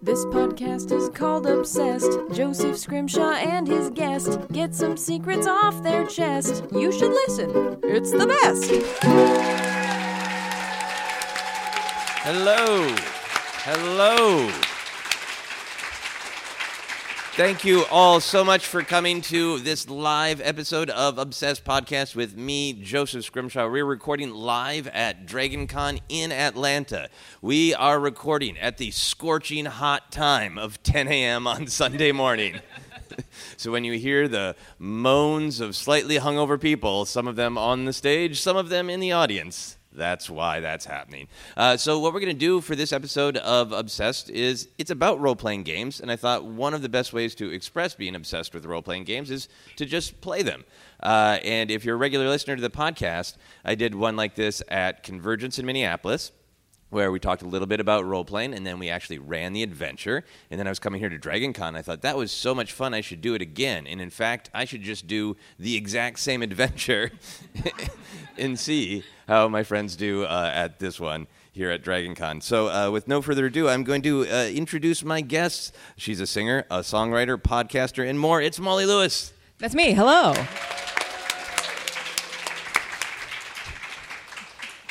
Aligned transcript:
This 0.00 0.24
podcast 0.26 0.92
is 0.92 1.08
called 1.08 1.44
Obsessed. 1.46 2.12
Joseph 2.32 2.78
Scrimshaw 2.78 3.32
and 3.32 3.66
his 3.66 3.90
guest 3.90 4.38
get 4.52 4.72
some 4.72 4.96
secrets 4.96 5.48
off 5.48 5.82
their 5.82 6.06
chest. 6.06 6.64
You 6.70 6.92
should 6.92 7.10
listen, 7.10 7.80
it's 7.82 8.12
the 8.12 8.28
best. 8.28 8.70
Hello. 12.22 12.94
Hello. 13.64 14.67
Thank 17.38 17.64
you 17.64 17.84
all 17.88 18.18
so 18.18 18.42
much 18.42 18.66
for 18.66 18.82
coming 18.82 19.20
to 19.20 19.60
this 19.60 19.88
live 19.88 20.40
episode 20.40 20.90
of 20.90 21.18
Obsessed 21.18 21.64
Podcast 21.64 22.16
with 22.16 22.36
me, 22.36 22.72
Joseph 22.72 23.24
Scrimshaw. 23.26 23.68
We're 23.68 23.84
recording 23.84 24.30
live 24.30 24.88
at 24.88 25.24
DragonCon 25.24 26.00
in 26.08 26.32
Atlanta. 26.32 27.08
We 27.40 27.76
are 27.76 28.00
recording 28.00 28.58
at 28.58 28.78
the 28.78 28.90
scorching 28.90 29.66
hot 29.66 30.10
time 30.10 30.58
of 30.58 30.82
10 30.82 31.06
a.m. 31.06 31.46
on 31.46 31.68
Sunday 31.68 32.10
morning. 32.10 32.58
so 33.56 33.70
when 33.70 33.84
you 33.84 33.92
hear 33.92 34.26
the 34.26 34.56
moans 34.80 35.60
of 35.60 35.76
slightly 35.76 36.18
hungover 36.18 36.60
people, 36.60 37.04
some 37.04 37.28
of 37.28 37.36
them 37.36 37.56
on 37.56 37.84
the 37.84 37.92
stage, 37.92 38.40
some 38.40 38.56
of 38.56 38.68
them 38.68 38.90
in 38.90 38.98
the 38.98 39.12
audience, 39.12 39.77
that's 39.98 40.30
why 40.30 40.60
that's 40.60 40.86
happening. 40.86 41.28
Uh, 41.56 41.76
so, 41.76 41.98
what 41.98 42.14
we're 42.14 42.20
going 42.20 42.32
to 42.32 42.38
do 42.38 42.60
for 42.60 42.74
this 42.74 42.92
episode 42.92 43.36
of 43.38 43.72
Obsessed 43.72 44.30
is 44.30 44.68
it's 44.78 44.90
about 44.90 45.20
role 45.20 45.36
playing 45.36 45.64
games, 45.64 46.00
and 46.00 46.10
I 46.10 46.16
thought 46.16 46.44
one 46.44 46.72
of 46.72 46.80
the 46.80 46.88
best 46.88 47.12
ways 47.12 47.34
to 47.34 47.50
express 47.50 47.94
being 47.94 48.14
obsessed 48.14 48.54
with 48.54 48.64
role 48.64 48.82
playing 48.82 49.04
games 49.04 49.30
is 49.30 49.48
to 49.76 49.84
just 49.84 50.20
play 50.20 50.42
them. 50.42 50.64
Uh, 51.02 51.38
and 51.44 51.70
if 51.70 51.84
you're 51.84 51.96
a 51.96 51.98
regular 51.98 52.28
listener 52.28 52.56
to 52.56 52.62
the 52.62 52.70
podcast, 52.70 53.36
I 53.64 53.74
did 53.74 53.94
one 53.94 54.16
like 54.16 54.34
this 54.34 54.62
at 54.68 55.02
Convergence 55.02 55.58
in 55.58 55.66
Minneapolis 55.66 56.32
where 56.90 57.10
we 57.10 57.18
talked 57.18 57.42
a 57.42 57.46
little 57.46 57.66
bit 57.66 57.80
about 57.80 58.04
role 58.04 58.24
playing 58.24 58.54
and 58.54 58.66
then 58.66 58.78
we 58.78 58.88
actually 58.88 59.18
ran 59.18 59.52
the 59.52 59.62
adventure. 59.62 60.24
And 60.50 60.58
then 60.58 60.66
i 60.66 60.70
was 60.70 60.78
coming 60.78 61.00
here 61.00 61.08
to 61.08 61.18
dragon 61.18 61.52
con 61.52 61.76
i 61.76 61.82
thought 61.82 62.02
that 62.02 62.16
was 62.16 62.32
so 62.32 62.54
much 62.54 62.72
fun 62.72 62.94
i 62.94 63.00
should 63.00 63.20
do 63.20 63.34
it 63.34 63.42
again. 63.42 63.86
And 63.86 64.00
in 64.00 64.10
fact 64.10 64.50
i 64.54 64.64
should 64.64 64.82
just 64.82 65.06
do 65.06 65.36
the 65.58 65.76
exact 65.76 66.18
same 66.18 66.42
adventure 66.42 67.10
and 68.38 68.58
see 68.58 69.04
how 69.26 69.48
my 69.48 69.62
friends 69.62 69.96
do 69.96 70.24
uh, 70.24 70.50
at 70.54 70.78
this 70.78 70.98
one 70.98 71.26
here 71.52 71.70
at 71.70 71.82
dragon 71.82 72.14
con. 72.14 72.40
So 72.40 72.68
uh, 72.68 72.90
with 72.90 73.08
no 73.08 73.20
further 73.22 73.46
ado 73.46 73.68
i'm 73.68 73.84
going 73.84 74.02
to 74.02 74.26
uh, 74.26 74.46
introduce 74.46 75.04
my 75.04 75.20
guests. 75.20 75.72
She's 75.96 76.20
a 76.20 76.26
singer 76.26 76.64
a 76.70 76.80
songwriter 76.80 77.36
podcaster 77.36 78.08
and 78.08 78.18
more. 78.18 78.40
It's 78.40 78.58
molly 78.58 78.86
lewis. 78.86 79.32
That's 79.58 79.74
me. 79.74 79.92
Hello. 79.92 80.34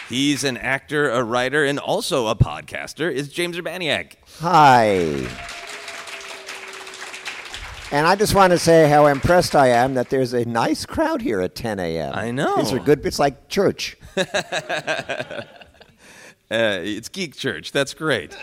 He's 0.09 0.43
an 0.43 0.57
actor 0.57 1.09
a 1.09 1.23
writer 1.23 1.63
and 1.63 1.79
also 1.79 2.27
a 2.27 2.35
podcaster 2.35 3.11
is 3.11 3.29
james 3.29 3.57
urbaniak 3.57 4.13
Hi. 4.39 5.27
And 7.89 8.05
I 8.05 8.15
just 8.15 8.35
want 8.35 8.51
to 8.51 8.59
say 8.59 8.89
how 8.89 9.05
impressed 9.07 9.55
I 9.55 9.67
am 9.69 9.93
that 9.93 10.09
there's 10.09 10.33
a 10.33 10.43
nice 10.43 10.85
crowd 10.85 11.21
here 11.21 11.39
at 11.39 11.55
10 11.55 11.79
a.m. 11.79 12.11
I 12.13 12.31
know. 12.31 12.57
These 12.57 12.73
are 12.73 12.79
good. 12.79 13.05
It's 13.05 13.17
like 13.17 13.47
church. 13.47 13.97
Uh, 16.49 16.79
it's 16.81 17.09
Geek 17.09 17.35
Church. 17.35 17.73
That's 17.73 17.93
great. 17.93 18.33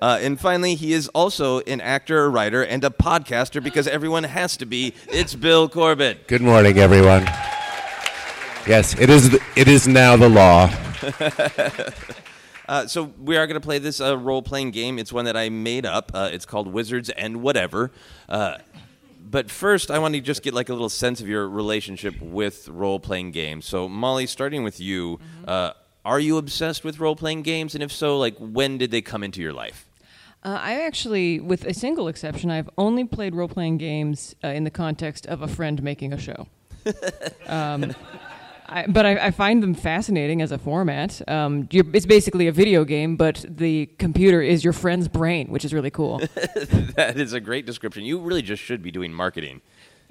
Uh, 0.00 0.18
and 0.22 0.40
finally, 0.40 0.74
he 0.76 0.94
is 0.94 1.08
also 1.08 1.60
an 1.60 1.78
actor, 1.82 2.24
a 2.24 2.28
writer, 2.30 2.64
and 2.64 2.82
a 2.84 2.88
podcaster 2.88 3.62
because 3.62 3.86
everyone 3.86 4.24
has 4.24 4.56
to 4.56 4.64
be. 4.64 4.94
It's 5.08 5.34
Bill 5.34 5.68
Corbett. 5.68 6.26
Good 6.26 6.40
morning, 6.40 6.78
everyone. 6.78 7.24
Yes, 8.66 8.98
it 8.98 9.10
is. 9.10 9.38
It 9.56 9.68
is 9.68 9.86
now 9.86 10.16
the 10.16 10.30
law. 10.30 10.70
Uh, 12.68 12.86
so 12.86 13.12
we 13.20 13.36
are 13.36 13.48
going 13.48 13.60
to 13.60 13.66
play 13.66 13.80
this 13.80 14.00
uh, 14.00 14.16
role-playing 14.16 14.70
game. 14.70 15.00
It's 15.00 15.12
one 15.12 15.24
that 15.24 15.36
I 15.36 15.48
made 15.48 15.84
up. 15.84 16.12
Uh, 16.14 16.30
it's 16.32 16.46
called 16.46 16.68
Wizards 16.68 17.10
and 17.10 17.42
Whatever. 17.42 17.90
Uh, 18.28 18.58
but 19.28 19.50
first, 19.50 19.90
I 19.90 19.98
want 19.98 20.14
to 20.14 20.20
just 20.20 20.44
get 20.44 20.54
like 20.54 20.68
a 20.68 20.72
little 20.72 20.88
sense 20.88 21.20
of 21.20 21.26
your 21.26 21.48
relationship 21.48 22.20
with 22.22 22.68
role-playing 22.68 23.32
games. 23.32 23.66
So, 23.66 23.88
Molly, 23.88 24.24
starting 24.26 24.62
with 24.62 24.78
you, 24.78 25.18
uh, 25.48 25.72
are 26.04 26.20
you 26.20 26.38
obsessed 26.38 26.84
with 26.84 27.00
role-playing 27.00 27.42
games? 27.42 27.74
And 27.74 27.82
if 27.82 27.90
so, 27.90 28.16
like 28.18 28.36
when 28.38 28.78
did 28.78 28.92
they 28.92 29.02
come 29.02 29.24
into 29.24 29.42
your 29.42 29.52
life? 29.52 29.88
Uh, 30.44 30.58
I 30.60 30.82
actually, 30.82 31.40
with 31.40 31.64
a 31.64 31.74
single 31.74 32.06
exception, 32.06 32.52
I've 32.52 32.70
only 32.78 33.04
played 33.04 33.34
role 33.34 33.48
playing 33.48 33.78
games 33.78 34.34
uh, 34.44 34.48
in 34.48 34.62
the 34.62 34.70
context 34.70 35.26
of 35.26 35.42
a 35.42 35.48
friend 35.48 35.82
making 35.82 36.12
a 36.12 36.18
show. 36.18 36.46
um, 37.46 37.94
I, 38.70 38.86
but 38.86 39.04
I, 39.04 39.26
I 39.26 39.30
find 39.32 39.62
them 39.62 39.74
fascinating 39.74 40.40
as 40.40 40.52
a 40.52 40.58
format. 40.58 41.20
Um, 41.28 41.68
you're, 41.72 41.84
it's 41.92 42.06
basically 42.06 42.46
a 42.46 42.52
video 42.52 42.84
game, 42.84 43.16
but 43.16 43.44
the 43.48 43.86
computer 43.98 44.40
is 44.40 44.62
your 44.62 44.72
friend's 44.72 45.08
brain, 45.08 45.48
which 45.48 45.64
is 45.64 45.74
really 45.74 45.90
cool. 45.90 46.18
that 46.94 47.14
is 47.16 47.32
a 47.32 47.40
great 47.40 47.66
description. 47.66 48.04
You 48.04 48.20
really 48.20 48.42
just 48.42 48.62
should 48.62 48.80
be 48.82 48.92
doing 48.92 49.12
marketing. 49.12 49.60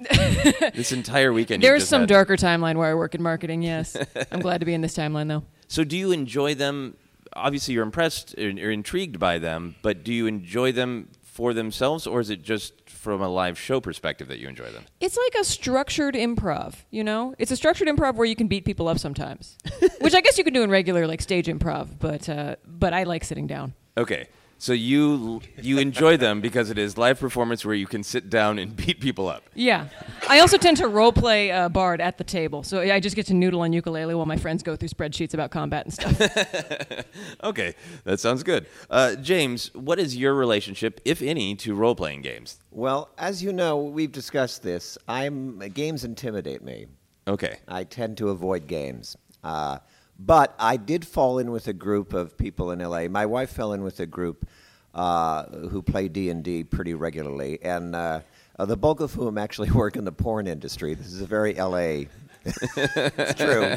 this 0.74 0.92
entire 0.92 1.32
weekend. 1.32 1.62
There's 1.62 1.86
some 1.88 2.02
had- 2.02 2.08
darker 2.08 2.36
timeline 2.36 2.76
where 2.76 2.90
I 2.90 2.94
work 2.94 3.14
in 3.14 3.22
marketing, 3.22 3.62
yes. 3.62 3.96
I'm 4.32 4.40
glad 4.40 4.58
to 4.58 4.66
be 4.66 4.74
in 4.74 4.80
this 4.80 4.96
timeline, 4.96 5.28
though. 5.28 5.44
So, 5.68 5.84
do 5.84 5.96
you 5.96 6.12
enjoy 6.12 6.54
them? 6.54 6.96
Obviously, 7.34 7.74
you're 7.74 7.82
impressed 7.82 8.34
or 8.38 8.48
or 8.48 8.70
intrigued 8.70 9.18
by 9.18 9.38
them, 9.38 9.76
but 9.82 10.02
do 10.02 10.12
you 10.12 10.26
enjoy 10.26 10.72
them 10.72 11.08
for 11.22 11.52
themselves, 11.52 12.06
or 12.06 12.20
is 12.20 12.30
it 12.30 12.42
just 12.42 12.79
from 13.00 13.22
a 13.22 13.28
live 13.28 13.58
show 13.58 13.80
perspective 13.80 14.28
that 14.28 14.38
you 14.38 14.48
enjoy 14.48 14.70
them? 14.70 14.84
It's 15.00 15.16
like 15.16 15.40
a 15.40 15.44
structured 15.44 16.14
improv, 16.14 16.74
you 16.90 17.02
know? 17.02 17.34
It's 17.38 17.50
a 17.50 17.56
structured 17.56 17.88
improv 17.88 18.14
where 18.14 18.26
you 18.26 18.36
can 18.36 18.46
beat 18.46 18.64
people 18.64 18.88
up 18.88 18.98
sometimes, 18.98 19.56
which 20.00 20.14
I 20.14 20.20
guess 20.20 20.36
you 20.36 20.44
can 20.44 20.52
do 20.52 20.62
in 20.62 20.70
regular 20.70 21.06
like 21.06 21.22
stage 21.22 21.46
improv, 21.46 21.98
but 21.98 22.28
uh, 22.28 22.56
but 22.66 22.92
I 22.92 23.04
like 23.04 23.24
sitting 23.24 23.46
down. 23.46 23.74
Okay, 23.96 24.28
so 24.60 24.74
you 24.74 25.40
you 25.60 25.78
enjoy 25.78 26.18
them 26.18 26.42
because 26.42 26.68
it 26.68 26.76
is 26.76 26.98
live 26.98 27.18
performance 27.18 27.64
where 27.64 27.74
you 27.74 27.86
can 27.86 28.02
sit 28.02 28.28
down 28.28 28.58
and 28.58 28.76
beat 28.86 29.00
people 29.00 29.26
up. 29.26 29.42
Yeah, 29.54 29.88
I 30.28 30.40
also 30.40 30.58
tend 30.58 30.76
to 30.76 30.86
role 30.86 31.12
play 31.12 31.50
uh, 31.50 31.70
Bard 31.70 32.00
at 32.02 32.18
the 32.18 32.24
table, 32.24 32.62
so 32.62 32.80
I 32.82 33.00
just 33.00 33.16
get 33.16 33.26
to 33.26 33.34
noodle 33.34 33.62
on 33.62 33.72
ukulele 33.72 34.14
while 34.14 34.26
my 34.26 34.36
friends 34.36 34.62
go 34.62 34.76
through 34.76 34.90
spreadsheets 34.90 35.32
about 35.32 35.50
combat 35.50 35.86
and 35.86 35.94
stuff. 35.94 36.20
Okay, 37.42 37.74
that 38.04 38.20
sounds 38.20 38.42
good. 38.42 38.66
Uh, 38.90 39.14
James, 39.16 39.74
what 39.74 39.98
is 39.98 40.16
your 40.16 40.34
relationship, 40.34 41.00
if 41.04 41.22
any, 41.22 41.54
to 41.56 41.74
role 41.74 41.94
playing 41.94 42.20
games? 42.22 42.58
Well, 42.70 43.08
as 43.16 43.42
you 43.42 43.52
know, 43.52 43.78
we've 43.78 44.12
discussed 44.12 44.62
this. 44.62 44.98
I'm 45.08 45.58
games 45.70 46.04
intimidate 46.04 46.62
me. 46.62 46.86
Okay, 47.26 47.58
I 47.66 47.84
tend 47.84 48.18
to 48.18 48.28
avoid 48.28 48.66
games. 48.66 49.16
Uh, 49.42 49.78
but 50.24 50.54
I 50.58 50.76
did 50.76 51.06
fall 51.06 51.38
in 51.38 51.50
with 51.50 51.66
a 51.66 51.72
group 51.72 52.12
of 52.12 52.36
people 52.36 52.70
in 52.70 52.78
LA. 52.80 53.08
My 53.08 53.24
wife 53.24 53.50
fell 53.50 53.72
in 53.72 53.82
with 53.82 54.00
a 54.00 54.06
group 54.06 54.46
uh, 54.94 55.44
who 55.44 55.82
play 55.82 56.08
D 56.08 56.28
and 56.28 56.44
D 56.44 56.62
pretty 56.62 56.94
regularly, 56.94 57.58
and 57.62 57.96
uh, 57.96 58.20
uh, 58.58 58.66
the 58.66 58.76
bulk 58.76 59.00
of 59.00 59.14
whom 59.14 59.38
actually 59.38 59.70
work 59.82 59.96
in 59.96 60.04
the 60.04 60.12
porn 60.12 60.46
industry. 60.46 60.94
This 60.94 61.06
is 61.06 61.22
a 61.22 61.26
very 61.26 61.54
LA. 61.54 62.04
it's 62.44 63.34
true. 63.34 63.76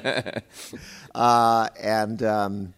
Uh, 1.15 1.69
and 1.79 2.23
um, 2.23 2.73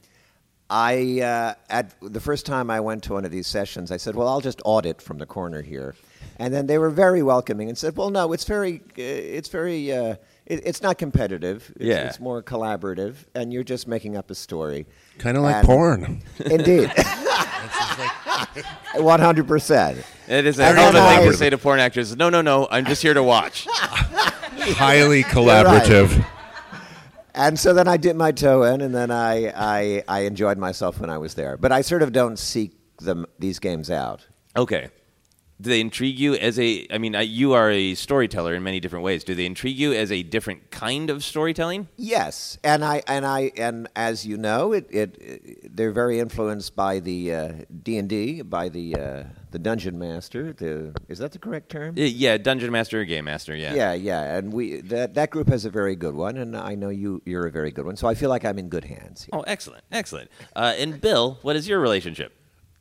I, 0.70 1.22
uh, 1.22 1.54
at 1.70 1.94
the 2.02 2.20
first 2.20 2.46
time 2.46 2.70
I 2.70 2.82
went 2.82 3.04
to 3.04 3.14
one 3.14 3.24
of 3.24 3.32
these 3.32 3.48
sessions, 3.48 3.92
I 3.92 3.98
said, 3.98 4.14
"Well, 4.14 4.28
I'll 4.28 4.42
just 4.42 4.62
audit 4.66 5.02
from 5.02 5.20
the 5.20 5.26
corner 5.26 5.62
here," 5.62 5.96
and 6.38 6.54
then 6.54 6.68
they 6.68 6.78
were 6.78 6.90
very 6.90 7.22
welcoming 7.24 7.70
and 7.70 7.78
said, 7.78 7.96
"Well, 7.98 8.10
no, 8.10 8.34
it's 8.34 8.44
very, 8.46 8.82
uh, 8.98 9.02
it's 9.02 9.50
very, 9.50 9.92
uh, 9.92 10.16
it, 10.46 10.62
it's 10.66 10.82
not 10.82 10.98
competitive. 10.98 11.72
It's, 11.76 11.86
Yeah. 11.86 12.08
it's 12.08 12.20
more 12.20 12.42
collaborative, 12.44 13.16
and 13.34 13.52
you're 13.54 13.64
just 13.64 13.88
making 13.88 14.16
up 14.18 14.30
a 14.32 14.36
story." 14.36 14.86
Kind 15.18 15.38
of 15.38 15.44
like 15.44 15.56
And- 15.58 15.66
porn. 15.66 16.22
Indeed, 16.46 16.92
one 18.96 19.20
hundred 19.20 19.48
percent. 19.48 20.04
it 20.28 20.46
is 20.46 20.60
a 20.60 20.64
And 20.66 20.78
hell 20.78 20.90
of 20.90 20.96
a 20.96 21.00
thing 21.00 21.20
I- 21.28 21.32
to 21.32 21.34
say 21.38 21.50
to 21.50 21.58
porn 21.58 21.80
actors. 21.80 22.16
No, 22.16 22.30
no, 22.30 22.42
no, 22.42 22.68
I'm 22.72 22.86
just 22.86 23.02
here 23.02 23.14
to 23.14 23.24
watch. 23.24 23.68
Highly 23.72 25.24
collaborative. 25.24 26.26
And 27.34 27.60
so 27.60 27.74
then 27.74 27.88
I 27.88 27.98
dipped 27.98 28.16
my 28.18 28.32
toe 28.32 28.64
in, 28.64 28.80
and 28.82 28.96
then 28.96 29.12
I, 29.12 29.48
I, 29.56 30.04
I 30.08 30.20
enjoyed 30.22 30.58
myself 30.58 31.00
when 31.02 31.10
I 31.10 31.18
was 31.18 31.34
there. 31.34 31.58
But 31.58 31.74
I 31.74 31.82
sort 31.82 32.02
of 32.02 32.14
don't 32.14 32.40
seek 32.40 32.72
them 33.00 33.26
these 33.40 33.60
games 33.60 33.92
out. 33.92 34.26
Okay. 34.56 34.88
Do 35.62 35.70
they 35.70 35.80
intrigue 35.80 36.20
you 36.20 36.34
as 36.36 36.60
a? 36.60 36.86
I 36.92 36.98
mean, 36.98 37.16
you 37.22 37.54
are 37.54 37.72
a 37.72 37.96
storyteller 37.96 38.56
in 38.56 38.64
many 38.64 38.82
different 38.82 39.06
ways. 39.06 39.24
Do 39.24 39.34
they 39.34 39.46
intrigue 39.46 39.78
you 39.78 39.94
as 39.94 40.12
a 40.12 40.22
different 40.22 40.70
kind 40.70 41.10
of 41.10 41.24
storytelling? 41.24 41.88
Yes, 41.96 42.58
and 42.62 42.84
I 42.84 43.04
and 43.08 43.26
I 43.26 43.52
and 43.56 43.88
as 43.96 44.26
you 44.26 44.36
know, 44.36 44.74
it, 44.74 44.88
it, 44.92 45.76
they're 45.76 45.94
very 45.94 46.20
influenced 46.20 46.76
by 46.76 47.00
the 47.00 47.66
D 47.84 47.98
and 47.98 48.10
D, 48.10 48.42
by 48.42 48.68
the 48.68 48.96
uh, 48.96 49.24
the 49.52 49.60
dungeon 49.60 49.98
master. 49.98 50.52
The 50.52 50.94
is 51.08 51.20
that 51.20 51.32
the 51.32 51.40
correct 51.40 51.70
term? 51.70 51.96
Uh, 51.98 52.02
Yeah, 52.02 52.36
dungeon 52.36 52.72
master 52.74 53.00
or 53.00 53.06
game 53.06 53.24
master. 53.24 53.56
Yeah. 53.56 53.74
yeah, 53.74 53.94
yeah, 53.94 54.36
and 54.36 54.52
we 54.52 54.82
that 54.82 55.14
that 55.14 55.30
group 55.30 55.48
has 55.48 55.64
a 55.64 55.70
very 55.70 55.96
good 55.96 56.16
one, 56.16 56.36
and 56.36 56.58
I 56.58 56.76
know 56.76 56.90
you 56.90 57.22
you're 57.26 57.48
a 57.48 57.52
very 57.52 57.72
good 57.72 57.86
one. 57.86 57.96
So 57.96 58.10
I 58.10 58.14
feel 58.16 58.30
like 58.30 58.44
I'm 58.44 58.60
in 58.60 58.68
good 58.68 58.84
hands. 58.84 59.26
Oh, 59.32 59.42
excellent, 59.48 59.86
excellent. 59.90 60.30
Uh, 60.54 60.74
and 60.78 61.00
Bill, 61.00 61.40
what 61.44 61.56
is 61.56 61.66
your 61.70 61.80
relationship? 61.80 62.34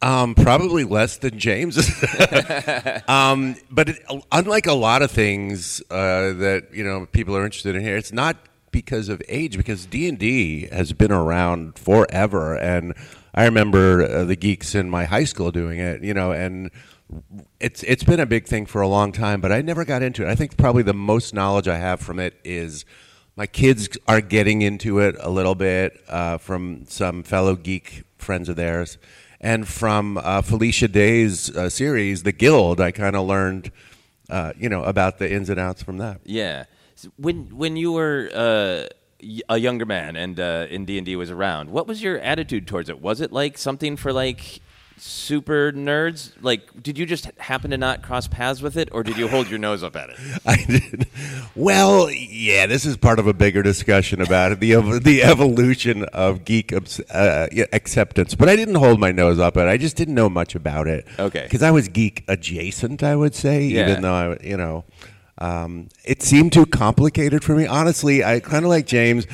Um, 0.05 0.35
probably 0.35 0.85
less 0.85 1.17
than 1.17 1.39
James. 1.39 1.79
um, 3.09 3.57
but 3.71 3.89
it, 3.89 4.05
unlike 4.31 4.67
a 4.67 4.75
lot 4.75 5.01
of 5.01 5.11
things 5.11 5.81
uh, 5.91 6.35
that 6.35 6.69
you 6.75 6.85
know 6.85 7.07
people 7.07 7.35
are 7.35 7.43
interested 7.43 7.75
in 7.75 7.81
here, 7.81 7.97
it's 7.97 8.13
not 8.13 8.37
because 8.71 9.09
of 9.09 9.23
age. 9.29 9.57
Because 9.57 9.87
D 9.87 10.07
and 10.07 10.19
D 10.19 10.67
has 10.71 10.93
been 10.93 11.11
around 11.11 11.79
forever, 11.79 12.55
and 12.55 12.93
I 13.35 13.47
remember 13.47 14.03
uh, 14.03 14.25
the 14.25 14.37
geeks 14.37 14.75
in 14.75 14.91
my 14.91 15.07
high 15.07 15.25
school 15.25 15.51
doing 15.51 15.79
it, 15.79 16.05
you 16.05 16.13
know, 16.13 16.33
and 16.33 16.71
it's 17.59 17.83
it's 17.85 18.05
been 18.05 18.21
a 18.21 18.27
big 18.27 18.47
thing 18.47 18.67
for 18.67 18.83
a 18.83 18.89
long 18.89 19.11
time, 19.11 19.41
but 19.41 19.53
I 19.53 19.63
never 19.63 19.87
got 19.87 20.03
into 20.03 20.23
it. 20.23 20.29
I 20.29 20.35
think 20.35 20.59
probably 20.59 20.83
the 20.83 20.93
most 20.93 21.33
knowledge 21.33 21.67
I 21.67 21.79
have 21.79 22.01
from 22.01 22.19
it 22.19 22.39
is 22.45 22.85
my 23.37 23.47
kids 23.47 23.89
are 24.07 24.21
getting 24.21 24.61
into 24.61 24.99
it 24.99 25.17
a 25.19 25.31
little 25.31 25.55
bit 25.55 25.99
uh, 26.09 26.37
from 26.37 26.85
some 26.89 27.23
fellow 27.23 27.57
geek 27.57 28.05
friends 28.19 28.49
of 28.51 28.57
theirs, 28.57 28.99
and 29.45 29.69
from 29.69 30.17
uh, 30.17 30.41
Felicia 30.41 30.89
Day's 30.89 31.55
uh, 31.55 31.69
series, 31.69 32.23
The 32.23 32.33
Guild. 32.33 32.81
I 32.81 32.91
kind 32.93 33.15
of 33.15 33.27
learned, 33.27 33.71
uh, 34.31 34.55
you 34.59 34.71
know, 34.71 34.83
about 34.83 35.19
the 35.19 35.31
ins 35.31 35.51
and 35.51 35.61
outs 35.61 35.83
from 35.83 35.99
that. 35.99 36.23
Yeah. 36.25 36.65
When 37.17 37.55
when 37.55 37.77
you 37.77 37.93
were 37.93 38.31
uh, 38.35 38.87
a 39.51 39.59
younger 39.59 39.85
man 39.85 40.17
and 40.17 40.41
uh, 40.41 40.67
in 40.71 40.87
D 40.87 40.97
and 40.97 41.05
D 41.05 41.15
was 41.15 41.31
around, 41.31 41.69
what 41.69 41.87
was 41.87 42.03
your 42.03 42.19
attitude 42.21 42.67
towards 42.67 42.89
it? 42.89 43.03
Was 43.03 43.21
it 43.21 43.33
like 43.33 43.59
something 43.59 43.99
for 43.99 44.15
like 44.15 44.61
super 44.97 45.73
nerds? 45.73 46.33
Like, 46.41 46.83
did 46.83 46.99
you 46.99 47.07
just 47.07 47.31
happen 47.39 47.71
to 47.73 47.77
not 47.79 48.03
cross 48.03 48.29
paths 48.29 48.63
with 48.63 48.77
it, 48.77 48.89
or 48.93 49.03
did 49.03 49.17
you 49.17 49.29
hold 49.29 49.49
your 49.49 49.59
nose 49.59 49.83
up 49.83 49.97
at 49.97 50.11
it? 50.11 50.17
I 50.47 50.57
did. 50.57 51.07
Well, 51.55 52.11
yeah, 52.11 52.67
this 52.67 52.85
is 52.87 52.97
part 52.97 53.19
of 53.19 53.27
a 53.27 53.33
bigger 53.35 53.63
discussion 53.63 54.21
about 54.21 54.53
it, 54.53 54.61
the 54.61 54.75
the 55.03 55.23
evolution 55.23 56.05
of 56.07 56.45
geek 56.45 56.73
uh, 56.73 57.47
acceptance. 57.73 58.35
But 58.35 58.49
I 58.49 58.57
didn't 58.57 58.77
hold 58.77 59.01
my 59.01 59.13
nose 59.13 59.39
up 59.39 59.57
at 59.57 59.67
it. 59.67 59.71
I 59.71 59.77
just 59.77 59.97
didn't 59.97 60.15
know 60.15 60.29
much 60.29 60.55
about 60.55 60.87
it. 60.87 61.07
Okay. 61.19 61.43
because 61.45 61.63
I 61.63 61.71
was 61.71 61.89
geek 61.89 62.25
adjacent, 62.29 63.03
I 63.03 63.17
would 63.17 63.35
say, 63.35 63.65
Yeah. 63.65 63.89
even 63.91 64.03
though 64.03 64.15
I, 64.15 64.45
you 64.45 64.57
know, 64.57 64.85
um, 65.39 65.89
it 66.05 66.23
seemed 66.23 66.53
too 66.53 66.65
complicated 66.67 67.43
for 67.43 67.55
me. 67.57 67.67
Honestly, 67.67 68.23
I 68.25 68.41
kind 68.41 68.65
of 68.65 68.69
like 68.69 68.87
James. 68.87 69.27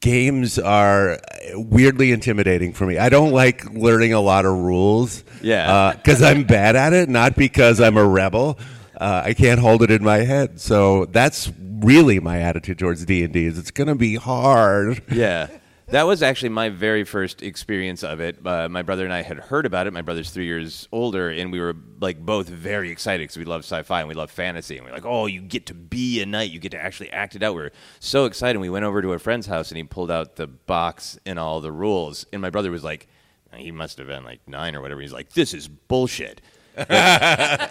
Games 0.00 0.58
are 0.58 1.18
weirdly 1.54 2.12
intimidating 2.12 2.72
for 2.72 2.86
me. 2.86 2.98
I 2.98 3.08
don't 3.08 3.32
like 3.32 3.64
learning 3.72 4.12
a 4.12 4.20
lot 4.20 4.44
of 4.44 4.52
rules. 4.52 5.24
Yeah. 5.42 5.94
because 5.96 6.22
I'm 6.22 6.44
bad 6.44 6.76
at 6.76 6.92
it, 6.92 7.08
not 7.08 7.34
because 7.36 7.80
I'm 7.80 7.96
a 7.96 8.04
rebel. 8.04 8.58
Uh, 8.98 9.22
I 9.26 9.34
can't 9.34 9.60
hold 9.60 9.82
it 9.82 9.90
in 9.90 10.02
my 10.02 10.18
head. 10.18 10.60
So 10.60 11.06
that's 11.06 11.50
really 11.58 12.20
my 12.20 12.40
attitude 12.40 12.78
towards 12.78 13.04
D 13.04 13.22
and 13.24 13.32
D. 13.32 13.46
Is 13.46 13.58
it's 13.58 13.70
going 13.70 13.88
to 13.88 13.94
be 13.94 14.16
hard. 14.16 15.02
yeah. 15.10 15.48
That 15.88 16.02
was 16.02 16.20
actually 16.20 16.48
my 16.48 16.68
very 16.68 17.04
first 17.04 17.42
experience 17.42 18.02
of 18.02 18.18
it. 18.20 18.44
Uh, 18.44 18.68
my 18.68 18.82
brother 18.82 19.04
and 19.04 19.12
I 19.12 19.22
had 19.22 19.38
heard 19.38 19.66
about 19.66 19.86
it. 19.86 19.92
My 19.92 20.02
brother's 20.02 20.30
three 20.30 20.46
years 20.46 20.88
older, 20.90 21.30
and 21.30 21.52
we 21.52 21.60
were 21.60 21.76
like 22.00 22.18
both 22.18 22.48
very 22.48 22.90
excited 22.90 23.22
because 23.22 23.36
we 23.36 23.44
love 23.44 23.60
sci-fi 23.60 24.00
and 24.00 24.08
we 24.08 24.14
love 24.14 24.32
fantasy. 24.32 24.76
And 24.76 24.84
we 24.84 24.90
are 24.90 24.94
like, 24.94 25.06
"Oh, 25.06 25.26
you 25.26 25.40
get 25.40 25.66
to 25.66 25.74
be 25.74 26.20
a 26.20 26.26
knight. 26.26 26.50
You 26.50 26.58
get 26.58 26.72
to 26.72 26.82
actually 26.82 27.10
act 27.10 27.36
it 27.36 27.42
out." 27.44 27.54
We 27.54 27.62
were 27.62 27.72
so 28.00 28.24
excited. 28.24 28.58
We 28.58 28.68
went 28.68 28.84
over 28.84 29.00
to 29.00 29.12
a 29.12 29.18
friend's 29.20 29.46
house, 29.46 29.70
and 29.70 29.78
he 29.78 29.84
pulled 29.84 30.10
out 30.10 30.34
the 30.34 30.48
box 30.48 31.20
and 31.24 31.38
all 31.38 31.60
the 31.60 31.70
rules. 31.70 32.26
And 32.32 32.42
my 32.42 32.50
brother 32.50 32.72
was 32.72 32.82
like, 32.82 33.06
he 33.54 33.70
must 33.70 33.98
have 33.98 34.08
been 34.08 34.24
like 34.24 34.40
nine 34.46 34.74
or 34.74 34.80
whatever. 34.80 35.00
He's 35.00 35.12
like, 35.12 35.32
"This 35.32 35.54
is 35.54 35.68
bullshit." 35.68 36.40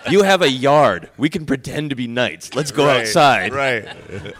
You 0.09 0.23
have 0.23 0.41
a 0.41 0.49
yard. 0.49 1.09
We 1.17 1.29
can 1.29 1.45
pretend 1.45 1.91
to 1.91 1.95
be 1.95 2.07
knights. 2.07 2.53
Let's 2.55 2.71
go 2.71 2.89
outside. 2.89 3.53
Right. 3.53 3.85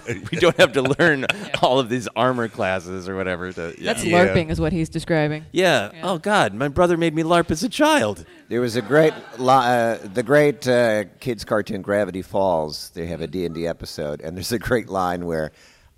We 0.32 0.38
don't 0.40 0.58
have 0.58 0.74
to 0.74 0.82
learn 0.82 1.26
all 1.62 1.80
of 1.80 1.90
these 1.90 2.08
armor 2.16 2.48
classes 2.48 3.08
or 3.10 3.16
whatever. 3.16 3.52
To, 3.52 3.74
yeah. 3.78 3.94
That's 3.94 4.04
Yeah. 4.04 4.26
LARPing, 4.26 4.50
is 4.50 4.60
what 4.60 4.72
he's 4.74 4.90
describing. 4.90 5.46
yeah. 5.52 5.92
Oh 6.04 6.18
God, 6.18 6.54
my 6.54 6.68
brother 6.68 6.98
made 6.98 7.14
me 7.16 7.24
LARP 7.24 7.52
as 7.52 7.64
a 7.64 7.70
child. 7.70 8.26
There 8.50 8.62
was 8.62 8.76
a 8.76 8.82
great, 8.82 9.14
li- 9.38 9.48
uh, 9.50 9.98
the 10.14 10.24
great 10.24 10.68
uh, 10.68 11.06
kids 11.20 11.44
cartoon 11.46 11.82
Gravity 11.82 12.22
Falls. 12.22 12.90
They 12.94 13.08
have 13.08 13.22
a 13.22 13.28
D 13.28 13.46
and 13.46 13.56
D 13.56 13.68
episode, 13.68 14.22
and 14.22 14.36
there's 14.38 14.52
a 14.52 14.60
great 14.60 14.90
line 14.90 15.26
where 15.26 15.52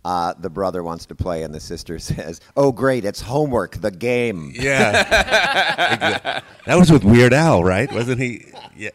uh, 0.05 0.33
the 0.39 0.49
brother 0.49 0.83
wants 0.83 1.05
to 1.07 1.15
play, 1.15 1.43
and 1.43 1.53
the 1.53 1.59
sister 1.59 1.99
says, 1.99 2.39
"Oh, 2.55 2.71
great, 2.71 3.05
it's 3.05 3.21
homework, 3.21 3.77
the 3.77 3.91
game." 3.91 4.51
Yeah. 4.55 6.41
That 6.65 6.77
was 6.77 6.91
with 6.91 7.03
Weird 7.05 7.33
Al, 7.33 7.63
right? 7.63 7.89
Wasn't 7.91 8.19
he? 8.19 8.45
Yeah. 8.75 8.89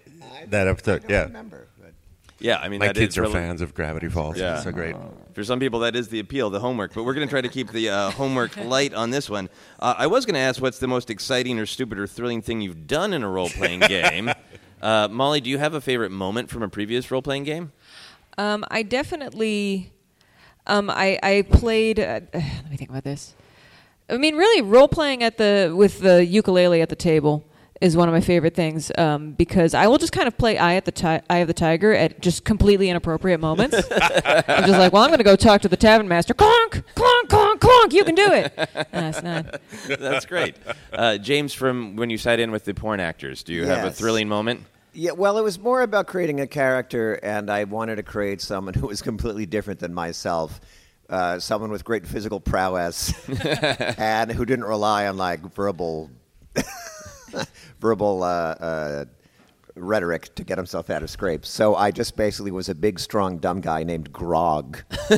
That 0.49 0.69
episode. 0.69 1.04
Yeah. 1.08 1.22
Remember, 1.25 1.69
but 1.81 1.94
Yeah, 2.38 2.58
I 2.58 2.69
mean, 2.69 2.81
My 2.81 2.88
that 2.88 2.96
kids 2.96 3.14
is 3.14 3.19
are 3.19 3.22
really- 3.22 3.32
fans 3.34 3.62
of 3.62 3.75
Gravity 3.75 4.08
Falls. 4.10 4.37
Yeah. 4.38 4.54
It's 4.56 4.64
so 4.64 4.72
great. 4.72 4.94
For 5.32 5.43
some 5.43 5.58
people, 5.58 5.81
that 5.81 5.96
is 5.96 6.08
the 6.08 6.19
appeal, 6.19 6.50
the 6.50 6.60
homework. 6.60 6.93
But 6.93 7.04
we're 7.04 7.14
going 7.14 7.26
to 7.26 7.31
try 7.31 7.40
to 7.40 7.49
keep 7.49 7.70
the 7.72 7.88
uh, 7.88 8.10
homework 8.10 8.54
light 8.64 8.93
on 8.93 9.10
this 9.10 9.31
one. 9.31 9.49
Uh, 9.81 9.94
I 9.96 10.06
was 10.06 10.26
going 10.26 10.34
to 10.34 10.40
ask, 10.40 10.60
what's 10.60 10.78
the 10.81 10.87
most 10.88 11.08
exciting 11.08 11.58
or 11.58 11.64
stupid 11.64 11.99
or 11.99 12.06
thrilling 12.06 12.43
thing 12.43 12.60
you've 12.60 12.87
done 12.87 13.14
in 13.14 13.22
a 13.22 13.28
role-playing 13.31 13.81
game? 13.81 14.31
Uh, 14.82 15.08
Molly, 15.10 15.40
do 15.40 15.49
you 15.49 15.56
have 15.58 15.72
a 15.72 15.81
favorite 15.81 16.10
moment 16.10 16.50
from 16.50 16.62
a 16.62 16.69
previous 16.69 17.10
role-playing 17.10 17.44
game? 17.44 17.72
Um, 18.37 18.64
I 18.70 18.82
definitely, 18.82 19.92
um, 20.73 20.91
I, 20.91 21.19
I 21.23 21.43
played. 21.43 22.01
Uh, 22.01 22.21
let 22.35 22.71
me 22.71 22.77
think 22.77 22.91
about 22.91 23.05
this. 23.05 23.35
I 24.11 24.17
mean, 24.17 24.37
really, 24.37 24.63
role 24.63 24.89
playing 24.89 25.23
at 25.23 25.39
the 25.39 25.73
with 25.77 26.01
the 26.01 26.25
ukulele 26.25 26.81
at 26.83 26.89
the 26.89 26.97
table 26.97 27.45
is 27.81 27.97
one 27.97 28.09
of 28.09 28.13
my 28.15 28.21
favorite 28.21 28.55
things 28.55 28.93
um, 28.97 29.33
because 29.33 29.75
I 29.75 29.89
will 29.89 29.99
just 29.99 30.13
kind 30.13 30.29
of 30.29 30.39
play 30.39 30.57
eye 30.57 30.75
at 30.75 30.85
the 30.85 30.93
ti- 30.93 31.19
eye 31.29 31.39
of 31.39 31.49
the 31.49 31.55
tiger 31.55 31.93
at 31.93 32.21
just 32.21 32.45
completely 32.45 32.89
inappropriate 32.89 33.41
moments. 33.41 33.75
I'm 33.91 34.65
just 34.67 34.79
like, 34.79 34.93
well, 34.93 35.03
I'm 35.03 35.09
going 35.09 35.19
to 35.19 35.25
go 35.25 35.35
talk 35.35 35.63
to 35.63 35.69
the 35.69 35.77
tavern 35.77 36.07
master. 36.07 36.33
Clonk, 36.33 36.85
clonk, 36.95 37.23
clonk, 37.29 37.59
clonk. 37.59 37.93
You 37.93 38.05
can 38.05 38.15
do 38.15 38.31
it. 38.33 38.53
No, 38.93 39.09
it's 39.09 39.23
not. 39.23 39.61
That's 39.89 40.27
great. 40.27 40.55
Uh, 40.93 41.19
James, 41.19 41.53
from 41.55 41.97
when 41.97 42.09
you 42.11 42.19
sat 42.19 42.39
in 42.39 42.51
with 42.53 42.65
the 42.67 42.75
porn 42.75 43.01
actors, 43.01 43.43
do 43.43 43.53
you 43.53 43.65
have 43.67 43.83
a 43.85 43.89
Yes. 43.89 43.99
thrilling 43.99 44.29
moment? 44.29 44.65
Yeah, 44.94 45.12
well, 45.12 45.39
it 45.39 45.43
was 45.43 45.59
more 45.59 45.81
about 45.81 46.06
creating 46.06 46.41
a 46.41 46.47
character, 46.47 47.15
and 47.23 47.50
I 47.50 47.65
wanted 47.65 47.97
to 47.97 48.03
create 48.03 48.43
someone 48.43 48.75
who 48.75 48.89
was 48.89 49.00
completely 49.00 49.47
different 49.47 49.81
than 49.81 49.94
myself. 49.94 50.61
Uh, 51.09 51.39
someone 51.39 51.71
with 51.71 51.85
great 51.85 52.06
physical 52.06 52.41
prowess, 52.41 53.12
and 53.99 54.31
who 54.31 54.44
didn't 54.44 54.65
rely 54.67 55.06
on 55.06 55.17
like 55.17 55.41
verbal, 55.55 56.11
verbal 57.81 58.23
uh, 58.23 58.27
uh, 58.27 59.05
rhetoric 59.77 60.35
to 60.35 60.44
get 60.44 60.59
himself 60.59 60.91
out 60.91 61.03
of 61.03 61.09
scrapes. 61.11 61.49
So 61.49 61.75
I 61.75 61.91
just 61.91 62.17
basically 62.17 62.50
was 62.50 62.69
a 62.69 62.75
big, 62.75 62.99
strong, 62.99 63.38
dumb 63.38 63.61
guy 63.62 63.85
named 63.85 64.12
Grog, 64.12 64.79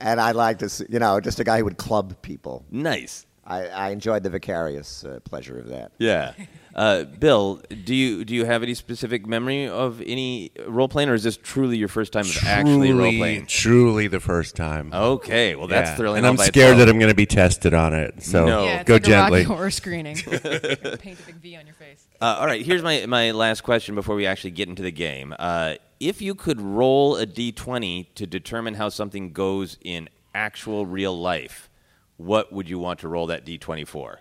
and 0.00 0.20
I 0.20 0.32
liked 0.32 0.60
to, 0.60 0.86
you 0.88 0.98
know, 0.98 1.20
just 1.20 1.38
a 1.38 1.44
guy 1.44 1.58
who 1.58 1.64
would 1.64 1.78
club 1.78 2.20
people. 2.22 2.64
Nice. 2.70 3.26
I, 3.50 3.64
I 3.68 3.88
enjoyed 3.92 4.22
the 4.24 4.28
vicarious 4.30 5.04
uh, 5.04 5.20
pleasure 5.24 5.58
of 5.58 5.68
that. 5.68 5.92
Yeah. 5.98 6.34
Uh, 6.74 7.04
Bill, 7.04 7.62
do 7.84 7.94
you 7.94 8.24
do 8.26 8.34
you 8.34 8.44
have 8.44 8.62
any 8.62 8.74
specific 8.74 9.26
memory 9.26 9.66
of 9.66 10.02
any 10.04 10.52
role 10.66 10.86
playing, 10.86 11.08
or 11.08 11.14
is 11.14 11.22
this 11.24 11.38
truly 11.38 11.78
your 11.78 11.88
first 11.88 12.12
time 12.12 12.26
of 12.26 12.38
actually 12.44 12.92
role 12.92 13.00
Truly, 13.04 13.18
playing? 13.18 13.46
truly 13.46 14.06
the 14.06 14.20
first 14.20 14.54
time. 14.54 14.92
Okay, 14.92 15.54
well 15.56 15.66
that's 15.66 15.90
Yeah. 15.90 15.96
thrilling. 15.96 16.18
And 16.18 16.26
all 16.26 16.32
I'm 16.32 16.36
by 16.36 16.44
scared 16.44 16.72
itself. 16.72 16.78
that 16.86 16.88
I'm 16.90 16.98
going 16.98 17.10
to 17.10 17.16
be 17.16 17.26
tested 17.26 17.72
on 17.74 17.94
it. 17.94 18.22
So 18.22 18.44
No. 18.46 18.64
Yeah, 18.64 18.80
it's 18.80 18.86
go 18.86 18.94
like 18.94 19.02
gently. 19.04 19.40
a 19.40 19.42
Rocky 19.44 19.54
Horror 19.54 19.70
screening. 19.70 20.16
Paint 20.16 20.42
a 20.42 20.98
big 21.26 21.36
V 21.42 21.56
on 21.56 21.64
your 21.66 21.74
face. 21.74 22.06
Uh, 22.20 22.36
all 22.38 22.46
right, 22.46 22.64
here's 22.64 22.82
my, 22.82 23.06
my 23.06 23.30
last 23.30 23.62
question 23.62 23.94
before 23.94 24.14
we 24.14 24.26
actually 24.26 24.50
get 24.50 24.68
into 24.68 24.82
the 24.82 24.92
game. 24.92 25.34
Uh, 25.38 25.74
if 26.00 26.20
you 26.20 26.34
could 26.34 26.60
roll 26.60 27.16
a 27.16 27.26
d20 27.26 28.06
to 28.14 28.26
determine 28.26 28.74
how 28.74 28.88
something 28.88 29.32
goes 29.32 29.78
in 29.82 30.08
actual 30.34 30.84
real 30.86 31.18
life, 31.18 31.67
what 32.18 32.52
would 32.52 32.68
you 32.68 32.78
want 32.78 33.00
to 33.00 33.08
roll 33.08 33.26
that 33.28 33.46
d20 33.46 33.86
for? 33.86 34.20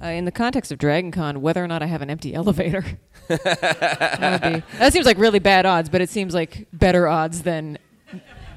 Uh, 0.00 0.06
in 0.08 0.24
the 0.26 0.32
context 0.32 0.70
of 0.70 0.78
Dragon 0.78 1.10
Con, 1.10 1.40
whether 1.40 1.62
or 1.62 1.66
not 1.66 1.82
I 1.82 1.86
have 1.86 2.02
an 2.02 2.10
empty 2.10 2.34
elevator. 2.40 2.84
that, 3.28 4.40
would 4.42 4.62
be, 4.62 4.78
that 4.78 4.92
seems 4.92 5.06
like 5.06 5.18
really 5.18 5.38
bad 5.38 5.66
odds, 5.66 5.88
but 5.88 6.00
it 6.00 6.08
seems 6.08 6.32
like 6.32 6.68
better 6.72 7.08
odds 7.08 7.42
than 7.42 7.78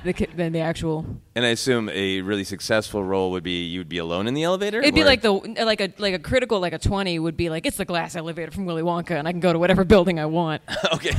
the, 0.03 0.13
than 0.36 0.51
the 0.51 0.59
actual. 0.59 1.05
And 1.36 1.45
I 1.45 1.50
assume 1.50 1.89
a 1.89 2.21
really 2.21 2.43
successful 2.43 3.03
roll 3.03 3.31
would 3.31 3.43
be 3.43 3.65
you'd 3.65 3.89
be 3.89 3.98
alone 3.98 4.27
in 4.27 4.33
the 4.33 4.43
elevator. 4.43 4.79
It'd 4.79 4.95
be 4.95 5.03
like 5.03 5.21
the 5.21 5.31
like 5.31 5.81
a 5.81 5.93
like 5.98 6.13
a 6.13 6.19
critical 6.19 6.59
like 6.59 6.74
a 6.74 6.79
twenty 6.79 7.19
would 7.19 7.36
be 7.36 7.50
like 7.50 7.65
it's 7.65 7.77
the 7.77 7.86
glass 7.86 8.15
elevator 8.15 8.51
from 8.51 8.65
Willy 8.65 8.81
Wonka, 8.81 9.12
and 9.12 9.27
I 9.27 9.31
can 9.31 9.39
go 9.39 9.51
to 9.51 9.59
whatever 9.59 9.83
building 9.86 10.19
I 10.19 10.25
want. 10.25 10.62
okay. 10.93 11.12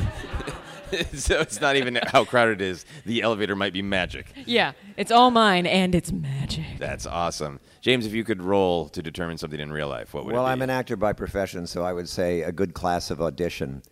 so 1.15 1.41
it's 1.41 1.61
not 1.61 1.77
even 1.77 1.99
how 2.09 2.25
crowded 2.25 2.61
it 2.61 2.65
is. 2.67 2.85
The 3.07 3.23
elevator 3.23 3.57
might 3.57 3.73
be 3.73 3.83
magic. 3.83 4.33
yeah, 4.47 4.73
it's 4.97 5.11
all 5.11 5.31
mine, 5.31 5.67
and 5.67 5.95
it's 5.95 6.13
magic. 6.13 6.65
That's 6.79 7.07
awesome, 7.07 7.61
James. 7.81 8.07
If 8.07 8.13
you 8.13 8.25
could 8.25 8.43
roll 8.43 8.89
to 8.91 9.03
determine 9.03 9.39
something 9.39 9.61
in 9.61 9.73
real 9.73 9.89
life, 9.89 10.15
what 10.15 10.25
would 10.25 10.35
Well, 10.35 10.45
it 10.45 10.49
be? 10.49 10.53
I'm 10.53 10.63
an 10.63 10.71
actor 10.71 10.97
by 10.97 11.13
profession, 11.13 11.67
so 11.67 11.83
I 11.83 11.93
would 11.93 12.09
say 12.09 12.43
a 12.43 12.53
good 12.53 12.75
class 12.75 13.11
of 13.11 13.21
audition. 13.21 13.83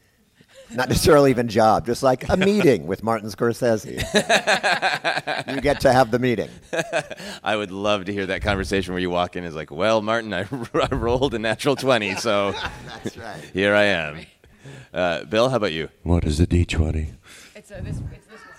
Not 0.70 0.90
necessarily 0.90 1.30
even 1.30 1.48
job, 1.48 1.86
just 1.86 2.02
like 2.02 2.28
a 2.28 2.36
meeting 2.36 2.86
with 2.86 3.02
Martin 3.02 3.30
Scorsese. 3.30 3.94
you 5.54 5.60
get 5.62 5.80
to 5.80 5.92
have 5.92 6.10
the 6.10 6.18
meeting. 6.18 6.50
I 7.42 7.56
would 7.56 7.70
love 7.70 8.04
to 8.04 8.12
hear 8.12 8.26
that 8.26 8.42
conversation 8.42 8.92
where 8.92 9.00
you 9.00 9.08
walk 9.08 9.34
in 9.36 9.44
and 9.44 9.48
is 9.48 9.54
like, 9.54 9.70
"Well, 9.70 10.02
Martin, 10.02 10.34
I, 10.34 10.40
I 10.74 10.94
rolled 10.94 11.32
a 11.32 11.38
natural 11.38 11.74
twenty, 11.74 12.16
so 12.16 12.52
That's 13.02 13.16
right. 13.16 13.40
here 13.54 13.74
I 13.74 13.84
am." 13.84 14.18
Uh, 14.92 15.24
Bill, 15.24 15.48
how 15.50 15.56
about 15.56 15.72
you? 15.72 15.88
What 16.02 16.24
is 16.24 16.40
a 16.40 16.46
D20? 16.46 17.12
It's 17.54 17.70
uh, 17.70 17.80
this. 17.82 17.96
It's 18.12 18.26
this 18.26 18.40
one. 18.40 18.54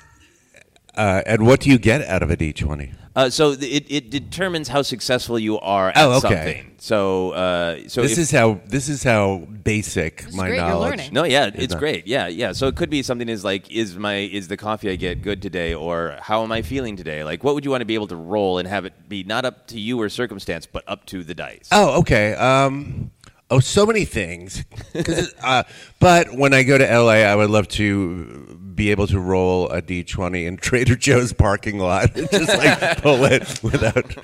Uh, 0.95 1.21
and 1.25 1.45
what 1.45 1.61
do 1.61 1.69
you 1.69 1.77
get 1.77 2.01
out 2.03 2.21
of 2.23 2.29
a 2.31 2.35
D20? 2.35 2.93
Uh, 3.15 3.29
so 3.29 3.51
it, 3.51 3.85
it 3.89 4.09
determines 4.09 4.67
how 4.67 4.81
successful 4.81 5.37
you 5.39 5.59
are 5.59 5.89
at 5.89 5.97
Oh, 5.97 6.13
okay. 6.17 6.19
something. 6.19 6.75
So 6.77 7.31
uh, 7.31 7.87
so 7.87 8.01
This 8.01 8.13
if- 8.13 8.17
is 8.19 8.31
how 8.31 8.61
this 8.65 8.87
is 8.87 9.03
how 9.03 9.39
basic 9.63 10.25
is 10.27 10.35
my 10.35 10.47
great, 10.47 10.57
you're 10.57 10.67
knowledge. 10.67 10.89
learning. 10.91 11.13
No, 11.13 11.23
yeah, 11.25 11.49
it's 11.53 11.73
that- 11.73 11.79
great. 11.79 12.07
Yeah, 12.07 12.27
yeah. 12.27 12.51
So 12.53 12.67
it 12.67 12.75
could 12.75 12.89
be 12.89 13.01
something 13.03 13.29
as 13.29 13.43
like, 13.43 13.69
is 13.71 13.97
my 13.97 14.15
is 14.17 14.47
the 14.47 14.57
coffee 14.57 14.89
I 14.89 14.95
get 14.95 15.21
good 15.21 15.41
today, 15.41 15.73
or 15.73 16.17
how 16.21 16.43
am 16.43 16.51
I 16.51 16.61
feeling 16.61 16.95
today? 16.95 17.23
Like, 17.23 17.43
what 17.43 17.55
would 17.55 17.65
you 17.65 17.71
want 17.71 17.81
to 17.81 17.85
be 17.85 17.95
able 17.95 18.07
to 18.07 18.15
roll 18.15 18.57
and 18.59 18.67
have 18.67 18.85
it 18.85 18.93
be 19.09 19.23
not 19.23 19.43
up 19.45 19.67
to 19.67 19.79
you 19.79 19.99
or 19.99 20.07
circumstance, 20.09 20.65
but 20.65 20.83
up 20.87 21.05
to 21.07 21.23
the 21.23 21.33
dice? 21.35 21.67
Oh, 21.71 21.99
okay. 21.99 22.33
Um, 22.35 23.11
oh, 23.49 23.59
so 23.59 23.85
many 23.85 24.05
things. 24.05 24.63
uh, 25.43 25.63
but 25.99 26.33
when 26.33 26.53
I 26.53 26.63
go 26.63 26.77
to 26.77 26.85
LA, 26.85 27.25
I 27.25 27.35
would 27.35 27.49
love 27.49 27.67
to 27.69 28.57
be 28.79 28.91
able 28.91 29.07
to 29.07 29.19
roll 29.19 29.69
a 29.69 29.81
D20 29.81 30.45
in 30.45 30.55
Trader 30.55 30.95
Joe's 30.95 31.33
parking 31.33 31.79
lot, 31.79 32.15
and 32.15 32.31
just 32.31 32.47
like 32.47 32.97
pull 33.01 33.25
it 33.25 33.61
without 33.61 34.15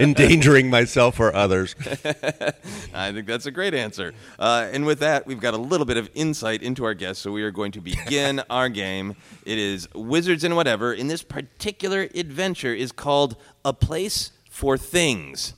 endangering 0.00 0.68
myself 0.68 1.20
or 1.20 1.32
others. 1.32 1.76
I 2.94 3.12
think 3.12 3.26
that's 3.26 3.46
a 3.46 3.52
great 3.52 3.72
answer. 3.72 4.12
Uh, 4.38 4.68
and 4.72 4.84
with 4.84 4.98
that, 4.98 5.26
we've 5.26 5.40
got 5.40 5.54
a 5.54 5.58
little 5.58 5.86
bit 5.86 5.96
of 5.96 6.10
insight 6.14 6.62
into 6.62 6.84
our 6.84 6.94
guests, 6.94 7.22
so 7.22 7.30
we 7.30 7.42
are 7.44 7.52
going 7.52 7.72
to 7.72 7.80
begin 7.80 8.42
our 8.50 8.68
game. 8.68 9.14
It 9.44 9.58
is 9.58 9.88
Wizards 9.94 10.42
and 10.42 10.56
Whatever. 10.56 10.92
In 10.92 11.06
this 11.06 11.22
particular 11.22 12.08
adventure 12.14 12.74
is 12.74 12.90
called 12.90 13.36
A 13.64 13.72
Place 13.72 14.32
for 14.50 14.76
Things. 14.76 15.54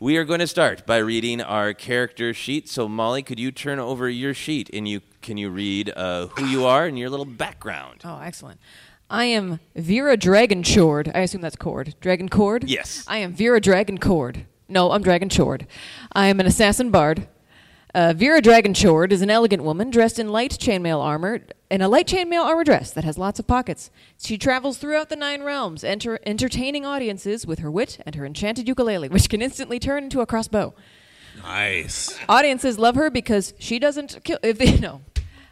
We 0.00 0.16
are 0.16 0.24
going 0.24 0.40
to 0.40 0.46
start 0.46 0.86
by 0.86 0.98
reading 0.98 1.40
our 1.40 1.72
character 1.72 2.34
sheet. 2.34 2.68
So, 2.68 2.88
Molly, 2.88 3.22
could 3.22 3.38
you 3.38 3.50
turn 3.50 3.78
over 3.78 4.08
your 4.08 4.34
sheet 4.34 4.70
and 4.72 4.86
you 4.88 5.00
can 5.22 5.36
you 5.36 5.50
read 5.50 5.92
uh, 5.96 6.28
who 6.28 6.44
you 6.46 6.64
are 6.64 6.86
and 6.86 6.98
your 6.98 7.10
little 7.10 7.24
background? 7.26 8.02
Oh, 8.04 8.20
excellent. 8.20 8.60
I 9.08 9.24
am 9.26 9.60
Vera 9.74 10.16
Dragonchord. 10.16 11.12
I 11.14 11.20
assume 11.20 11.40
that's 11.40 11.56
Cord. 11.56 11.94
Dragon 12.00 12.28
Cord? 12.28 12.64
Yes. 12.64 13.04
I 13.06 13.18
am 13.18 13.32
Vera 13.32 13.60
Dragon 13.60 13.98
Dragonchord. 13.98 14.44
No, 14.68 14.90
I'm 14.90 15.04
Dragonchord. 15.04 15.66
I 16.12 16.26
am 16.26 16.40
an 16.40 16.46
assassin 16.46 16.90
bard. 16.90 17.28
Uh, 17.96 18.12
Vera 18.12 18.42
Dragonchord 18.42 19.10
is 19.10 19.22
an 19.22 19.30
elegant 19.30 19.62
woman 19.62 19.88
dressed 19.88 20.18
in 20.18 20.28
light 20.28 20.50
chainmail 20.50 21.00
armor, 21.00 21.40
in 21.70 21.80
a 21.80 21.88
light 21.88 22.06
chainmail 22.06 22.44
armor 22.44 22.62
dress 22.62 22.90
that 22.90 23.04
has 23.04 23.16
lots 23.16 23.38
of 23.38 23.46
pockets. 23.46 23.90
She 24.18 24.36
travels 24.36 24.76
throughout 24.76 25.08
the 25.08 25.16
nine 25.16 25.42
realms, 25.42 25.82
enter, 25.82 26.18
entertaining 26.26 26.84
audiences 26.84 27.46
with 27.46 27.60
her 27.60 27.70
wit 27.70 27.98
and 28.04 28.14
her 28.14 28.26
enchanted 28.26 28.68
ukulele, 28.68 29.08
which 29.08 29.30
can 29.30 29.40
instantly 29.40 29.78
turn 29.78 30.04
into 30.04 30.20
a 30.20 30.26
crossbow. 30.26 30.74
Nice. 31.42 32.14
Audiences 32.28 32.78
love 32.78 32.96
her 32.96 33.08
because 33.08 33.54
she 33.58 33.78
doesn't 33.78 34.22
kill. 34.24 34.40
If 34.42 34.58
they 34.58 34.76
no, 34.78 35.00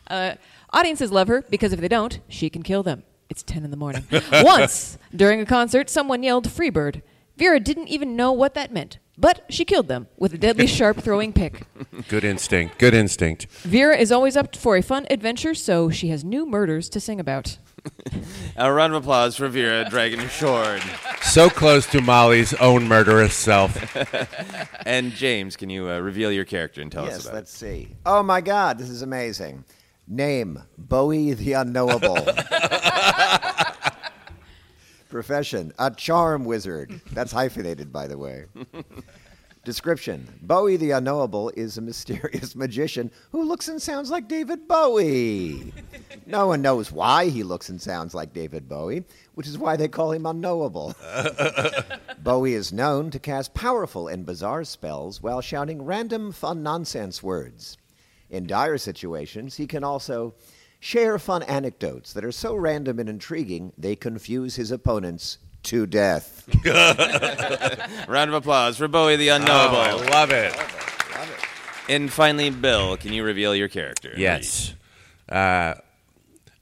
uh, 0.09 0.35
audiences 0.71 1.11
love 1.11 1.29
her 1.29 1.41
because 1.49 1.73
if 1.73 1.81
they 1.81 1.89
don't, 1.89 2.21
she 2.29 2.51
can 2.51 2.63
kill 2.63 2.83
them. 2.83 3.05
It's 3.31 3.43
ten 3.43 3.65
in 3.65 3.71
the 3.71 3.79
morning. 3.79 4.05
Once 4.33 4.99
during 5.17 5.41
a 5.41 5.47
concert, 5.47 5.89
someone 5.89 6.23
yelled 6.23 6.49
"Freebird." 6.49 7.01
Vera 7.39 7.59
didn't 7.59 7.89
even 7.89 8.17
know 8.17 8.33
what 8.33 8.53
that 8.53 8.71
meant, 8.71 8.99
but 9.19 9.45
she 9.49 9.65
killed 9.65 9.89
them 9.89 10.09
with 10.17 10.35
a 10.35 10.39
deadly 10.39 10.67
sharp 10.79 10.99
throwing 10.99 11.33
pick. 11.33 11.67
Good 12.09 12.25
instinct. 12.25 12.79
Good 12.79 12.95
instinct. 12.95 13.47
Vera 13.63 13.97
is 13.97 14.11
always 14.13 14.37
up 14.37 14.55
for 14.57 14.77
a 14.77 14.83
fun 14.83 15.07
adventure, 15.11 15.55
so 15.55 15.91
she 15.91 16.09
has 16.09 16.25
new 16.25 16.47
murders 16.47 16.89
to 16.91 17.01
sing 17.01 17.21
about. 17.21 17.59
A 18.57 18.73
round 18.73 18.95
of 18.95 19.03
applause 19.03 19.37
for 19.37 19.47
Vera 19.49 19.87
Dragon 19.91 20.27
Short. 20.31 20.81
So 21.21 21.51
close 21.51 21.87
to 21.89 22.01
Molly's 22.01 22.55
own 22.55 22.89
murderous 22.89 23.35
self. 23.35 23.77
And 24.87 25.13
James, 25.13 25.57
can 25.57 25.71
you 25.71 25.89
uh, 25.91 25.99
reveal 25.99 26.31
your 26.33 26.45
character 26.45 26.81
and 26.83 26.91
tell 26.93 27.05
us 27.05 27.11
Yes, 27.13 27.23
about 27.25 27.33
it? 27.33 27.37
let's 27.37 27.51
see. 27.57 27.89
Oh 28.07 28.23
my 28.23 28.41
God, 28.43 28.79
this 28.79 28.89
is 28.91 29.03
amazing. 29.03 29.65
Name 30.07 30.63
Bowie 30.79 31.33
the 31.35 31.55
Unknowable. 31.55 32.17
Profession 35.15 35.73
A 35.79 35.93
charm 35.93 36.45
wizard. 36.45 37.01
That's 37.13 37.31
hyphenated, 37.31 37.93
by 37.93 38.09
the 38.09 38.19
way. 38.19 38.47
Description 39.65 40.41
Bowie 40.43 40.77
the 40.77 40.91
Unknowable 40.91 41.51
is 41.51 41.79
a 41.79 41.83
mysterious 41.83 42.57
magician 42.57 43.13
who 43.31 43.45
looks 43.45 43.69
and 43.69 43.81
sounds 43.81 44.11
like 44.11 44.27
David 44.27 44.67
Bowie. 44.67 45.73
No 46.27 46.49
one 46.49 46.63
knows 46.63 46.91
why 46.91 47.29
he 47.29 47.45
looks 47.45 47.69
and 47.69 47.81
sounds 47.81 48.13
like 48.13 48.33
David 48.33 48.69
Bowie, 48.69 49.05
which 49.37 49.47
is 49.47 49.57
why 49.57 49.77
they 49.77 49.87
call 49.87 50.11
him 50.11 50.27
unknowable. 50.27 50.97
Bowie 52.19 52.55
is 52.55 52.73
known 52.73 53.13
to 53.13 53.21
cast 53.21 53.55
powerful 53.55 54.09
and 54.09 54.27
bizarre 54.27 54.65
spells 54.65 55.23
while 55.23 55.41
shouting 55.41 55.85
random 55.85 56.33
fun 56.33 56.65
nonsense 56.65 57.23
words. 57.23 57.77
In 58.31 58.49
dire 58.49 58.79
situations, 58.79 59.55
he 59.55 59.69
can 59.69 59.85
also 59.85 60.35
share 60.85 61.19
fun 61.19 61.43
anecdotes 61.45 62.13
that 62.13 62.27
are 62.27 62.31
so 62.31 62.55
random 62.55 62.99
and 62.99 63.09
intriguing 63.09 63.73
they 63.79 63.97
confuse 63.97 64.57
his 64.57 64.71
opponents 64.71 65.39
to 65.63 65.87
death. 65.87 66.47
Round 68.07 68.29
of 68.29 68.35
applause 68.35 68.77
for 68.77 68.87
Bowie 68.87 69.17
the 69.17 69.29
Unknowable. 69.29 69.79
Oh, 69.79 69.81
I 69.81 69.93
love 70.11 70.31
it. 70.31 70.55
And 71.89 72.13
finally, 72.13 72.51
Bill, 72.51 72.99
can 72.99 73.15
you 73.15 73.25
reveal 73.25 73.57
your 73.57 73.69
character? 73.69 74.13
Yes. 74.15 74.75
Uh, 75.27 75.73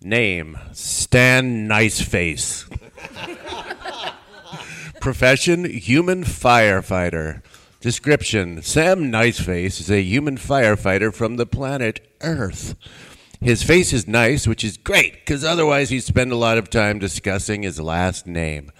name 0.01 0.57
Stan 0.71 1.69
Niceface. 1.69 2.71
Profession 5.01 5.65
human 5.65 6.23
firefighter. 6.23 7.43
Description 7.81 8.63
Sam 8.63 9.11
Niceface 9.11 9.81
is 9.81 9.91
a 9.91 10.01
human 10.01 10.37
firefighter 10.37 11.13
from 11.13 11.39
the 11.39 11.47
planet 11.47 12.07
Earth. 12.21 12.77
His 13.43 13.65
face 13.65 13.93
is 13.93 14.07
nice, 14.07 14.47
which 14.47 14.63
is 14.63 14.77
great, 14.77 15.15
because 15.15 15.45
otherwise 15.45 15.91
he'd 15.91 16.05
spend 16.05 16.31
a 16.31 16.37
lot 16.37 16.59
of 16.59 16.71
time 16.71 17.01
discussing 17.01 17.65
his 17.65 17.81
last 17.81 18.25
name. 18.25 18.71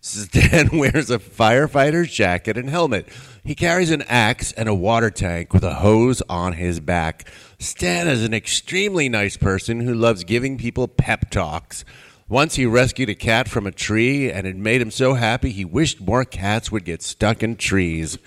Stan 0.00 0.70
wears 0.72 1.08
a 1.08 1.20
firefighter's 1.20 2.12
jacket 2.12 2.58
and 2.58 2.68
helmet. 2.68 3.08
He 3.44 3.54
carries 3.54 3.92
an 3.92 4.02
axe 4.08 4.50
and 4.52 4.68
a 4.68 4.74
water 4.74 5.10
tank 5.10 5.54
with 5.54 5.62
a 5.62 5.74
hose 5.74 6.20
on 6.28 6.54
his 6.54 6.80
back. 6.80 7.30
Stan 7.60 8.08
is 8.08 8.24
an 8.24 8.34
extremely 8.34 9.08
nice 9.08 9.36
person 9.36 9.82
who 9.82 9.94
loves 9.94 10.24
giving 10.24 10.58
people 10.58 10.88
pep 10.88 11.30
talks. 11.30 11.84
Once 12.28 12.56
he 12.56 12.66
rescued 12.66 13.08
a 13.08 13.14
cat 13.14 13.48
from 13.48 13.68
a 13.68 13.72
tree, 13.72 14.32
and 14.32 14.48
it 14.48 14.56
made 14.56 14.82
him 14.82 14.90
so 14.90 15.14
happy 15.14 15.52
he 15.52 15.64
wished 15.64 16.00
more 16.00 16.24
cats 16.24 16.72
would 16.72 16.84
get 16.84 17.02
stuck 17.02 17.40
in 17.40 17.54
trees. 17.54 18.18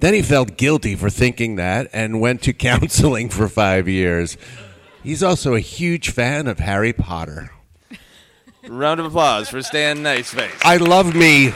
Then 0.00 0.14
he 0.14 0.22
felt 0.22 0.56
guilty 0.56 0.96
for 0.96 1.10
thinking 1.10 1.56
that 1.56 1.90
and 1.92 2.18
went 2.18 2.40
to 2.44 2.52
counseling 2.54 3.28
for 3.28 3.46
five 3.46 3.86
years. 3.88 4.38
He's 5.02 5.22
also 5.22 5.54
a 5.54 5.60
huge 5.60 6.10
fan 6.10 6.46
of 6.46 6.58
Harry 6.58 6.92
Potter. 6.92 7.50
Round 8.66 9.00
of 9.00 9.06
applause 9.06 9.48
for 9.48 9.62
Stan 9.62 9.98
Niceface. 9.98 10.60
I 10.62 10.76
love 10.76 11.14
me. 11.14 11.52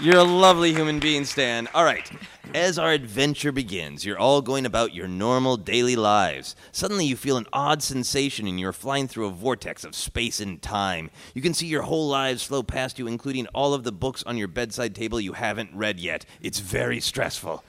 You're 0.00 0.18
a 0.18 0.24
lovely 0.24 0.72
human 0.72 1.00
being, 1.00 1.24
Stan. 1.24 1.68
All 1.74 1.84
right. 1.84 2.10
As 2.54 2.78
our 2.78 2.92
adventure 2.92 3.50
begins, 3.50 4.04
you're 4.04 4.18
all 4.18 4.42
going 4.42 4.66
about 4.66 4.94
your 4.94 5.08
normal 5.08 5.56
daily 5.56 5.96
lives. 5.96 6.54
Suddenly, 6.70 7.06
you 7.06 7.16
feel 7.16 7.36
an 7.36 7.46
odd 7.52 7.82
sensation 7.82 8.46
and 8.46 8.58
you're 8.60 8.72
flying 8.72 9.08
through 9.08 9.26
a 9.26 9.30
vortex 9.30 9.84
of 9.84 9.94
space 9.94 10.40
and 10.40 10.60
time. 10.62 11.10
You 11.34 11.42
can 11.42 11.54
see 11.54 11.66
your 11.66 11.82
whole 11.82 12.08
lives 12.08 12.44
flow 12.44 12.62
past 12.62 12.98
you, 12.98 13.06
including 13.06 13.46
all 13.48 13.74
of 13.74 13.84
the 13.84 13.92
books 13.92 14.22
on 14.24 14.36
your 14.36 14.48
bedside 14.48 14.94
table 14.94 15.20
you 15.20 15.32
haven't 15.32 15.74
read 15.74 15.98
yet. 15.98 16.24
It's 16.40 16.60
very 16.60 17.00
stressful. 17.00 17.64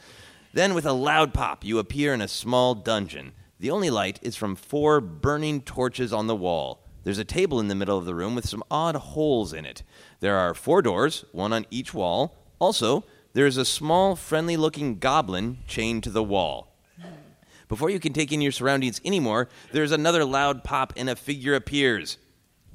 Then, 0.53 0.73
with 0.73 0.85
a 0.85 0.93
loud 0.93 1.33
pop, 1.33 1.63
you 1.63 1.79
appear 1.79 2.13
in 2.13 2.21
a 2.21 2.27
small 2.27 2.75
dungeon. 2.75 3.33
The 3.63 3.71
only 3.71 3.89
light 3.89 4.19
is 4.21 4.35
from 4.35 4.57
four 4.57 4.99
burning 4.99 5.61
torches 5.61 6.11
on 6.11 6.27
the 6.27 6.35
wall. 6.35 6.83
There's 7.05 7.17
a 7.17 7.23
table 7.23 7.61
in 7.61 7.69
the 7.69 7.75
middle 7.75 7.97
of 7.97 8.03
the 8.03 8.13
room 8.13 8.35
with 8.35 8.45
some 8.45 8.61
odd 8.69 8.97
holes 8.97 9.53
in 9.53 9.63
it. 9.63 9.83
There 10.19 10.35
are 10.35 10.53
four 10.53 10.81
doors, 10.81 11.23
one 11.31 11.53
on 11.53 11.65
each 11.71 11.93
wall. 11.93 12.35
Also, 12.59 13.05
there 13.31 13.45
is 13.45 13.55
a 13.55 13.63
small, 13.63 14.17
friendly 14.17 14.57
looking 14.57 14.99
goblin 14.99 15.59
chained 15.65 16.03
to 16.03 16.09
the 16.09 16.21
wall. 16.21 16.75
Before 17.69 17.89
you 17.89 18.01
can 18.01 18.11
take 18.11 18.33
in 18.33 18.41
your 18.41 18.51
surroundings 18.51 18.99
anymore, 19.05 19.47
there's 19.71 19.93
another 19.93 20.25
loud 20.25 20.65
pop 20.65 20.91
and 20.97 21.09
a 21.09 21.15
figure 21.15 21.55
appears. 21.55 22.17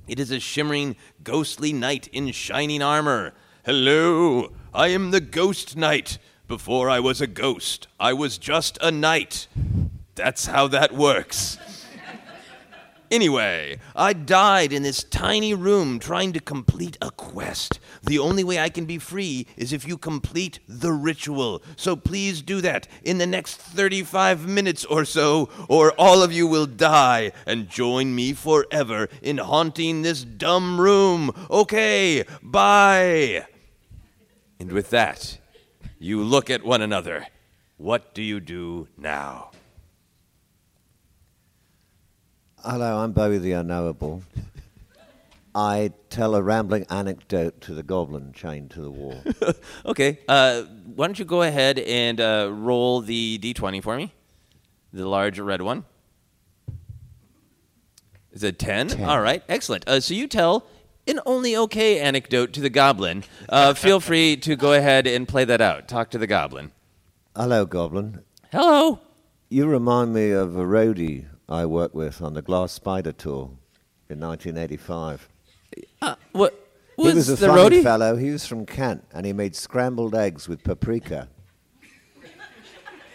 It 0.07 0.19
is 0.19 0.31
a 0.31 0.41
shimmering, 0.41 0.97
ghostly 1.23 1.71
knight 1.71 2.09
in 2.15 2.33
shining 2.33 2.81
armor. 2.81 3.35
Hello, 3.63 4.53
I 4.73 4.89
am 4.89 5.11
the 5.11 5.21
Ghost 5.21 5.77
Knight. 5.77 6.17
Before 6.47 6.89
I 6.89 6.99
was 6.99 7.21
a 7.21 7.27
ghost, 7.27 7.89
I 8.01 8.15
was 8.15 8.39
just 8.39 8.79
a 8.81 8.91
knight. 8.91 9.49
That's 10.19 10.47
how 10.47 10.67
that 10.69 10.93
works. 10.93 11.59
Anyway, 13.11 13.79
I 13.97 14.13
died 14.13 14.73
in 14.73 14.83
this 14.83 15.03
tiny 15.05 15.55
room 15.55 15.99
trying 15.99 16.33
to 16.35 16.41
complete 16.41 16.99
a 17.01 17.11
quest. 17.11 17.81
The 18.03 18.19
only 18.19 18.45
way 18.45 18.59
I 18.59 18.69
can 18.69 18.85
be 18.85 18.99
free 18.99 19.47
is 19.57 19.73
if 19.73 19.87
you 19.87 19.97
complete 19.97 20.59
the 20.69 20.93
ritual. 20.93 21.63
So 21.77 21.97
please 21.97 22.43
do 22.43 22.61
that 22.61 22.87
in 23.03 23.17
the 23.17 23.27
next 23.27 23.57
35 23.57 24.47
minutes 24.47 24.85
or 24.85 25.07
so, 25.07 25.49
or 25.69 25.93
all 25.93 26.23
of 26.23 26.33
you 26.33 26.47
will 26.47 26.67
die 26.67 27.33
and 27.47 27.71
join 27.71 28.15
me 28.15 28.35
forever 28.35 29.09
in 29.23 29.39
haunting 29.39 30.03
this 30.03 30.25
dumb 30.25 30.81
room. 30.81 31.31
Okay, 31.49 32.25
bye. 32.43 33.47
And 34.59 34.73
with 34.73 34.91
that, 34.91 35.39
you 35.99 36.23
look 36.23 36.51
at 36.51 36.65
one 36.65 36.83
another. 36.83 37.29
What 37.79 38.13
do 38.13 38.23
you 38.23 38.41
do 38.41 38.89
now? 38.99 39.48
Hello, 42.65 42.99
I'm 42.99 43.13
Bowie 43.13 43.39
the 43.39 43.53
Unknowable. 43.53 44.23
I 45.55 45.93
tell 46.11 46.35
a 46.35 46.43
rambling 46.43 46.87
anecdote 46.91 47.61
to 47.63 47.75
the 47.75 47.85
goblin 47.85 48.33
chained 48.33 48.73
to 48.73 48.81
the 48.81 48.91
wall. 48.91 49.23
Okay. 49.87 50.19
Uh, 50.29 50.63
why 50.95 51.07
don't 51.07 51.19
you 51.19 51.25
go 51.25 51.43
ahead 51.43 51.79
and 51.79 52.21
uh, 52.21 52.51
roll 52.53 53.01
the 53.01 53.39
d20 53.39 53.83
for 53.83 53.97
me? 53.97 54.13
The 54.93 55.09
large 55.09 55.39
red 55.39 55.63
one. 55.63 55.85
Is 58.33 58.43
it 58.43 58.59
10? 58.59 58.89
Ten. 58.89 59.05
All 59.05 59.21
right. 59.21 59.43
Excellent. 59.49 59.89
Uh, 59.89 60.01
so 60.01 60.15
you 60.15 60.27
tell 60.27 60.67
an 61.07 61.21
only 61.25 61.57
okay 61.57 62.01
anecdote 62.01 62.53
to 62.55 62.61
the 62.61 62.71
goblin. 62.71 63.25
Uh, 63.49 63.73
feel 63.85 64.01
free 64.01 64.37
to 64.39 64.57
go 64.57 64.73
ahead 64.73 65.07
and 65.07 65.27
play 65.29 65.45
that 65.45 65.61
out. 65.61 65.89
Talk 65.89 66.11
to 66.11 66.19
the 66.19 66.27
goblin. 66.27 66.73
Hello, 67.37 67.65
goblin. 67.65 68.23
Hello. 68.51 69.01
You 69.49 69.67
remind 69.67 70.13
me 70.13 70.33
of 70.33 70.57
a 70.57 70.65
roadie 70.65 71.27
I 71.49 71.65
worked 71.67 71.95
with 71.95 72.21
on 72.21 72.35
the 72.35 72.43
Glass 72.43 72.73
Spider 72.73 73.13
tour 73.13 73.51
in 74.11 74.21
1985. 74.21 75.29
Uh, 76.03 76.15
what 76.33 76.55
was, 76.97 77.09
he 77.13 77.15
was 77.17 77.29
a 77.31 77.37
the 77.37 77.47
funny 77.47 77.77
roadie? 77.79 77.83
fellow. 77.83 78.17
He 78.17 78.31
was 78.31 78.47
from 78.47 78.67
Kent, 78.67 79.05
and 79.13 79.25
he 79.25 79.33
made 79.33 79.57
scrambled 79.57 80.15
eggs 80.15 80.49
with 80.49 80.63
paprika. 80.63 81.29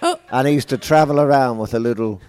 Oh. 0.01 0.19
And 0.31 0.47
he 0.47 0.53
used 0.53 0.69
to 0.69 0.77
travel 0.77 1.19
around 1.19 1.59
with 1.59 1.73
a 1.73 1.79
little, 1.79 2.21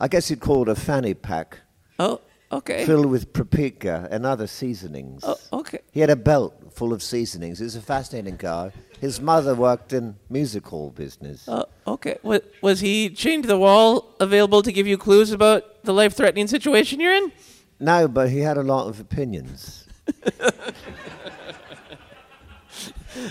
I 0.00 0.08
guess 0.08 0.28
you'd 0.28 0.40
call 0.40 0.62
it 0.62 0.68
a 0.68 0.74
fanny 0.74 1.14
pack, 1.14 1.60
Oh, 1.98 2.20
okay. 2.52 2.84
filled 2.84 3.06
with 3.06 3.32
paprika 3.32 4.08
and 4.10 4.26
other 4.26 4.46
seasonings. 4.46 5.22
Oh, 5.24 5.36
okay. 5.52 5.78
He 5.92 6.00
had 6.00 6.10
a 6.10 6.16
belt 6.16 6.72
full 6.72 6.92
of 6.92 7.02
seasonings. 7.02 7.58
He 7.58 7.64
was 7.64 7.76
a 7.76 7.80
fascinating 7.80 8.36
guy. 8.36 8.72
His 9.00 9.20
mother 9.20 9.54
worked 9.54 9.92
in 9.92 10.16
music 10.30 10.66
hall 10.66 10.90
business. 10.90 11.48
Uh, 11.48 11.64
okay. 11.86 12.18
Wa- 12.22 12.40
was 12.62 12.80
he 12.80 13.10
chained 13.10 13.44
to 13.44 13.48
the 13.48 13.58
wall, 13.58 14.14
available 14.20 14.62
to 14.62 14.72
give 14.72 14.86
you 14.86 14.96
clues 14.98 15.32
about 15.32 15.84
the 15.84 15.92
life-threatening 15.92 16.46
situation 16.46 17.00
you're 17.00 17.14
in? 17.14 17.32
No, 17.78 18.08
but 18.08 18.30
he 18.30 18.38
had 18.40 18.56
a 18.56 18.62
lot 18.62 18.88
of 18.88 19.00
opinions. 19.00 19.86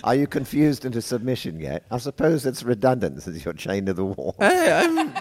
Are 0.04 0.16
you 0.16 0.28
confused 0.28 0.86
into 0.86 1.02
submission 1.02 1.60
yet? 1.60 1.86
I 1.92 1.98
suppose 1.98 2.46
it's 2.46 2.64
redundant 2.64 3.22
since 3.24 3.44
you're 3.46 3.54
chained 3.54 3.88
to 3.88 3.94
the 3.94 4.06
wall. 4.06 4.36
I'm 4.40 5.14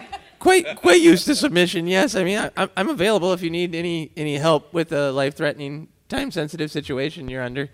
quite 0.44 0.76
quite 0.76 1.00
used 1.00 1.24
to 1.26 1.34
submission. 1.34 1.86
Yes, 1.86 2.14
I 2.14 2.22
mean 2.24 2.38
I, 2.38 2.50
I'm 2.56 2.70
I'm 2.76 2.88
available 2.90 3.32
if 3.32 3.42
you 3.42 3.50
need 3.50 3.74
any 3.74 4.12
any 4.16 4.36
help 4.36 4.72
with 4.72 4.92
a 4.92 5.10
life-threatening, 5.10 5.88
time-sensitive 6.08 6.70
situation 6.70 7.28
you're 7.28 7.42
under. 7.42 7.70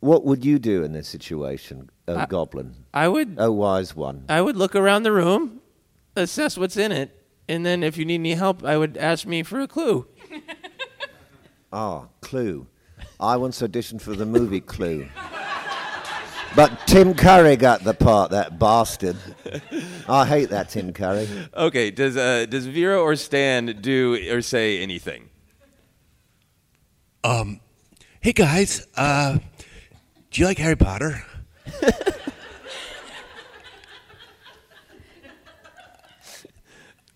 What 0.00 0.24
would 0.24 0.44
you 0.44 0.58
do 0.58 0.82
in 0.84 0.92
this 0.92 1.08
situation, 1.08 1.88
oh 2.08 2.16
I- 2.16 2.26
goblin? 2.26 2.74
I 2.92 3.08
would 3.08 3.36
Oh 3.38 3.52
wise 3.52 3.94
one. 3.96 4.24
I 4.28 4.40
would 4.42 4.56
look 4.56 4.74
around 4.74 5.04
the 5.04 5.12
room, 5.12 5.60
assess 6.16 6.58
what's 6.58 6.76
in 6.76 6.92
it, 6.92 7.08
and 7.48 7.64
then 7.64 7.82
if 7.82 7.96
you 7.96 8.04
need 8.04 8.16
any 8.26 8.34
help, 8.34 8.64
I 8.64 8.76
would 8.76 8.96
ask 8.98 9.26
me 9.26 9.42
for 9.42 9.60
a 9.60 9.68
clue. 9.68 10.06
Ah, 11.72 12.06
Clue. 12.20 12.66
I 13.20 13.36
once 13.36 13.60
auditioned 13.60 14.00
for 14.00 14.14
the 14.14 14.26
movie 14.26 14.60
Clue. 14.60 15.08
But 16.56 16.86
Tim 16.86 17.12
Curry 17.14 17.56
got 17.56 17.84
the 17.84 17.92
part, 17.92 18.30
that 18.30 18.58
bastard. 18.58 19.16
I 20.08 20.24
hate 20.24 20.48
that 20.50 20.70
Tim 20.70 20.92
Curry. 20.94 21.28
Okay. 21.54 21.90
Does 21.90 22.16
uh 22.16 22.46
does 22.46 22.66
Vera 22.66 22.98
or 22.98 23.14
Stan 23.14 23.66
do 23.82 24.14
or 24.34 24.40
say 24.40 24.80
anything? 24.82 25.28
Um, 27.22 27.60
Hey 28.20 28.32
guys, 28.32 28.86
uh, 28.96 29.38
do 30.32 30.40
you 30.40 30.46
like 30.46 30.58
Harry 30.58 30.76
Potter? 30.76 31.22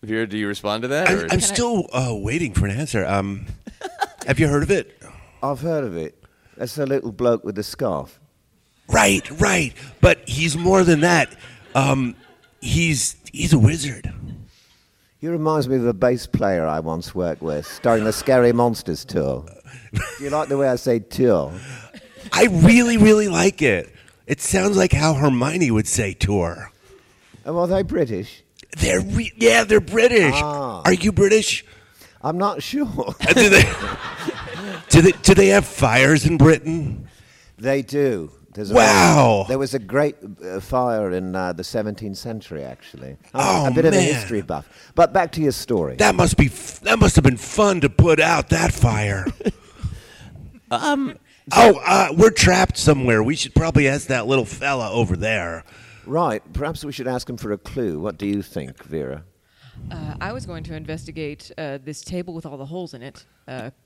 Vera, 0.03 0.27
do 0.27 0.39
you 0.39 0.47
respond 0.49 0.83
to 0.83 0.89
that? 0.89 1.11
or- 1.11 1.25
I'm, 1.25 1.33
I'm 1.33 1.41
still 1.41 1.87
uh, 1.93 2.15
waiting 2.15 2.55
for 2.55 2.67
an 2.67 2.73
answer. 2.79 3.05
Um, 3.07 3.47
have 4.27 4.39
you 4.39 4.49
heard 4.49 4.63
of 4.63 4.71
it? 4.71 5.03
I've 5.43 5.61
heard 5.61 5.85
of 5.85 5.97
it. 5.97 6.23
That's 6.57 6.79
a 6.79 6.87
little 6.87 7.13
bloke 7.13 7.45
with 7.45 7.59
a 7.59 7.63
scarf. 7.63 8.20
Right, 8.91 9.29
right. 9.41 9.73
But 10.01 10.29
he's 10.29 10.57
more 10.57 10.85
than 10.85 11.01
that. 11.01 11.35
Um, 11.75 12.17
he's 12.61 13.17
he's 13.33 13.53
a 13.53 13.59
wizard. 13.59 14.13
He 15.21 15.29
reminds 15.29 15.69
me 15.69 15.77
of 15.77 15.87
a 15.87 15.93
bass 15.93 16.27
player 16.27 16.67
I 16.67 16.81
once 16.81 17.15
worked 17.15 17.43
with 17.43 17.81
during 17.83 18.05
the 18.05 18.13
Scary 18.13 18.53
Monsters 18.53 19.05
tour. 19.05 19.45
Do 19.93 20.25
you 20.25 20.31
like 20.31 20.49
the 20.49 20.57
way 20.57 20.69
I 20.69 20.77
say 20.77 20.99
tour? 20.99 21.53
I 22.33 22.47
really, 22.47 22.97
really 22.97 23.29
like 23.29 23.61
it. 23.61 23.95
It 24.27 24.41
sounds 24.41 24.77
like 24.77 24.93
how 24.93 25.15
Hermione 25.15 25.71
would 25.71 25.87
say 25.87 26.15
tour. 26.15 26.73
Oh, 27.45 27.59
are 27.59 27.67
they 27.67 27.83
British? 27.83 28.43
They're 28.79 29.01
re- 29.01 29.33
yeah, 29.37 29.65
they're 29.65 29.81
British. 29.81 30.35
Ah. 30.37 30.83
Are 30.85 30.93
you 30.93 31.13
British? 31.13 31.65
I'm 32.23 32.39
not 32.39 32.63
sure. 32.63 32.87
Do 33.35 33.49
they 33.49 33.73
do 34.89 35.03
they 35.03 35.13
do 35.13 35.35
they 35.35 35.49
have 35.49 35.65
fires 35.65 36.26
in 36.26 36.37
Britain? 36.37 37.09
they 37.59 37.83
do. 37.83 38.31
There's 38.52 38.71
a 38.73 38.75
Wow. 38.75 39.45
there 39.49 39.58
was 39.58 39.75
a 39.75 39.78
great 39.78 40.17
uh, 40.45 40.58
fire 40.60 41.13
in 41.13 41.36
uh, 41.36 41.52
the 41.52 41.63
17th 41.63 42.17
century, 42.17 42.65
actually. 42.65 43.17
I'm 43.32 43.67
Oh, 43.67 43.67
a 43.69 43.71
bit 43.73 43.84
of 43.84 43.95
a 43.95 44.00
history 44.00 44.43
buff. 44.43 44.69
But 44.97 45.13
back 45.13 45.30
to 45.32 45.41
your 45.41 45.52
story. 45.52 45.97
That 45.97 46.15
must 46.17 46.36
be 46.36 46.47
f- 46.47 46.80
that 46.80 46.99
must 46.99 47.15
have 47.17 47.25
been 47.25 47.36
fun 47.36 47.80
to 47.82 47.89
put 47.89 48.19
out 48.21 48.49
that 48.50 48.73
fire. 48.73 49.26
um. 50.71 51.17
oh, 51.54 51.80
uh, 51.84 52.08
we're 52.17 52.30
trapped 52.30 52.76
somewhere. 52.76 53.23
We 53.23 53.36
should 53.36 53.54
probably 53.54 53.89
ask 53.89 54.08
that 54.08 54.26
little 54.26 54.45
fella 54.45 54.91
over 54.91 55.17
there. 55.17 55.65
right. 56.06 56.43
Perhaps 56.52 56.84
we 56.84 56.93
should 56.93 57.08
ask 57.08 57.28
him 57.28 57.36
for 57.36 57.52
a 57.52 57.58
clue. 57.58 58.00
What 58.00 58.19
do 58.19 58.26
you 58.26 58.43
think, 58.43 58.82
Vera? 58.84 59.25
Uh, 59.91 60.15
I 60.21 60.32
was 60.32 60.45
going 60.45 60.63
to 60.65 60.75
investigate 60.75 61.50
uh, 61.56 61.78
this 61.82 62.02
table 62.02 62.34
with 62.34 62.45
all 62.47 62.58
the 62.58 62.67
holes 62.67 62.95
in 62.95 63.02
it 63.02 63.25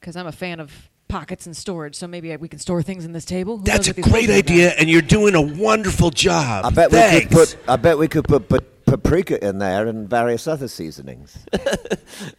because 0.00 0.16
I'm 0.16 0.26
a 0.26 0.32
fan 0.32 0.58
of 0.60 0.72
pockets 1.14 1.46
and 1.46 1.56
storage. 1.56 1.94
So 1.94 2.08
maybe 2.08 2.36
we 2.38 2.48
can 2.48 2.58
store 2.58 2.82
things 2.82 3.04
in 3.04 3.12
this 3.12 3.24
table. 3.24 3.58
Who 3.58 3.64
That's 3.64 3.86
a 3.86 3.90
what 3.90 3.96
these 3.96 4.04
holes 4.06 4.26
great 4.26 4.30
idea, 4.30 4.70
and 4.70 4.90
you're 4.90 5.00
doing 5.00 5.36
a 5.36 5.40
wonderful 5.40 6.10
job. 6.10 6.64
I 6.64 6.70
bet 6.70 6.90
Thanks. 6.90 7.14
we 7.14 7.20
could 7.20 7.30
put. 7.30 7.68
I 7.68 7.76
bet 7.76 7.98
we 7.98 8.08
could 8.08 8.24
put, 8.24 8.48
put 8.48 8.84
paprika 8.84 9.42
in 9.46 9.58
there 9.58 9.86
and 9.86 10.10
various 10.10 10.46
other 10.48 10.68
seasonings. 10.68 11.38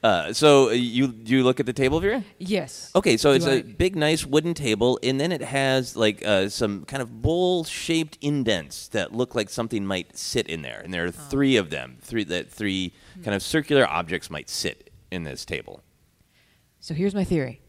Uh, 0.03 0.31
so 0.31 0.69
uh, 0.69 0.71
you 0.71 1.13
you 1.25 1.43
look 1.43 1.59
at 1.59 1.65
the 1.65 1.73
table, 1.73 1.99
Vera? 1.99 2.23
Yes. 2.37 2.91
Okay, 2.95 3.17
so 3.17 3.31
Do 3.31 3.35
it's 3.35 3.45
a 3.45 3.57
I- 3.57 3.61
big, 3.61 3.95
nice 3.95 4.25
wooden 4.25 4.53
table, 4.53 4.99
and 5.03 5.19
then 5.19 5.31
it 5.31 5.41
has 5.41 5.97
like 5.97 6.23
uh, 6.25 6.47
some 6.47 6.85
kind 6.85 7.01
of 7.01 7.21
bowl-shaped 7.21 8.17
indents 8.21 8.87
that 8.89 9.13
look 9.13 9.35
like 9.35 9.49
something 9.49 9.85
might 9.85 10.17
sit 10.17 10.47
in 10.47 10.61
there, 10.61 10.79
and 10.81 10.93
there 10.93 11.03
are 11.05 11.11
three 11.11 11.57
of 11.57 11.71
them. 11.71 11.97
Three 12.01 12.23
that 12.25 12.49
three 12.49 12.93
kind 13.23 13.35
of 13.35 13.41
circular 13.41 13.85
objects 13.89 14.29
might 14.29 14.49
sit 14.49 14.91
in 15.11 15.23
this 15.23 15.43
table. 15.43 15.81
So 16.79 16.93
here's 16.93 17.15
my 17.15 17.25
theory. 17.25 17.61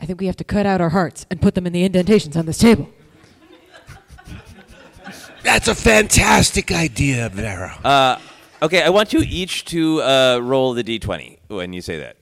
I 0.00 0.06
think 0.06 0.20
we 0.20 0.26
have 0.26 0.36
to 0.36 0.44
cut 0.44 0.66
out 0.66 0.80
our 0.80 0.90
hearts 0.90 1.26
and 1.30 1.40
put 1.40 1.54
them 1.54 1.66
in 1.66 1.72
the 1.72 1.84
indentations 1.84 2.36
on 2.36 2.46
this 2.46 2.58
table. 2.58 2.88
That's 5.42 5.68
a 5.68 5.74
fantastic 5.74 6.72
idea, 6.72 7.28
Vera. 7.28 7.78
Uh, 7.84 8.18
okay, 8.62 8.82
I 8.82 8.88
want 8.88 9.12
you 9.12 9.20
each 9.20 9.66
to 9.66 10.00
uh, 10.02 10.38
roll 10.42 10.72
the 10.72 10.82
d20 10.82 11.38
when 11.48 11.72
you 11.72 11.82
say 11.82 11.98
that. 11.98 12.16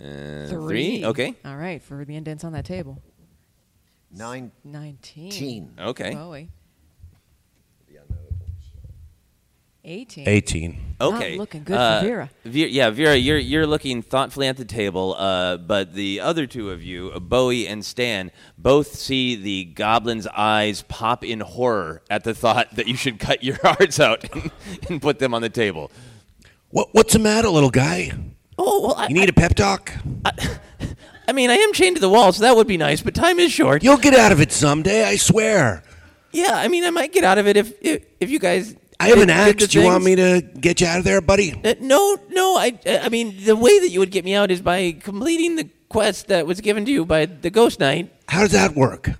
Uh, 0.00 0.48
three. 0.48 1.04
Okay. 1.04 1.34
All 1.44 1.56
right, 1.56 1.82
for 1.82 2.04
the 2.04 2.16
indents 2.16 2.44
on 2.44 2.52
that 2.52 2.64
table. 2.64 3.02
Nine. 4.10 4.52
19. 4.64 5.74
Okay. 5.78 6.14
Bowie. 6.14 6.48
18. 9.84 10.28
18. 10.28 10.78
Okay. 11.00 11.30
Not 11.30 11.38
looking 11.38 11.64
good 11.64 11.74
for 11.76 11.80
Uh, 11.80 12.00
Vera. 12.02 12.30
Yeah, 12.44 12.90
Vera, 12.90 13.14
you're 13.16 13.38
you're 13.38 13.66
looking 13.66 14.02
thoughtfully 14.02 14.48
at 14.48 14.56
the 14.56 14.64
table, 14.64 15.14
uh, 15.16 15.56
but 15.56 15.94
the 15.94 16.20
other 16.20 16.46
two 16.46 16.70
of 16.70 16.82
you, 16.82 17.10
uh, 17.14 17.20
Bowie 17.20 17.66
and 17.66 17.84
Stan, 17.84 18.30
both 18.58 18.94
see 18.94 19.36
the 19.36 19.64
goblin's 19.64 20.26
eyes 20.26 20.82
pop 20.88 21.24
in 21.24 21.40
horror 21.40 22.02
at 22.10 22.24
the 22.24 22.34
thought 22.34 22.74
that 22.74 22.86
you 22.88 22.96
should 22.96 23.18
cut 23.18 23.42
your 23.44 23.56
hearts 23.62 23.98
out 24.00 24.24
and, 24.34 24.50
and 24.90 25.00
put 25.02 25.20
them 25.20 25.32
on 25.32 25.42
the 25.42 25.48
table. 25.48 25.90
What, 26.70 26.88
what's 26.92 27.12
the 27.14 27.18
matter, 27.20 27.48
little 27.48 27.70
guy? 27.70 28.12
Oh 28.58 28.82
well, 28.88 28.94
I, 28.96 29.06
You 29.06 29.14
need 29.14 29.28
a 29.28 29.32
pep 29.32 29.54
talk? 29.54 29.92
I 31.28 31.32
mean, 31.32 31.50
I 31.50 31.54
am 31.54 31.72
chained 31.72 31.96
to 31.96 32.00
the 32.00 32.08
wall, 32.10 32.32
so 32.32 32.42
that 32.42 32.56
would 32.56 32.66
be 32.66 32.76
nice, 32.76 33.00
but 33.00 33.14
time 33.14 33.38
is 33.38 33.52
short. 33.52 33.84
You'll 33.84 33.96
get 33.98 34.14
out 34.14 34.32
of 34.32 34.40
it 34.40 34.50
someday, 34.50 35.04
I 35.04 35.16
swear. 35.16 35.82
Yeah, 36.32 36.52
I 36.54 36.68
mean, 36.68 36.84
I 36.84 36.90
might 36.90 37.12
get 37.12 37.22
out 37.24 37.38
of 37.38 37.46
it 37.46 37.56
if 37.56 37.72
if, 37.80 38.04
if 38.20 38.28
you 38.30 38.38
guys. 38.38 38.74
I 39.00 39.08
have 39.08 39.18
an 39.18 39.30
axe. 39.30 39.66
Do 39.68 39.80
you 39.80 39.86
want 39.86 40.02
me 40.04 40.16
to 40.16 40.40
get 40.60 40.80
you 40.80 40.86
out 40.88 40.98
of 40.98 41.04
there, 41.04 41.20
buddy? 41.20 41.52
Uh, 41.64 41.74
no, 41.80 42.18
no. 42.30 42.56
I, 42.56 42.78
I 42.86 43.08
mean, 43.08 43.44
the 43.44 43.54
way 43.54 43.78
that 43.78 43.90
you 43.90 44.00
would 44.00 44.10
get 44.10 44.24
me 44.24 44.34
out 44.34 44.50
is 44.50 44.60
by 44.60 44.92
completing 44.92 45.54
the 45.56 45.68
quest 45.88 46.26
that 46.28 46.46
was 46.46 46.60
given 46.60 46.84
to 46.84 46.90
you 46.90 47.04
by 47.04 47.26
the 47.26 47.48
Ghost 47.50 47.78
Knight. 47.78 48.12
How 48.28 48.40
does 48.40 48.52
that 48.52 48.74
work? 48.74 49.10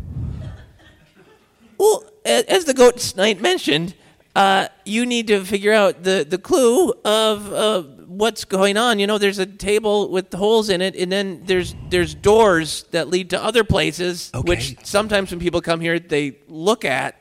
Well, 1.78 2.04
as 2.24 2.64
the 2.64 2.74
Ghost 2.74 3.16
Knight 3.16 3.40
mentioned, 3.40 3.94
uh, 4.34 4.66
you 4.84 5.06
need 5.06 5.28
to 5.28 5.44
figure 5.44 5.72
out 5.72 6.02
the 6.02 6.26
the 6.28 6.38
clue 6.38 6.92
of 7.04 7.52
uh, 7.52 7.82
what's 8.06 8.44
going 8.44 8.76
on. 8.76 8.98
You 8.98 9.06
know, 9.06 9.16
there's 9.18 9.38
a 9.38 9.46
table 9.46 10.10
with 10.10 10.32
holes 10.34 10.68
in 10.70 10.80
it, 10.82 10.96
and 10.96 11.10
then 11.10 11.42
there's 11.44 11.74
there's 11.88 12.14
doors 12.14 12.84
that 12.90 13.08
lead 13.08 13.30
to 13.30 13.42
other 13.42 13.62
places, 13.62 14.30
Okay. 14.34 14.48
which 14.48 14.76
sometimes 14.84 15.30
when 15.30 15.38
people 15.40 15.60
come 15.60 15.80
here, 15.80 15.98
they 16.00 16.38
look 16.48 16.84
at. 16.84 17.14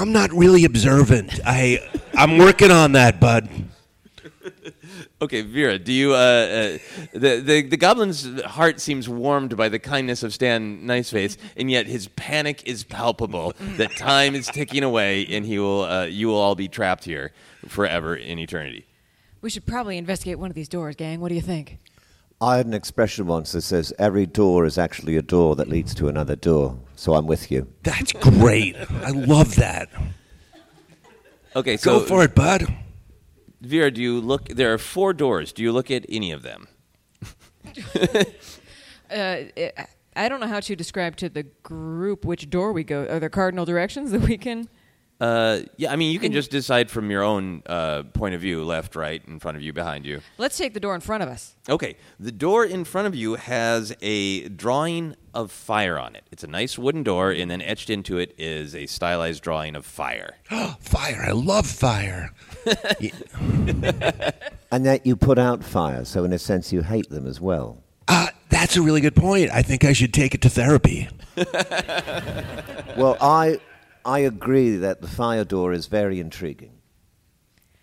I'm 0.02 0.12
not 0.12 0.34
really 0.34 0.66
observant. 0.66 1.40
I 1.46 1.78
I'm 2.16 2.40
working 2.40 2.72
on 2.72 2.94
that, 2.94 3.20
bud. 3.20 3.48
Okay, 5.22 5.44
Vera, 5.44 5.78
do 5.78 5.94
you? 5.94 6.14
Uh, 6.14 6.16
uh, 6.16 6.78
the, 7.14 7.40
the 7.46 7.62
the 7.62 7.78
goblin's 7.78 8.42
heart 8.42 8.82
seems 8.82 9.08
warmed 9.08 9.56
by 9.56 9.70
the 9.70 9.78
kindness 9.78 10.24
of 10.24 10.34
Stan 10.34 10.82
Niceface, 10.88 11.38
and 11.56 11.70
yet 11.70 11.86
his 11.86 12.08
panic 12.08 12.64
is 12.66 12.84
palpable. 12.84 13.54
that 13.78 13.96
time 13.96 14.34
is 14.34 14.48
ticking 14.48 14.82
away, 14.82 15.28
and 15.28 15.46
he 15.46 15.60
will. 15.60 15.84
Uh, 15.84 16.06
you 16.06 16.30
will 16.30 16.38
all 16.38 16.56
be 16.56 16.68
trapped 16.68 17.06
here 17.06 17.32
forever 17.68 18.16
in 18.16 18.40
eternity. 18.40 18.88
We 19.42 19.52
should 19.52 19.68
probably 19.68 20.00
investigate 20.00 20.40
one 20.40 20.50
of 20.50 20.56
these 20.56 20.68
doors, 20.68 20.96
gang. 20.96 21.20
What 21.22 21.30
do 21.30 21.36
you 21.36 21.42
think? 21.42 21.78
I 22.42 22.58
had 22.58 22.66
an 22.66 22.74
expression 22.74 23.28
once 23.28 23.52
that 23.52 23.62
says 23.62 23.94
every 24.00 24.26
door 24.26 24.66
is 24.66 24.80
actually 24.80 25.16
a 25.16 25.22
door 25.22 25.56
that 25.58 25.68
leads 25.68 25.94
to 25.96 26.08
another 26.08 26.36
door. 26.36 26.80
So 26.96 27.14
I'm 27.14 27.28
with 27.28 27.52
you. 27.52 27.68
That's 27.84 28.14
great. 28.14 28.76
I 28.76 29.12
love 29.12 29.56
that. 29.58 29.90
Okay, 31.56 31.78
so 31.78 32.00
Go 32.00 32.06
for 32.06 32.24
it, 32.24 32.34
bud. 32.34 32.66
Vera, 33.62 33.92
do 33.92 34.02
you 34.02 34.20
look? 34.20 34.48
There 34.50 34.74
are 34.74 34.80
four 34.80 35.14
doors. 35.14 35.54
Do 35.54 35.62
you 35.62 35.72
look 35.72 35.92
at 35.92 36.06
any 36.10 36.32
of 36.32 36.42
them? 36.42 36.68
Uh, 39.12 39.44
I 40.16 40.30
don't 40.30 40.40
know 40.40 40.48
how 40.48 40.62
to 40.62 40.74
describe 40.74 41.18
to 41.18 41.28
the 41.28 41.44
group 41.44 42.24
which 42.24 42.50
door 42.50 42.72
we 42.72 42.86
go. 42.86 43.06
Are 43.08 43.20
there 43.20 43.28
cardinal 43.28 43.66
directions 43.66 44.12
that 44.12 44.22
we 44.22 44.38
can? 44.38 44.70
Uh, 45.22 45.60
yeah, 45.78 45.92
I 45.92 45.98
mean, 45.98 46.12
you 46.12 46.18
can 46.18 46.32
just 46.32 46.50
decide 46.50 46.90
from 46.90 47.12
your 47.12 47.22
own 47.22 47.62
uh, 47.68 48.02
point 48.14 48.34
of 48.34 48.42
view, 48.42 48.64
left, 48.64 48.96
right, 48.96 49.22
in 49.28 49.40
front 49.40 49.56
of 49.56 49.62
you, 49.62 49.72
behind 49.72 50.04
you. 50.04 50.22
Let's 50.40 50.58
take 50.58 50.74
the 50.74 50.80
door 50.80 50.96
in 50.96 51.02
front 51.02 51.22
of 51.22 51.30
us. 51.30 51.56
Okay, 51.70 51.96
the 52.20 52.32
door 52.32 52.66
in 52.66 52.84
front 52.86 53.06
of 53.06 53.14
you 53.14 53.36
has 53.36 53.96
a 54.02 54.50
drawing 54.50 55.16
of 55.36 55.52
fire 55.52 56.00
on 56.00 56.16
it. 56.16 56.24
It's 56.32 56.44
a 56.44 56.48
nice 56.48 56.76
wooden 56.76 57.04
door, 57.04 57.30
and 57.30 57.52
then 57.52 57.62
etched 57.62 57.92
into 57.92 58.18
it 58.18 58.34
is 58.40 58.74
a 58.74 58.88
stylized 58.88 59.44
drawing 59.44 59.76
of 59.76 59.86
fire. 59.86 60.38
fire. 60.80 61.24
I 61.28 61.32
love 61.32 61.68
fire. 61.68 62.34
And 64.74 64.86
that 64.86 65.06
you 65.06 65.18
put 65.18 65.38
out 65.38 65.66
fire, 65.66 66.06
so 66.06 66.24
in 66.24 66.32
a 66.32 66.40
sense 66.40 66.72
you 66.72 66.82
hate 66.82 67.10
them 67.10 67.28
as 67.28 67.42
well. 67.42 67.84
Uh, 68.08 68.28
that's 68.48 68.78
a 68.78 68.82
really 68.82 69.02
good 69.02 69.18
point. 69.18 69.52
I 69.52 69.62
think 69.64 69.84
I 69.84 69.92
should 69.92 70.14
take 70.14 70.34
it 70.34 70.42
to 70.44 70.50
therapy. 70.50 71.10
Well, 72.98 73.18
I, 73.20 73.60
I 74.06 74.20
agree 74.20 74.76
that 74.78 75.02
the 75.02 75.08
fire 75.08 75.44
door 75.44 75.74
is 75.74 75.88
very 75.88 76.20
intriguing. 76.20 76.72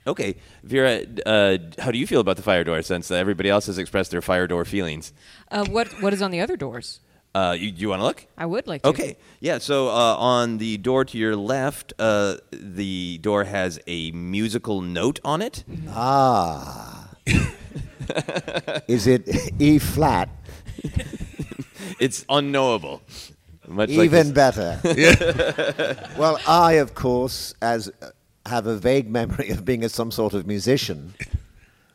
Okay, 0.06 0.36
Vera, 0.62 1.02
uh, 1.26 1.58
how 1.78 1.90
do 1.90 1.98
you 1.98 2.06
feel 2.06 2.20
about 2.20 2.36
the 2.36 2.42
fire 2.42 2.64
door 2.64 2.80
since 2.82 3.10
everybody 3.10 3.50
else 3.50 3.66
has 3.66 3.76
expressed 3.76 4.10
their 4.10 4.22
fire 4.22 4.46
door 4.46 4.64
feelings? 4.64 5.12
Uh, 5.50 5.66
what 5.66 5.88
What 6.00 6.14
is 6.14 6.22
on 6.22 6.30
the 6.30 6.40
other 6.40 6.56
doors? 6.56 7.00
Uh, 7.34 7.54
you, 7.58 7.68
you 7.68 7.88
want 7.90 8.00
to 8.00 8.04
look? 8.04 8.26
I 8.38 8.46
would 8.46 8.66
like 8.66 8.82
to. 8.82 8.88
Okay, 8.88 9.16
yeah. 9.38 9.58
So 9.58 9.88
uh, 9.88 10.16
on 10.16 10.58
the 10.58 10.78
door 10.78 11.04
to 11.04 11.18
your 11.18 11.36
left, 11.36 11.92
uh, 11.98 12.36
the 12.50 13.18
door 13.18 13.44
has 13.44 13.78
a 13.86 14.10
musical 14.12 14.80
note 14.80 15.20
on 15.24 15.42
it. 15.42 15.62
Ah. 15.90 17.10
is 18.88 19.06
it 19.06 19.28
E 19.60 19.78
flat? 19.78 20.30
It's 22.00 22.24
unknowable. 22.28 23.02
Much 23.68 23.90
like 23.90 24.06
Even 24.06 24.32
this- 24.32 24.54
better. 24.56 24.80
well, 26.18 26.40
I, 26.46 26.74
of 26.74 26.94
course, 26.94 27.54
as 27.60 27.90
uh, 28.02 28.10
have 28.46 28.66
a 28.66 28.76
vague 28.76 29.10
memory 29.10 29.50
of 29.50 29.64
being 29.64 29.84
a, 29.84 29.88
some 29.88 30.10
sort 30.10 30.32
of 30.34 30.46
musician, 30.46 31.14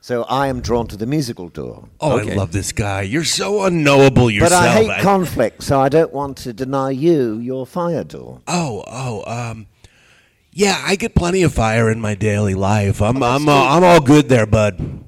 so 0.01 0.23
I 0.23 0.47
am 0.47 0.61
drawn 0.61 0.85
to 0.87 0.97
the 0.97 1.05
musical 1.07 1.49
door. 1.49 1.89
Oh, 1.99 2.19
Okay. 2.19 2.33
I 2.33 2.35
love 2.35 2.51
this 2.51 2.71
guy. 2.71 3.01
You're 3.01 3.23
so 3.23 3.63
unknowable 3.63 4.29
yourself. 4.29 4.51
But 4.51 4.69
I 4.69 4.73
hate 4.73 4.89
I- 4.89 5.01
conflict, 5.01 5.63
so 5.63 5.79
I 5.81 5.89
don't 5.89 6.13
want 6.13 6.37
to 6.39 6.53
deny 6.53 6.91
you 6.91 7.39
your 7.39 7.65
fire 7.65 8.03
door. 8.03 8.41
Oh, 8.47 8.83
oh, 8.87 9.23
um, 9.25 9.65
yeah, 10.51 10.79
I 10.85 10.95
get 10.95 11.15
plenty 11.15 11.41
of 11.41 11.53
fire 11.53 11.89
in 11.89 11.99
my 11.99 12.13
daily 12.13 12.53
life. 12.53 13.01
I'm, 13.01 13.23
I'm, 13.23 13.49
uh, 13.49 13.51
I'm 13.69 13.83
all 13.83 13.99
good 14.01 14.29
there, 14.29 14.45
bud. 14.45 15.02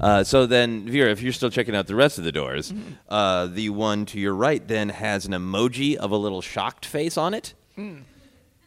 Uh, 0.00 0.24
so 0.24 0.46
then, 0.46 0.88
Vera, 0.88 1.10
if 1.10 1.22
you're 1.22 1.32
still 1.32 1.50
checking 1.50 1.74
out 1.74 1.86
the 1.86 1.94
rest 1.94 2.18
of 2.18 2.24
the 2.24 2.32
doors, 2.32 2.72
uh, 3.08 3.46
the 3.46 3.70
one 3.70 4.06
to 4.06 4.20
your 4.20 4.34
right 4.34 4.66
then 4.66 4.88
has 4.90 5.26
an 5.26 5.32
emoji 5.32 5.96
of 5.96 6.10
a 6.10 6.16
little 6.16 6.40
shocked 6.42 6.84
face 6.86 7.16
on 7.16 7.34
it. 7.34 7.54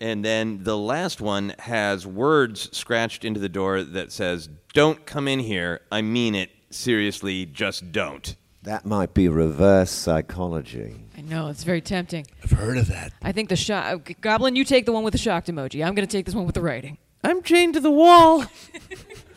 And 0.01 0.23
then 0.23 0.63
the 0.63 0.77
last 0.77 1.19
one 1.19 1.53
has 1.59 2.07
words 2.07 2.75
scratched 2.75 3.25
into 3.25 3.39
the 3.39 3.49
door 3.49 3.83
that 3.83 4.11
says, 4.11 4.49
Don't 4.73 5.05
come 5.05 5.27
in 5.27 5.39
here. 5.39 5.81
I 5.91 6.01
mean 6.01 6.35
it. 6.35 6.51
Seriously, 6.71 7.45
just 7.47 7.91
don't. 7.91 8.35
That 8.63 8.85
might 8.85 9.13
be 9.13 9.27
reverse 9.27 9.89
psychology. 9.89 10.95
I 11.17 11.21
know 11.21 11.47
it's 11.47 11.63
very 11.63 11.81
tempting. 11.81 12.27
I've 12.43 12.51
heard 12.51 12.77
of 12.77 12.87
that. 12.87 13.11
I 13.21 13.31
think 13.31 13.49
the 13.49 13.55
shock 13.55 14.11
goblin. 14.21 14.55
You 14.55 14.63
take 14.63 14.85
the 14.85 14.91
one 14.91 15.03
with 15.03 15.13
the 15.13 15.17
shocked 15.17 15.47
emoji. 15.47 15.85
I'm 15.85 15.95
going 15.95 16.07
to 16.07 16.11
take 16.11 16.25
this 16.25 16.35
one 16.35 16.45
with 16.45 16.55
the 16.55 16.61
writing. 16.61 16.97
I'm 17.23 17.41
chained 17.41 17.73
to 17.73 17.79
the 17.79 17.91
wall. 17.91 18.45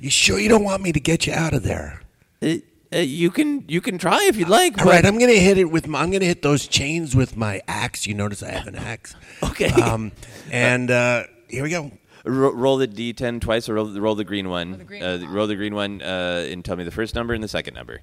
You 0.00 0.10
sure 0.10 0.38
you 0.38 0.48
don't 0.48 0.64
want 0.64 0.82
me 0.82 0.92
to 0.92 1.00
get 1.00 1.26
you 1.26 1.32
out 1.32 1.52
of 1.52 1.62
there? 1.62 2.00
Uh, 2.42 2.54
uh, 2.92 2.98
you 2.98 3.30
can 3.30 3.64
you 3.68 3.80
can 3.80 3.98
try 3.98 4.24
if 4.28 4.36
you'd 4.36 4.48
like. 4.48 4.78
All 4.78 4.84
but- 4.86 4.90
right, 4.92 5.06
I'm 5.06 5.18
gonna 5.18 5.32
hit 5.34 5.58
it 5.58 5.66
with 5.70 5.86
my. 5.86 6.00
I'm 6.02 6.10
gonna 6.10 6.24
hit 6.24 6.42
those 6.42 6.66
chains 6.66 7.14
with 7.14 7.36
my 7.36 7.60
axe. 7.68 8.06
You 8.06 8.14
notice 8.14 8.42
I 8.42 8.50
have 8.50 8.66
an 8.66 8.76
axe. 8.76 9.14
Okay. 9.42 9.70
Um, 9.70 10.12
and 10.50 10.90
uh, 10.90 11.24
here 11.48 11.62
we 11.62 11.70
go. 11.70 11.90
Ro- 12.24 12.52
roll 12.52 12.76
the 12.78 12.86
d10 12.88 13.40
twice, 13.40 13.68
or 13.68 13.74
roll, 13.74 13.98
roll 13.98 14.14
the 14.14 14.24
green 14.24 14.48
one. 14.50 14.78
the 14.78 14.84
green 14.84 15.02
uh, 15.02 15.18
roll 15.28 15.46
the 15.46 15.54
green 15.56 15.74
one, 15.74 16.02
uh, 16.02 16.46
and 16.50 16.64
tell 16.64 16.76
me 16.76 16.84
the 16.84 16.90
first 16.90 17.14
number 17.14 17.32
and 17.34 17.42
the 17.42 17.48
second 17.48 17.74
number. 17.74 18.00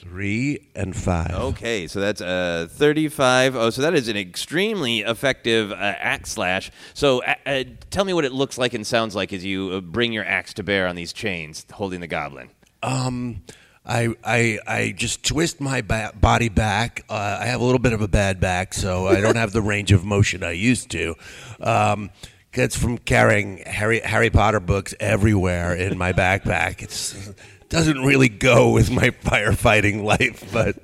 Three, 0.00 0.68
and 0.76 0.94
five. 0.94 1.32
Okay, 1.32 1.88
so 1.88 2.00
that's 2.00 2.20
uh, 2.20 2.68
35. 2.70 3.56
Oh, 3.56 3.70
so 3.70 3.82
that 3.82 3.94
is 3.94 4.06
an 4.06 4.16
extremely 4.16 5.00
effective 5.00 5.72
uh, 5.72 5.74
axe 5.74 6.30
slash. 6.30 6.70
So 6.94 7.20
uh, 7.24 7.34
uh, 7.44 7.64
tell 7.90 8.04
me 8.04 8.12
what 8.12 8.24
it 8.24 8.32
looks 8.32 8.58
like 8.58 8.74
and 8.74 8.86
sounds 8.86 9.16
like 9.16 9.32
as 9.32 9.44
you 9.44 9.70
uh, 9.70 9.80
bring 9.80 10.12
your 10.12 10.24
axe 10.24 10.54
to 10.54 10.62
bear 10.62 10.86
on 10.86 10.94
these 10.94 11.12
chains 11.12 11.66
holding 11.72 12.00
the 12.00 12.06
goblin. 12.06 12.50
Um, 12.80 13.42
I, 13.84 14.14
I, 14.22 14.58
I 14.68 14.94
just 14.96 15.24
twist 15.24 15.60
my 15.60 15.80
ba- 15.80 16.12
body 16.14 16.48
back. 16.48 17.04
Uh, 17.08 17.38
I 17.40 17.46
have 17.46 17.60
a 17.60 17.64
little 17.64 17.80
bit 17.80 17.92
of 17.92 18.00
a 18.00 18.08
bad 18.08 18.38
back, 18.38 18.74
so 18.74 19.08
I 19.08 19.20
don't 19.20 19.36
have 19.36 19.52
the 19.52 19.62
range 19.62 19.90
of 19.90 20.04
motion 20.04 20.44
I 20.44 20.52
used 20.52 20.90
to. 20.92 21.16
Um, 21.58 22.10
that's 22.52 22.76
from 22.76 22.98
carrying 22.98 23.58
Harry 23.66 24.00
Harry 24.00 24.30
Potter 24.30 24.60
books 24.60 24.94
everywhere 25.00 25.74
in 25.74 25.98
my 25.98 26.12
backpack. 26.12 26.82
It's 26.82 27.32
doesn't 27.68 28.02
really 28.02 28.28
go 28.28 28.70
with 28.70 28.90
my 28.90 29.10
firefighting 29.10 30.02
life, 30.02 30.48
but 30.52 30.76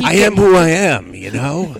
I 0.04 0.14
am 0.16 0.36
who 0.36 0.54
I 0.56 0.68
am, 0.68 1.14
you 1.14 1.30
know. 1.30 1.74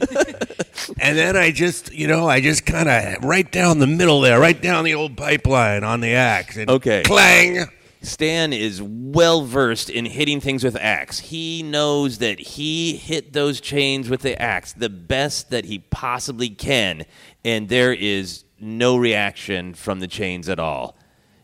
and 1.01 1.18
then 1.18 1.37
I 1.37 1.51
just, 1.51 1.92
you 1.92 2.07
know, 2.07 2.29
I 2.29 2.40
just 2.40 2.64
kind 2.64 2.88
of 2.88 3.25
right 3.25 3.51
down 3.51 3.79
the 3.79 3.87
middle 3.87 4.21
there, 4.21 4.40
right 4.40 4.61
down 4.61 4.85
the 4.85 4.95
old 4.95 5.16
pipeline 5.16 5.85
on 5.85 6.01
the 6.01 6.14
axe. 6.14 6.57
And 6.57 6.71
Okay. 6.71 7.03
clang. 7.03 7.66
Stan 8.05 8.53
is 8.53 8.83
well 8.83 9.45
versed 9.45 9.88
in 9.88 10.07
hitting 10.07 10.40
things 10.40 10.64
with 10.64 10.75
axe. 10.77 11.21
He 11.21 11.62
knows 11.62 12.18
that 12.18 12.40
he 12.40 12.97
hit 12.97 13.33
those 13.33 13.61
chains 13.61 14.09
with 14.11 14.23
the 14.23 14.40
axe 14.42 14.73
the 14.73 14.88
best 14.88 15.51
that 15.51 15.66
he 15.66 15.79
possibly 15.79 16.49
can, 16.51 17.05
and 17.45 17.68
there 17.68 17.92
is 17.92 18.42
no 18.59 18.97
reaction 18.97 19.73
from 19.75 20.01
the 20.01 20.09
chains 20.09 20.49
at 20.49 20.59
all. 20.59 20.97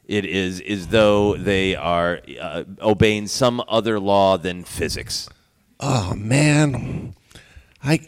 It 0.09 0.25
is 0.25 0.61
as 0.63 0.89
though 0.89 1.37
they 1.37 1.77
are 1.77 2.21
uh, 2.41 2.65
obeying 2.81 3.27
some 3.27 3.63
other 3.69 4.01
law 4.01 4.39
than 4.39 4.65
physics. 4.65 5.29
Oh 5.81 6.15
man, 6.15 7.15
I 7.85 8.01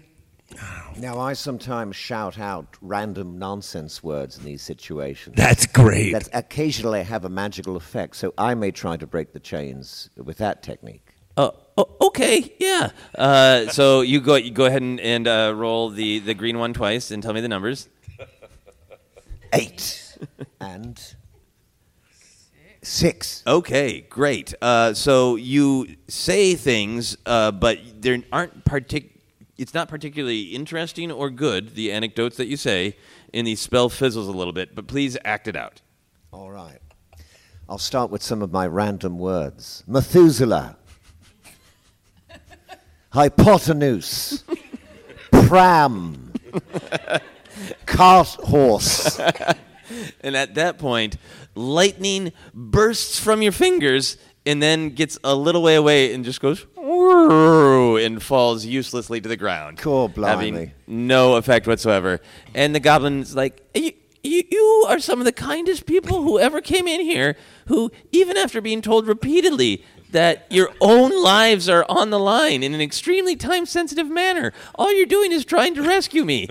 Now, 0.99 1.19
I 1.19 1.35
sometimes 1.35 1.97
shout 1.97 2.39
out 2.39 2.77
random 2.81 3.39
nonsense 3.39 4.03
words 4.03 4.39
in 4.39 4.45
these 4.45 4.63
situations. 4.63 5.37
that's 5.37 5.67
great. 5.67 6.13
that 6.13 6.29
occasionally 6.33 7.03
have 7.03 7.25
a 7.27 7.29
magical 7.29 7.77
effect, 7.77 8.17
so 8.17 8.33
I 8.37 8.55
may 8.55 8.71
try 8.71 8.97
to 8.97 9.07
break 9.07 9.33
the 9.33 9.41
chains 9.41 10.09
with 10.17 10.39
that 10.39 10.63
technique. 10.63 11.07
Uh, 11.37 11.51
oh, 11.77 11.97
okay, 12.01 12.53
yeah. 12.59 12.91
Uh, 13.15 13.69
so 13.69 14.01
you 14.01 14.21
go, 14.21 14.35
you 14.35 14.51
go 14.51 14.65
ahead 14.65 14.83
and, 14.83 14.99
and 15.01 15.29
uh, 15.29 15.53
roll 15.55 15.91
the, 15.91 16.19
the 16.19 16.35
green 16.35 16.59
one 16.59 16.73
twice 16.73 17.11
and 17.11 17.23
tell 17.23 17.33
me 17.33 17.41
the 17.41 17.49
numbers. 17.49 17.89
Eight 19.53 20.17
and 20.61 21.01
six. 22.83 23.43
Okay, 23.47 24.03
great. 24.03 24.55
Uh, 24.61 24.95
so 24.95 25.37
you 25.37 25.97
say 26.09 26.55
things, 26.55 27.17
uh, 27.27 27.51
but 27.51 27.79
there 28.01 28.23
aren't 28.33 28.65
partic- 28.65 29.11
It's 29.59 29.75
not 29.75 29.89
particularly 29.89 30.43
interesting 30.43 31.11
or 31.11 31.31
good. 31.31 31.75
The 31.75 31.93
anecdotes 31.93 32.37
that 32.37 32.47
you 32.47 32.57
say, 32.57 32.97
and 33.35 33.47
the 33.47 33.57
spell 33.57 33.89
fizzles 33.89 34.29
a 34.29 34.33
little 34.33 34.53
bit. 34.53 34.75
But 34.75 34.87
please 34.87 35.17
act 35.25 35.49
it 35.49 35.57
out. 35.57 35.81
All 36.33 36.51
right. 36.51 36.79
I'll 37.69 37.79
start 37.79 38.11
with 38.11 38.23
some 38.23 38.43
of 38.43 38.51
my 38.51 38.67
random 38.67 39.19
words 39.19 39.85
Methuselah, 39.87 40.77
hypotenuse, 43.11 44.43
pram, 45.31 46.33
cart 47.87 48.29
horse. 48.29 49.21
And 50.23 50.37
at 50.37 50.55
that 50.55 50.79
point, 50.79 51.17
lightning 51.55 52.33
bursts 52.55 53.19
from 53.19 53.43
your 53.43 53.53
fingers 53.53 54.17
and 54.47 54.63
then 54.63 54.91
gets 54.91 55.19
a 55.23 55.35
little 55.35 55.63
way 55.63 55.75
away 55.75 56.15
and 56.15 56.25
just 56.25 56.41
goes 56.41 56.67
and 57.99 58.23
falls 58.23 58.65
uselessly 58.65 59.21
to 59.21 59.29
the 59.29 59.37
ground. 59.37 59.79
Cool, 59.79 60.09
having 60.17 60.73
no 60.87 61.37
effect 61.37 61.67
whatsoever. 61.67 62.21
And 62.55 62.75
the 62.75 62.81
goblin's 62.81 63.37
like, 63.37 63.63
you, 63.75 63.93
you, 64.23 64.43
you 64.51 64.87
are 64.89 64.99
some 64.99 65.19
of 65.19 65.25
the 65.25 65.33
kindest 65.33 65.87
people 65.87 66.23
who 66.23 66.39
ever 66.39 66.61
came 66.61 66.87
in 66.89 67.01
here. 67.01 67.37
Who, 67.67 67.91
even 68.13 68.37
after 68.37 68.61
being 68.61 68.83
told 68.83 69.07
repeatedly 69.07 69.85
that 70.11 70.47
your 70.51 70.71
own 70.81 71.23
lives 71.23 71.69
are 71.69 71.87
on 71.89 72.11
the 72.11 72.19
line 72.19 72.63
in 72.63 72.75
an 72.75 72.81
extremely 72.81 73.37
time 73.37 73.67
sensitive 73.67 74.09
manner, 74.09 74.53
all 74.75 74.93
you're 74.93 75.07
doing 75.07 75.33
is 75.33 75.45
trying 75.45 75.75
to 75.75 75.83
rescue 75.83 76.25
me. 76.25 76.49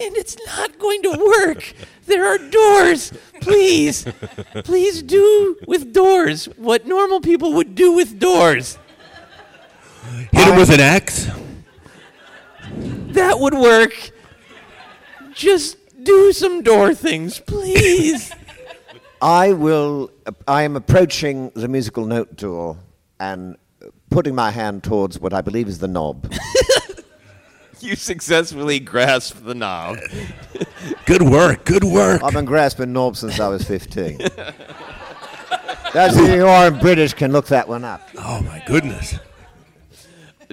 And 0.00 0.16
it's 0.16 0.36
not 0.46 0.78
going 0.78 1.02
to 1.02 1.10
work. 1.10 1.72
There 2.06 2.26
are 2.26 2.38
doors. 2.38 3.12
Please, 3.40 4.04
please 4.64 5.02
do 5.02 5.56
with 5.68 5.92
doors 5.92 6.46
what 6.56 6.84
normal 6.86 7.20
people 7.20 7.52
would 7.52 7.76
do 7.76 7.92
with 7.92 8.18
doors. 8.18 8.76
Hit 10.32 10.48
him 10.48 10.56
with 10.56 10.70
an 10.70 10.80
axe. 10.80 11.28
That 13.12 13.38
would 13.38 13.54
work. 13.54 13.92
Just 15.32 15.76
do 16.02 16.32
some 16.32 16.62
door 16.62 16.92
things, 16.94 17.38
please. 17.38 18.32
I 19.22 19.52
will. 19.52 20.10
I 20.46 20.62
am 20.62 20.76
approaching 20.76 21.50
the 21.54 21.68
musical 21.68 22.04
note 22.04 22.36
door 22.36 22.76
and 23.20 23.56
putting 24.10 24.34
my 24.34 24.50
hand 24.50 24.82
towards 24.84 25.18
what 25.18 25.32
I 25.32 25.40
believe 25.40 25.68
is 25.68 25.78
the 25.78 25.88
knob. 25.88 26.30
you 27.84 27.96
successfully 27.96 28.80
grasp 28.80 29.44
the 29.44 29.54
knob. 29.54 29.98
Good 31.06 31.22
work. 31.22 31.64
Good 31.64 31.84
work. 31.84 32.22
I've 32.22 32.32
been 32.32 32.44
grasping 32.44 32.92
knobs 32.92 33.20
since 33.20 33.38
I 33.38 33.48
was 33.48 33.64
15. 33.64 34.18
That's 35.92 36.16
if 36.16 36.34
you 36.34 36.46
are 36.46 36.66
in 36.68 36.78
British 36.80 37.14
can 37.14 37.30
look 37.30 37.46
that 37.46 37.68
one 37.68 37.84
up. 37.84 38.08
Oh 38.18 38.42
my 38.42 38.62
goodness. 38.66 39.18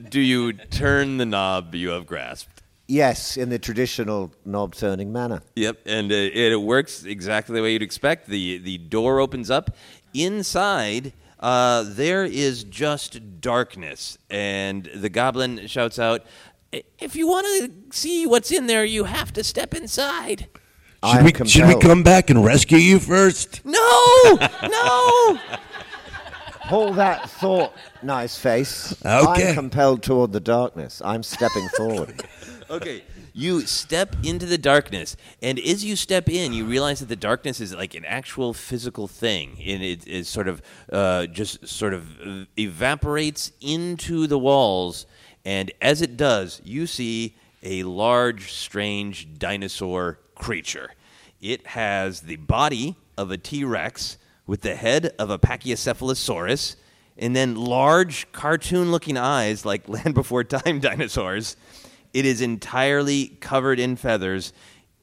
Do 0.09 0.19
you 0.19 0.53
turn 0.53 1.17
the 1.17 1.25
knob 1.25 1.73
you 1.73 1.89
have 1.89 2.05
grasped? 2.05 2.61
Yes, 2.87 3.37
in 3.37 3.49
the 3.49 3.57
traditional 3.57 4.33
knob 4.45 4.75
turning 4.75 5.13
manner. 5.13 5.41
Yep, 5.55 5.79
and 5.85 6.11
uh, 6.11 6.15
it, 6.15 6.51
it 6.51 6.61
works 6.61 7.05
exactly 7.05 7.55
the 7.55 7.61
way 7.61 7.73
you'd 7.73 7.81
expect. 7.81 8.27
the 8.27 8.57
The 8.57 8.77
door 8.77 9.19
opens 9.19 9.49
up. 9.49 9.75
Inside, 10.13 11.13
uh, 11.39 11.85
there 11.87 12.25
is 12.25 12.63
just 12.65 13.39
darkness, 13.41 14.17
and 14.29 14.89
the 14.93 15.09
goblin 15.09 15.67
shouts 15.67 15.97
out, 15.99 16.25
"If 16.99 17.15
you 17.15 17.27
want 17.27 17.47
to 17.47 17.71
see 17.97 18.25
what's 18.25 18.51
in 18.51 18.67
there, 18.67 18.85
you 18.85 19.05
have 19.05 19.31
to 19.33 19.43
step 19.43 19.73
inside." 19.73 20.47
I 21.03 21.11
Should 21.11 21.19
am 21.19 21.25
we, 21.25 21.31
should 21.49 21.61
we 21.63 21.73
compelled. 21.73 21.81
come 21.81 22.03
back 22.03 22.29
and 22.29 22.45
rescue 22.45 22.77
you 22.77 22.99
first? 22.99 23.61
No, 23.65 24.37
no. 24.61 25.39
Hold 26.65 26.95
that 26.97 27.29
thought, 27.29 27.73
nice 28.03 28.37
face. 28.37 28.93
Okay. 29.05 29.49
I'm 29.49 29.55
compelled 29.55 30.03
toward 30.03 30.31
the 30.31 30.39
darkness. 30.39 31.01
I'm 31.03 31.23
stepping 31.23 31.67
forward. 31.75 32.23
okay. 32.69 33.03
You 33.33 33.61
step 33.61 34.15
into 34.23 34.45
the 34.45 34.57
darkness, 34.57 35.15
and 35.41 35.57
as 35.59 35.83
you 35.83 35.95
step 35.95 36.29
in, 36.29 36.53
you 36.53 36.65
realize 36.65 36.99
that 36.99 37.07
the 37.07 37.15
darkness 37.15 37.59
is 37.61 37.73
like 37.73 37.93
an 37.95 38.05
actual 38.05 38.53
physical 38.53 39.07
thing, 39.07 39.57
and 39.65 39.81
it 39.81 40.05
is 40.07 40.27
sort 40.29 40.47
of 40.47 40.61
uh, 40.91 41.25
just 41.27 41.65
sort 41.67 41.93
of 41.93 42.21
uh, 42.21 42.45
evaporates 42.59 43.51
into 43.61 44.27
the 44.27 44.37
walls. 44.37 45.05
And 45.45 45.71
as 45.81 46.01
it 46.01 46.17
does, 46.17 46.61
you 46.63 46.87
see 46.87 47.35
a 47.63 47.83
large, 47.83 48.51
strange 48.51 49.27
dinosaur 49.37 50.19
creature. 50.35 50.91
It 51.41 51.67
has 51.67 52.21
the 52.21 52.35
body 52.35 52.95
of 53.17 53.31
a 53.31 53.37
T 53.37 53.63
Rex 53.63 54.17
with 54.45 54.61
the 54.61 54.75
head 54.75 55.13
of 55.17 55.29
a 55.29 55.39
Pachycephalosaurus, 55.39 56.75
and 57.17 57.35
then 57.35 57.55
large 57.55 58.31
cartoon 58.31 58.91
looking 58.91 59.17
eyes 59.17 59.65
like 59.65 59.87
Land 59.87 60.13
Before 60.13 60.43
Time 60.43 60.79
dinosaurs. 60.79 61.55
It 62.13 62.25
is 62.25 62.41
entirely 62.41 63.37
covered 63.39 63.79
in 63.79 63.95
feathers. 63.95 64.53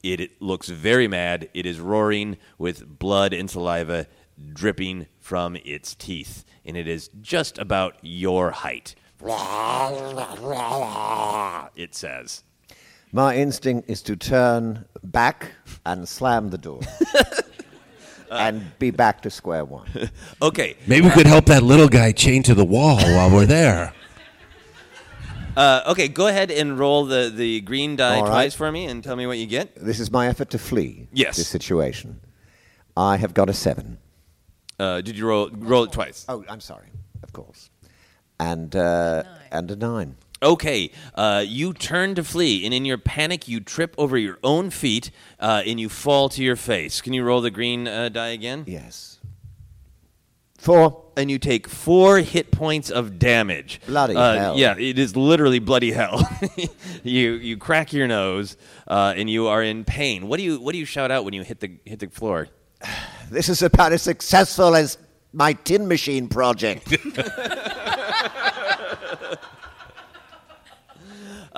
It, 0.03 0.21
it 0.21 0.41
looks 0.41 0.69
very 0.69 1.07
mad. 1.07 1.49
It 1.53 1.65
is 1.65 1.79
roaring 1.79 2.37
with 2.57 2.99
blood 2.99 3.33
and 3.33 3.49
saliva 3.49 4.07
dripping 4.53 5.07
from 5.19 5.57
its 5.57 5.95
teeth, 5.95 6.45
and 6.63 6.77
it 6.77 6.87
is 6.87 7.09
just 7.21 7.57
about 7.57 7.97
your 8.01 8.51
height. 8.51 8.95
It 11.75 11.95
says. 11.95 12.43
My 13.11 13.35
instinct 13.37 13.89
is 13.89 14.01
to 14.03 14.15
turn 14.15 14.85
back 15.03 15.51
and 15.85 16.07
slam 16.07 16.49
the 16.51 16.57
door. 16.57 16.79
and 18.31 18.77
be 18.79 18.91
back 18.91 19.21
to 19.23 19.29
square 19.29 19.65
one. 19.65 19.87
Okay, 20.41 20.75
Maybe 20.87 21.05
we 21.07 21.11
could 21.11 21.27
help 21.27 21.45
that 21.45 21.63
little 21.63 21.87
guy 21.87 22.11
chain 22.11 22.43
to 22.43 22.53
the 22.55 22.65
wall 22.65 22.97
while 22.97 23.29
we're 23.29 23.45
there. 23.45 23.93
uh, 25.57 25.81
okay, 25.87 26.07
go 26.07 26.27
ahead 26.27 26.51
and 26.51 26.77
roll 26.79 27.05
the, 27.05 27.31
the 27.35 27.61
green 27.61 27.95
die 27.95 28.17
All 28.17 28.23
right. 28.23 28.29
twice 28.29 28.55
for 28.55 28.71
me 28.71 28.85
and 28.85 29.03
tell 29.03 29.15
me 29.15 29.27
what 29.27 29.37
you 29.37 29.47
get. 29.47 29.75
This 29.75 29.99
is 29.99 30.11
my 30.11 30.27
effort 30.27 30.49
to 30.51 30.59
flee 30.59 31.07
Yes. 31.11 31.37
this 31.37 31.47
situation. 31.47 32.21
I 32.95 33.17
have 33.17 33.33
got 33.33 33.49
a 33.49 33.53
seven. 33.53 33.97
Uh, 34.79 35.01
did 35.01 35.17
you 35.17 35.27
roll 35.27 35.49
roll 35.51 35.83
it 35.83 35.91
twice? 35.91 36.25
Oh, 36.29 36.43
I'm 36.47 36.61
sorry. 36.61 36.87
Of 37.23 37.33
course. 37.33 37.69
And 38.39 38.75
uh, 38.75 39.23
and 39.51 39.69
a 39.71 39.75
nine. 39.75 40.15
Okay, 40.41 40.91
uh, 41.15 41.43
you 41.45 41.73
turn 41.73 42.15
to 42.15 42.23
flee, 42.23 42.63
and 42.63 42.73
in 42.73 42.85
your 42.85 42.97
panic, 42.97 43.49
you 43.49 43.59
trip 43.59 43.93
over 43.97 44.17
your 44.17 44.39
own 44.41 44.69
feet 44.69 45.11
uh, 45.39 45.63
and 45.65 45.79
you 45.81 45.89
fall 45.89 46.29
to 46.29 46.41
your 46.41 46.55
face. 46.55 47.01
Can 47.01 47.11
you 47.11 47.23
roll 47.25 47.41
the 47.41 47.51
green 47.51 47.89
uh, 47.89 48.07
die 48.07 48.29
again? 48.29 48.63
Yes. 48.65 49.19
Four. 50.57 51.03
And 51.17 51.29
you 51.29 51.39
take 51.39 51.67
four 51.67 52.19
hit 52.19 52.51
points 52.51 52.89
of 52.89 53.19
damage. 53.19 53.81
Bloody 53.85 54.15
Uh, 54.15 54.33
hell. 54.35 54.57
Yeah, 54.57 54.77
it 54.77 54.97
is 54.97 55.15
literally 55.17 55.59
bloody 55.59 55.91
hell. 55.91 56.25
you 57.03 57.31
you 57.33 57.57
crack 57.57 57.91
your 57.91 58.07
nose, 58.07 58.55
uh, 58.87 59.13
and 59.17 59.29
you 59.29 59.47
are 59.47 59.61
in 59.61 59.83
pain. 59.83 60.29
What 60.29 60.37
do 60.37 60.43
you 60.43 60.59
what 60.61 60.71
do 60.71 60.77
you 60.77 60.85
shout 60.85 61.11
out 61.11 61.25
when 61.25 61.33
you 61.33 61.43
hit 61.43 61.59
the 61.59 61.71
hit 61.85 61.99
the 61.99 62.07
floor? 62.07 62.47
This 63.31 63.47
is 63.47 63.61
about 63.61 63.91
as 63.93 64.01
successful 64.01 64.73
as 64.75 64.97
my 65.33 65.53
tin 65.53 65.87
machine 65.87 66.27
project. 66.27 66.95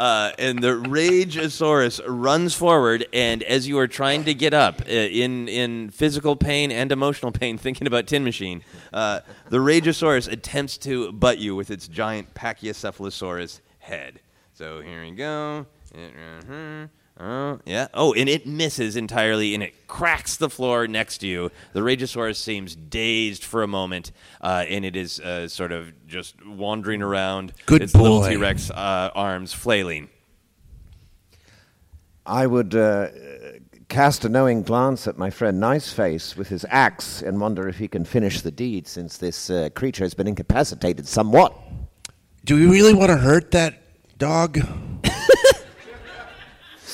Uh, 0.02 0.32
and 0.40 0.64
the 0.64 0.70
Rageosaurus 0.70 2.02
runs 2.08 2.56
forward, 2.56 3.06
and 3.14 3.44
as 3.44 3.68
you 3.68 3.78
are 3.78 3.88
trying 3.88 4.24
to 4.24 4.34
get 4.34 4.54
up 4.54 4.82
uh, 4.82 4.90
in 4.90 5.48
in 5.48 5.90
physical 5.92 6.36
pain 6.36 6.72
and 6.72 6.92
emotional 6.92 7.32
pain, 7.32 7.58
thinking 7.58 7.86
about 7.86 8.08
Tin 8.08 8.24
Machine, 8.24 8.64
uh, 8.94 9.20
the 9.50 9.58
Rageosaurus 9.58 10.32
attempts 10.32 10.78
to 10.80 11.12
butt 11.12 11.38
you 11.38 11.56
with 11.56 11.70
its 11.70 11.88
giant 11.88 12.34
Pachycephalosaurus 12.34 13.60
head. 13.80 14.22
So 14.54 14.82
here 14.82 15.02
we 15.02 15.12
go. 15.12 15.68
Oh, 17.24 17.60
yeah. 17.66 17.88
Oh, 17.94 18.14
and 18.14 18.28
it 18.28 18.48
misses 18.48 18.96
entirely, 18.96 19.54
and 19.54 19.62
it 19.62 19.88
cracks 19.88 20.38
the 20.38 20.50
floor 20.50 20.88
next 20.88 21.20
to 21.20 21.28
you. 21.28 21.52
The 21.74 21.82
Rageosaurus 21.82 22.38
seems 22.38 22.76
dazed 22.76 23.44
for 23.44 23.62
a 23.62 23.68
moment, 23.68 24.12
uh, 24.42 24.66
and 24.68 24.84
it 24.84 24.96
is 24.96 25.20
uh, 25.20 25.48
sort 25.48 25.72
of 25.72 25.94
just 26.08 26.44
wandering 26.44 27.04
around. 27.04 27.54
Good 27.68 27.84
its 27.84 27.94
little. 27.94 28.24
T-Rex 28.24 28.72
uh, 28.72 29.12
arms 29.14 29.54
flailing. 29.54 30.10
I 32.26 32.48
would 32.48 32.74
uh, 32.74 33.10
cast 33.88 34.26
a 34.26 34.30
knowing 34.30 34.64
glance 34.64 35.06
at 35.06 35.20
my 35.20 35.30
friend 35.30 35.62
Niceface 35.62 36.36
with 36.36 36.48
his 36.48 36.66
axe 36.70 37.22
and 37.22 37.40
wonder 37.40 37.68
if 37.68 37.78
he 37.78 37.88
can 37.88 38.04
finish 38.04 38.42
the 38.42 38.52
deed 38.52 38.88
since 38.88 39.20
this 39.20 39.52
uh, 39.52 39.70
creature 39.76 40.04
has 40.04 40.16
been 40.16 40.28
incapacitated 40.28 41.08
somewhat. 41.08 41.54
Do 42.46 42.56
we 42.56 42.66
really 42.66 42.96
want 42.96 43.10
to 43.12 43.18
hurt 43.18 43.52
that 43.52 44.18
dog? 44.18 44.60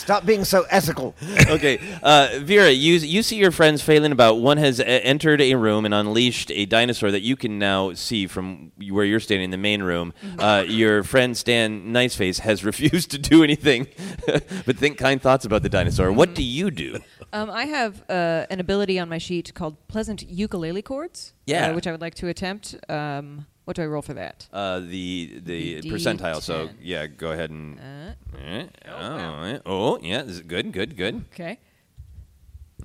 Stop 0.08 0.26
being 0.26 0.46
so 0.46 0.66
ethical. 0.70 1.16
okay, 1.50 1.82
uh, 2.02 2.40
Vera, 2.40 2.70
you 2.72 2.94
you 2.94 3.22
see 3.22 3.36
your 3.36 3.52
friends 3.52 3.82
failing 3.82 4.14
about. 4.14 4.40
One 4.40 4.56
has 4.56 4.80
uh, 4.80 4.84
entered 4.86 5.42
a 5.42 5.56
room 5.56 5.84
and 5.84 5.94
unleashed 5.94 6.50
a 6.50 6.66
dinosaur 6.66 7.12
that 7.12 7.24
you 7.24 7.36
can 7.36 7.60
now 7.60 7.92
see 7.92 8.26
from 8.26 8.72
where 8.90 9.04
you're 9.04 9.20
standing 9.20 9.44
in 9.44 9.52
the 9.52 9.58
main 9.58 9.84
room. 9.84 10.14
Uh, 10.40 10.64
your 10.66 11.04
friend 11.04 11.36
Stan 11.36 11.88
Niceface 11.92 12.40
has 12.40 12.64
refused 12.72 13.12
to 13.12 13.18
do 13.18 13.44
anything, 13.44 13.88
but 14.66 14.78
think 14.78 14.98
kind 14.98 15.22
thoughts 15.22 15.44
about 15.44 15.62
the 15.62 15.68
dinosaur. 15.68 16.10
What 16.14 16.34
do 16.34 16.42
you 16.42 16.72
do? 16.72 17.00
Um, 17.34 17.50
I 17.50 17.66
have 17.66 18.02
uh, 18.10 18.46
an 18.50 18.62
ability 18.62 18.98
on 19.00 19.10
my 19.10 19.18
sheet 19.18 19.54
called 19.56 19.76
Pleasant 19.90 20.24
Ukulele 20.24 20.84
Chords, 20.84 21.34
Yeah. 21.46 21.72
uh, 21.72 21.76
which 21.76 21.86
I 21.86 21.92
would 21.92 22.00
like 22.00 22.16
to 22.16 22.30
attempt. 22.30 22.76
Um, 22.88 23.46
what 23.68 23.76
do 23.76 23.82
I 23.84 23.86
roll 23.86 24.02
for 24.02 24.14
that? 24.14 24.48
Uh, 24.54 24.80
the 24.80 25.42
the 25.44 25.82
The 25.82 25.90
percentile. 25.92 26.42
So 26.42 26.68
D10. 26.68 26.74
yeah, 26.82 27.08
go 27.08 27.32
ahead 27.34 27.50
and. 27.50 27.78
Uh, 27.78 28.14
Eh, 28.40 28.66
Oh, 28.88 28.92
oh, 28.92 29.18
wow. 29.18 29.44
eh, 29.44 29.60
oh, 29.66 30.00
yeah, 30.02 30.22
this 30.22 30.36
is 30.36 30.42
good, 30.42 30.72
good, 30.72 30.96
good. 30.96 31.26
okay. 31.34 31.60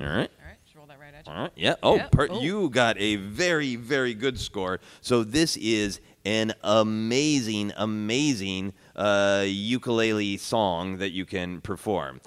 All 0.00 0.06
right. 0.06 0.10
All 0.40 0.46
right. 0.48 0.56
Just 0.64 0.74
roll 0.76 0.86
that 0.86 0.98
right 0.98 1.14
at 1.14 1.26
you. 1.26 1.32
All 1.32 1.38
right. 1.42 1.52
Yeah. 1.54 1.74
Oh, 1.84 1.96
Yeah. 1.96 2.08
per- 2.08 2.28
Oh. 2.30 2.40
you 2.40 2.68
got 2.70 2.96
a 2.98 3.16
very, 3.16 3.76
very 3.76 4.14
good 4.14 4.40
score. 4.40 4.80
So 5.02 5.22
this 5.22 5.56
is 5.58 6.00
an 6.24 6.52
amazing, 6.64 7.72
amazing 7.76 8.72
uh, 8.96 9.44
ukulele 9.46 10.36
song 10.36 10.98
that 10.98 11.10
you 11.12 11.24
can 11.24 11.60
perform. 11.60 12.20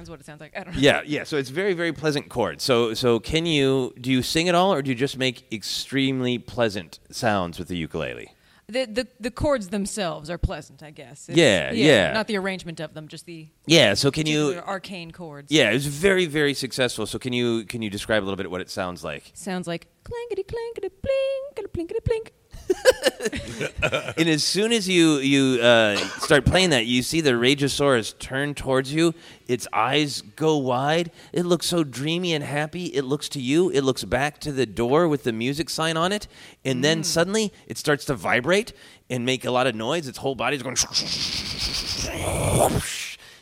Is 0.00 0.08
what 0.08 0.20
it 0.20 0.26
sounds 0.26 0.40
like. 0.40 0.56
I 0.56 0.62
don't 0.64 0.74
know. 0.74 0.80
Yeah, 0.80 1.00
yeah. 1.04 1.24
So 1.24 1.36
it's 1.36 1.50
very, 1.50 1.74
very 1.74 1.92
pleasant 1.92 2.28
chord. 2.28 2.60
So, 2.60 2.94
so 2.94 3.18
can 3.18 3.46
you 3.46 3.92
do 4.00 4.10
you 4.12 4.22
sing 4.22 4.46
it 4.46 4.54
all, 4.54 4.72
or 4.72 4.80
do 4.80 4.90
you 4.90 4.94
just 4.94 5.18
make 5.18 5.52
extremely 5.52 6.38
pleasant 6.38 7.00
sounds 7.10 7.58
with 7.58 7.66
the 7.68 7.76
ukulele? 7.76 8.32
The, 8.70 8.84
the 8.84 9.08
the 9.18 9.30
chords 9.30 9.68
themselves 9.68 10.28
are 10.30 10.36
pleasant, 10.38 10.82
I 10.82 10.90
guess. 10.90 11.28
It's- 11.28 11.36
Yeah, 11.38 11.72
yeah. 11.72 12.12
Not 12.12 12.26
the 12.26 12.36
arrangement 12.36 12.80
of 12.80 12.92
them, 12.94 13.08
just 13.08 13.24
the 13.26 13.48
Yeah. 13.66 13.94
So 13.94 14.10
can 14.10 14.26
you? 14.26 14.60
arcane 14.66 15.10
chords. 15.10 15.50
Yeah, 15.50 15.70
it 15.70 15.74
was 15.74 15.86
very 15.86 16.26
very 16.26 16.52
successful. 16.54 17.06
So 17.06 17.18
can 17.18 17.32
you 17.32 17.64
can 17.64 17.80
you 17.82 17.90
describe 17.90 18.22
a 18.22 18.24
little 18.24 18.36
bit 18.36 18.50
what 18.50 18.60
it 18.60 18.70
sounds 18.70 19.02
like? 19.02 19.30
Sounds 19.34 19.66
like 19.66 19.88
clankety 20.04 20.44
clankety 20.44 20.90
blink, 21.02 21.72
plinkety 21.72 22.02
plink. 22.04 22.28
and 24.16 24.28
as 24.28 24.44
soon 24.44 24.72
as 24.72 24.88
you 24.88 25.16
you 25.18 25.60
uh, 25.60 25.96
start 26.20 26.44
playing 26.44 26.70
that, 26.70 26.86
you 26.86 27.02
see 27.02 27.20
the 27.20 27.32
Rageosaurus 27.32 28.18
turn 28.18 28.54
towards 28.54 28.92
you. 28.92 29.14
Its 29.46 29.66
eyes 29.72 30.22
go 30.36 30.56
wide. 30.56 31.10
It 31.32 31.44
looks 31.44 31.66
so 31.66 31.84
dreamy 31.84 32.34
and 32.34 32.44
happy. 32.44 32.86
It 32.86 33.02
looks 33.04 33.28
to 33.30 33.40
you. 33.40 33.70
It 33.70 33.82
looks 33.82 34.04
back 34.04 34.38
to 34.40 34.52
the 34.52 34.66
door 34.66 35.08
with 35.08 35.24
the 35.24 35.32
music 35.32 35.70
sign 35.70 35.96
on 35.96 36.12
it, 36.12 36.28
and 36.64 36.84
then 36.84 37.02
suddenly 37.04 37.52
it 37.66 37.78
starts 37.78 38.04
to 38.06 38.14
vibrate 38.14 38.72
and 39.10 39.24
make 39.24 39.44
a 39.44 39.50
lot 39.50 39.66
of 39.66 39.74
noise. 39.74 40.06
Its 40.06 40.18
whole 40.18 40.34
body's 40.34 40.62
going. 40.62 40.76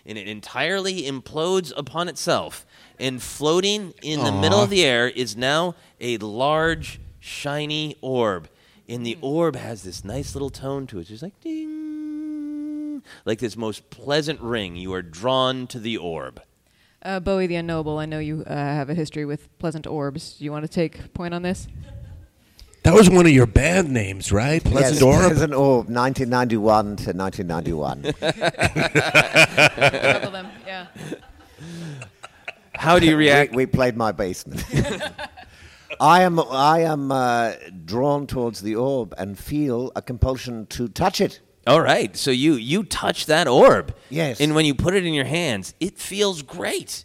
And 0.08 0.16
it 0.16 0.28
entirely 0.28 1.02
implodes 1.02 1.72
upon 1.76 2.08
itself. 2.08 2.64
And 2.98 3.20
floating 3.20 3.92
in 4.02 4.22
the 4.24 4.32
middle 4.32 4.62
of 4.62 4.70
the 4.70 4.84
air 4.84 5.08
is 5.08 5.36
now 5.36 5.74
a 6.00 6.16
large, 6.18 7.00
shiny 7.18 7.96
orb. 8.00 8.48
And 8.88 9.04
the 9.04 9.18
orb 9.20 9.56
has 9.56 9.82
this 9.82 10.04
nice 10.04 10.34
little 10.34 10.50
tone 10.50 10.86
to 10.88 10.98
it. 10.98 11.02
It's 11.02 11.10
just 11.10 11.22
like 11.22 11.38
ding. 11.40 13.02
Like 13.24 13.40
this 13.40 13.56
most 13.56 13.90
pleasant 13.90 14.40
ring. 14.40 14.76
You 14.76 14.92
are 14.94 15.02
drawn 15.02 15.66
to 15.68 15.78
the 15.78 15.96
orb. 15.96 16.40
Uh, 17.02 17.20
Bowie 17.20 17.46
the 17.46 17.56
Unknowable, 17.56 17.98
I 17.98 18.06
know 18.06 18.18
you 18.18 18.42
uh, 18.46 18.54
have 18.54 18.90
a 18.90 18.94
history 18.94 19.24
with 19.24 19.56
pleasant 19.58 19.86
orbs. 19.86 20.38
Do 20.38 20.44
you 20.44 20.52
want 20.52 20.64
to 20.64 20.68
take 20.68 21.12
point 21.14 21.34
on 21.34 21.42
this? 21.42 21.68
That 22.86 22.94
was 22.94 23.10
one 23.10 23.26
of 23.26 23.32
your 23.32 23.46
band 23.46 23.90
names, 23.90 24.30
right? 24.30 24.62
Pleasant 24.62 24.94
yes, 24.94 25.02
Orb. 25.02 25.24
Pleasant 25.24 25.54
Orb, 25.54 25.88
1991 25.88 26.96
to 26.96 27.12
1991. 27.12 28.02
Them, 30.32 30.46
yeah. 30.64 30.86
How 32.76 33.00
do 33.00 33.06
you 33.06 33.16
react? 33.16 33.50
we, 33.50 33.56
we 33.56 33.66
played 33.66 33.96
my 33.96 34.12
basement. 34.12 34.64
I 36.00 36.22
am, 36.22 36.38
I 36.38 36.80
am 36.80 37.10
uh, 37.10 37.52
drawn 37.84 38.26
towards 38.26 38.60
the 38.60 38.76
orb 38.76 39.14
and 39.18 39.38
feel 39.38 39.92
a 39.96 40.02
compulsion 40.02 40.66
to 40.66 40.88
touch 40.88 41.20
it. 41.20 41.40
All 41.66 41.80
right. 41.80 42.16
So 42.16 42.30
you 42.30 42.54
you 42.54 42.84
touch 42.84 43.26
that 43.26 43.48
orb. 43.48 43.92
Yes. 44.08 44.40
And 44.40 44.54
when 44.54 44.64
you 44.64 44.74
put 44.74 44.94
it 44.94 45.04
in 45.04 45.12
your 45.14 45.24
hands, 45.24 45.74
it 45.80 45.98
feels 45.98 46.42
great. 46.42 47.04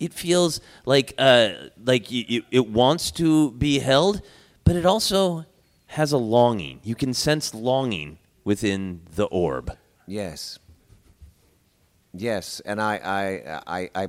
It 0.00 0.14
feels 0.14 0.62
like 0.86 1.12
uh 1.18 1.50
like 1.84 2.10
you, 2.10 2.24
you, 2.26 2.42
it 2.50 2.68
wants 2.68 3.10
to 3.12 3.50
be 3.52 3.80
held, 3.80 4.22
but 4.64 4.76
it 4.76 4.86
also 4.86 5.44
has 5.88 6.12
a 6.12 6.16
longing. 6.18 6.80
You 6.82 6.94
can 6.94 7.12
sense 7.12 7.52
longing 7.52 8.18
within 8.44 9.02
the 9.14 9.26
orb. 9.26 9.76
Yes. 10.06 10.58
Yes, 12.14 12.60
and 12.64 12.80
I, 12.80 12.96
I, 12.96 13.80
I, 13.80 13.90
I, 13.94 14.08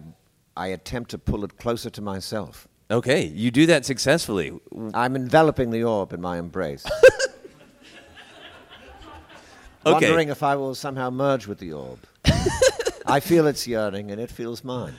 I 0.56 0.68
attempt 0.68 1.12
to 1.12 1.18
pull 1.18 1.44
it 1.44 1.58
closer 1.58 1.90
to 1.90 2.02
myself. 2.02 2.69
Okay, 2.92 3.26
you 3.26 3.52
do 3.52 3.68
that 3.68 3.86
successfully. 3.86 4.52
I'm 4.94 5.16
enveloping 5.16 5.70
the 5.70 5.84
orb 5.84 6.12
in 6.14 6.22
my 6.22 6.38
embrace. 6.38 6.86
Okay. 9.86 10.08
Wondering 10.08 10.28
if 10.28 10.44
I 10.44 10.58
will 10.58 10.76
somehow 10.76 11.10
merge 11.10 11.48
with 11.48 11.58
the 11.60 11.72
orb. 11.72 12.00
I 13.06 13.22
feel 13.22 13.48
its 13.48 13.66
yearning 13.66 14.12
and 14.12 14.20
it 14.20 14.30
feels 14.30 14.64
mine. 14.64 14.94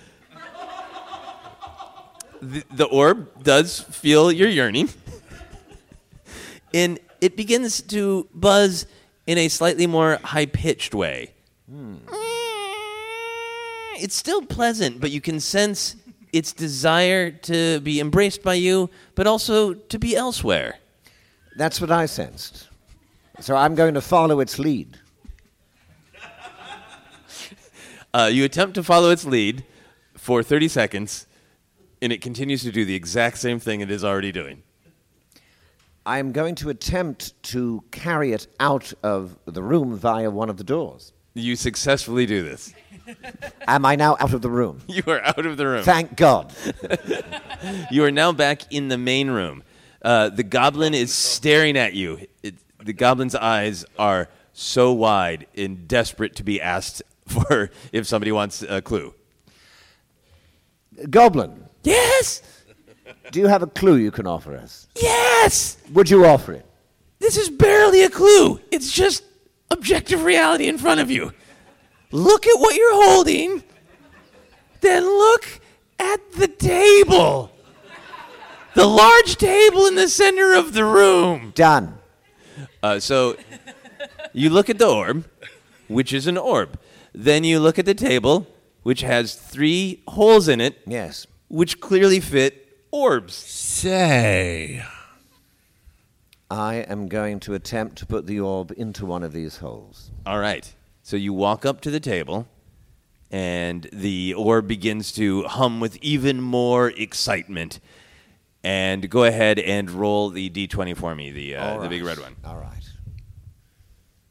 the, 2.41 2.65
the 2.73 2.87
orb 2.87 3.43
does 3.43 3.81
feel 3.81 4.33
your 4.33 4.49
yearning, 4.49 4.89
and 6.75 6.99
it 7.21 7.37
begins 7.37 7.83
to 7.83 8.27
buzz 8.33 8.87
in 9.27 9.37
a 9.37 9.49
slightly 9.49 9.87
more 9.87 10.19
high 10.25 10.47
pitched 10.47 10.95
way. 10.95 11.35
Hmm. 11.71 11.97
It's 14.03 14.15
still 14.15 14.41
pleasant, 14.43 14.99
but 14.99 15.11
you 15.11 15.21
can 15.21 15.41
sense 15.41 15.95
its 16.33 16.53
desire 16.53 17.31
to 17.31 17.81
be 17.81 18.01
embraced 18.01 18.43
by 18.43 18.55
you, 18.55 18.91
but 19.15 19.27
also 19.27 19.75
to 19.75 19.99
be 19.99 20.17
elsewhere. 20.17 20.79
That's 21.57 21.81
what 21.81 21.91
I 21.91 22.07
sensed. 22.07 22.69
So 23.41 23.57
I'm 23.57 23.75
going 23.75 23.95
to 23.95 24.01
follow 24.01 24.41
its 24.41 24.59
lead. 24.59 24.99
Uh, 28.13 28.29
you 28.33 28.45
attempt 28.45 28.75
to 28.75 28.83
follow 28.83 29.11
its 29.11 29.25
lead 29.25 29.63
for 30.17 30.43
30 30.43 30.67
seconds, 30.67 31.29
and 32.03 32.13
it 32.13 32.21
continues 32.21 32.61
to 32.65 32.73
do 32.73 32.85
the 32.85 32.97
exact 32.97 33.39
same 33.39 33.61
thing 33.61 33.83
it 33.83 33.91
is 33.91 34.05
already 34.05 34.33
doing. 34.33 34.65
I 36.05 36.19
am 36.19 36.33
going 36.33 36.57
to 36.57 36.71
attempt 36.71 37.41
to 37.45 37.85
carry 37.93 38.33
it 38.33 38.49
out 38.59 38.93
of 39.05 39.39
the 39.45 39.63
room 39.63 39.97
via 39.97 40.29
one 40.29 40.51
of 40.51 40.57
the 40.57 40.65
doors. 40.65 41.13
You 41.35 41.57
successfully 41.57 42.27
do 42.27 42.43
this. 42.43 42.73
Am 43.67 43.85
I 43.85 43.97
now 43.97 44.17
out 44.21 44.33
of 44.35 44.43
the 44.43 44.51
room? 44.51 44.81
You 44.89 45.03
are 45.07 45.21
out 45.21 45.45
of 45.47 45.57
the 45.57 45.67
room. 45.67 45.85
Thank 45.85 46.17
God. 46.17 46.53
You 47.91 48.05
are 48.05 48.11
now 48.11 48.33
back 48.33 48.73
in 48.73 48.89
the 48.89 48.97
main 48.97 49.31
room. 49.31 49.63
Uh, 50.01 50.31
the 50.31 50.43
goblin 50.43 50.95
is 50.95 51.13
staring 51.13 51.77
at 51.77 51.93
you. 51.93 52.27
It, 52.43 52.55
the 52.83 52.95
goblin's 52.95 53.35
eyes 53.35 53.85
are 53.99 54.31
so 54.55 54.93
wide 54.93 55.47
and 55.55 55.87
desperate 55.87 56.37
to 56.37 56.43
be 56.43 56.59
asked 56.59 57.03
for 57.27 57.71
if 57.93 58.07
somebody 58.07 58.33
wants 58.33 58.63
a 58.63 58.81
clue. 58.81 59.13
Goblin, 61.11 61.65
Yes! 61.83 62.41
do 63.31 63.41
you 63.41 63.47
have 63.47 63.63
a 63.63 63.67
clue 63.67 63.97
you 63.97 64.11
can 64.11 64.27
offer 64.27 64.57
us? 64.57 64.89
Yes! 64.97 65.77
Would 65.93 66.09
you 66.09 66.25
offer 66.25 66.53
it? 66.53 66.67
This 67.19 67.37
is 67.37 67.51
barely 67.51 68.03
a 68.05 68.11
clue. 68.11 68.59
It's 68.71 68.91
just 68.91 69.23
objective 69.71 70.25
reality 70.25 70.69
in 70.69 70.79
front 70.79 71.01
of 71.01 71.11
you. 71.11 71.33
Look 72.13 72.47
at 72.47 72.59
what 72.59 72.75
you're 72.77 73.05
holding, 73.05 73.63
then 74.81 75.05
look 75.05 75.61
at 75.99 76.33
the 76.33 76.49
table. 76.49 77.53
The 78.75 78.87
large 78.87 79.37
table 79.37 79.87
in 79.87 79.95
the 79.97 80.09
center 80.09 80.55
of 80.55 80.73
the 80.73 80.85
room. 80.85 81.53
Done. 81.55 81.99
Uh, 82.83 82.99
so 83.01 83.37
you 84.33 84.49
look 84.51 84.71
at 84.71 84.79
the 84.79 84.89
orb, 84.89 85.25
which 85.89 86.13
is 86.13 86.27
an 86.27 86.37
orb. 86.39 86.79
Then 87.13 87.43
you 87.45 87.59
look 87.59 87.79
at 87.79 87.85
the 87.85 87.95
table, 87.95 88.47
which 88.83 89.01
has 89.03 89.35
three 89.35 90.03
holes 90.09 90.47
in 90.49 90.61
it, 90.61 90.79
Yes. 90.87 91.27
which 91.49 91.81
clearly 91.81 92.21
fit 92.21 92.85
orbs. 92.93 93.35
Say. 93.35 94.85
I 96.51 96.77
am 96.89 97.07
going 97.09 97.39
to 97.41 97.55
attempt 97.55 97.97
to 97.99 98.07
put 98.07 98.27
the 98.27 98.41
orb 98.41 98.73
into 98.77 99.07
one 99.07 99.23
of 99.23 99.33
these 99.33 99.59
holes. 99.59 100.11
All 100.27 100.41
right. 100.41 100.75
So 101.03 101.17
you 101.17 101.33
walk 101.33 101.65
up 101.65 101.81
to 101.83 101.91
the 101.91 102.01
table, 102.01 102.49
and 103.31 103.89
the 103.93 104.35
orb 104.35 104.67
begins 104.67 105.13
to 105.13 105.45
hum 105.45 105.79
with 105.79 105.97
even 106.03 106.41
more 106.41 106.89
excitement. 106.91 107.79
And 108.63 109.09
go 109.09 109.25
ahead 109.25 109.59
and 109.59 109.91
roll 109.91 110.29
the 110.29 110.51
d20 110.51 110.97
for 110.97 111.15
me, 111.15 111.31
the, 111.31 111.57
uh, 111.57 111.75
All 111.75 111.81
the 111.81 111.89
big 111.89 112.03
right. 112.03 112.17
red 112.17 112.25
one. 112.25 112.37
All 112.45 112.59
right. 112.59 112.85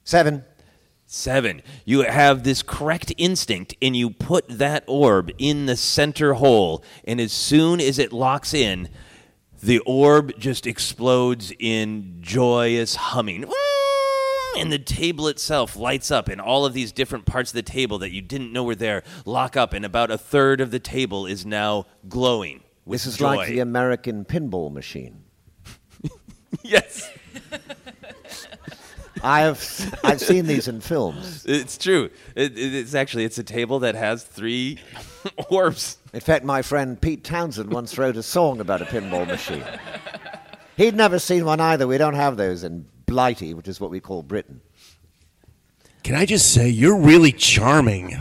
Seven. 0.03 0.43
Seven. 1.05 1.63
You 1.85 2.01
have 2.01 2.43
this 2.43 2.61
correct 2.61 3.13
instinct, 3.17 3.75
and 3.81 3.95
you 3.95 4.11
put 4.11 4.47
that 4.47 4.83
orb 4.87 5.31
in 5.39 5.65
the 5.65 5.75
center 5.77 6.33
hole. 6.33 6.83
And 7.05 7.19
as 7.19 7.31
soon 7.31 7.79
as 7.81 7.97
it 7.97 8.13
locks 8.13 8.53
in, 8.53 8.89
the 9.61 9.79
orb 9.79 10.37
just 10.39 10.65
explodes 10.67 11.51
in 11.59 12.17
joyous 12.21 12.95
humming. 12.95 13.45
And 14.57 14.71
the 14.73 14.79
table 14.79 15.27
itself 15.27 15.75
lights 15.75 16.11
up, 16.11 16.27
and 16.27 16.41
all 16.41 16.65
of 16.65 16.73
these 16.73 16.91
different 16.91 17.25
parts 17.25 17.51
of 17.51 17.55
the 17.55 17.61
table 17.61 17.99
that 17.99 18.11
you 18.11 18.21
didn't 18.21 18.51
know 18.51 18.63
were 18.63 18.75
there 18.75 19.03
lock 19.25 19.55
up, 19.55 19.73
and 19.73 19.85
about 19.85 20.11
a 20.11 20.17
third 20.17 20.59
of 20.59 20.71
the 20.71 20.79
table 20.79 21.25
is 21.25 21.45
now 21.45 21.85
glowing. 22.07 22.61
With 22.85 23.03
This 23.03 23.13
is 23.13 23.17
joy. 23.17 23.35
like 23.35 23.47
the 23.49 23.59
American 23.59 24.25
pinball 24.25 24.71
machine. 24.73 25.23
yes, 26.63 27.09
I 29.23 29.41
have 29.41 29.99
I've 30.03 30.21
seen 30.21 30.45
these 30.45 30.67
in 30.67 30.81
films. 30.81 31.45
it's 31.45 31.77
true. 31.77 32.09
It, 32.35 32.57
it- 32.57 32.73
it's 32.75 32.93
actually 32.95 33.25
it's 33.25 33.37
a 33.37 33.43
table 33.43 33.79
that 33.79 33.95
has 33.95 34.23
three 34.23 34.79
orbs. 35.49 35.97
In 36.13 36.19
fact, 36.21 36.45
my 36.45 36.61
friend 36.61 36.99
Pete 36.99 37.23
Townshend 37.23 37.71
once 37.71 37.97
wrote 37.97 38.17
a 38.17 38.23
song 38.23 38.59
about 38.59 38.81
a 38.81 38.85
pinball 38.85 39.27
machine. 39.27 39.63
He'd 40.77 40.95
never 40.95 41.19
seen 41.19 41.45
one 41.45 41.59
either. 41.59 41.87
We 41.87 41.97
don't 41.97 42.13
have 42.15 42.37
those 42.37 42.63
in 42.63 42.85
Blighty, 43.05 43.53
which 43.53 43.67
is 43.67 43.79
what 43.81 43.91
we 43.91 43.99
call 43.99 44.23
Britain. 44.23 44.61
Can 46.03 46.15
I 46.15 46.25
just 46.25 46.53
say 46.53 46.69
you're 46.69 46.97
really 46.97 47.31
charming? 47.33 48.15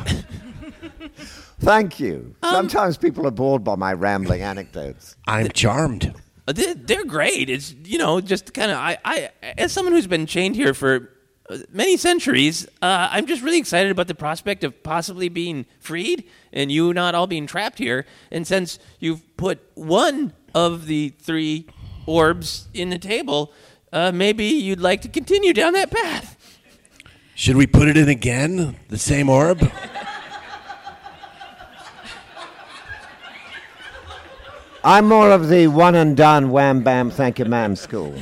Thank 1.60 1.98
you. 2.00 2.34
Um, 2.42 2.52
Sometimes 2.54 2.96
people 2.96 3.26
are 3.26 3.30
bored 3.32 3.64
by 3.64 3.74
my 3.76 3.92
rambling 3.92 4.42
anecdotes. 4.42 5.16
I'm 5.26 5.48
charmed. 5.50 6.14
Uh, 6.48 6.52
They're, 6.76 7.04
great. 7.04 7.50
It's 7.50 7.74
you 7.84 7.98
know 7.98 8.22
just 8.22 8.54
kind 8.54 8.70
of 8.70 8.78
I, 8.78 8.96
I 9.04 9.30
as 9.58 9.70
someone 9.70 9.92
who's 9.92 10.06
been 10.06 10.24
chained 10.24 10.56
here 10.56 10.72
for 10.72 11.10
uh, 11.50 11.58
many 11.70 11.98
centuries, 11.98 12.66
uh, 12.80 13.08
I'm 13.10 13.26
just 13.26 13.42
really 13.42 13.58
excited 13.58 13.92
about 13.92 14.06
the 14.06 14.14
prospect 14.14 14.64
of 14.64 14.82
possibly 14.82 15.28
being 15.28 15.66
freed 15.78 16.24
and 16.50 16.72
you 16.72 16.94
not 16.94 17.14
all 17.14 17.26
being 17.26 17.46
trapped 17.46 17.78
here. 17.78 18.06
And 18.30 18.46
since 18.46 18.78
you've 18.98 19.36
put 19.36 19.60
one 19.74 20.32
of 20.54 20.86
the 20.86 21.10
three 21.20 21.66
orbs 22.06 22.68
in 22.72 22.88
the 22.88 22.98
table, 22.98 23.52
uh, 23.92 24.10
maybe 24.10 24.46
you'd 24.46 24.80
like 24.80 25.02
to 25.02 25.08
continue 25.08 25.52
down 25.52 25.74
that 25.74 25.90
path. 25.90 26.58
Should 27.34 27.56
we 27.56 27.66
put 27.66 27.88
it 27.88 27.98
in 27.98 28.08
again? 28.08 28.76
The 28.88 28.98
same 28.98 29.28
orb? 29.28 29.70
I'm 34.88 35.06
more 35.06 35.30
of 35.30 35.50
the 35.50 35.66
one 35.66 35.94
and 35.94 36.16
done, 36.16 36.50
wham 36.50 36.82
bam, 36.82 37.10
thank 37.10 37.38
you, 37.38 37.44
ma'am 37.44 37.76
school. 37.76 38.14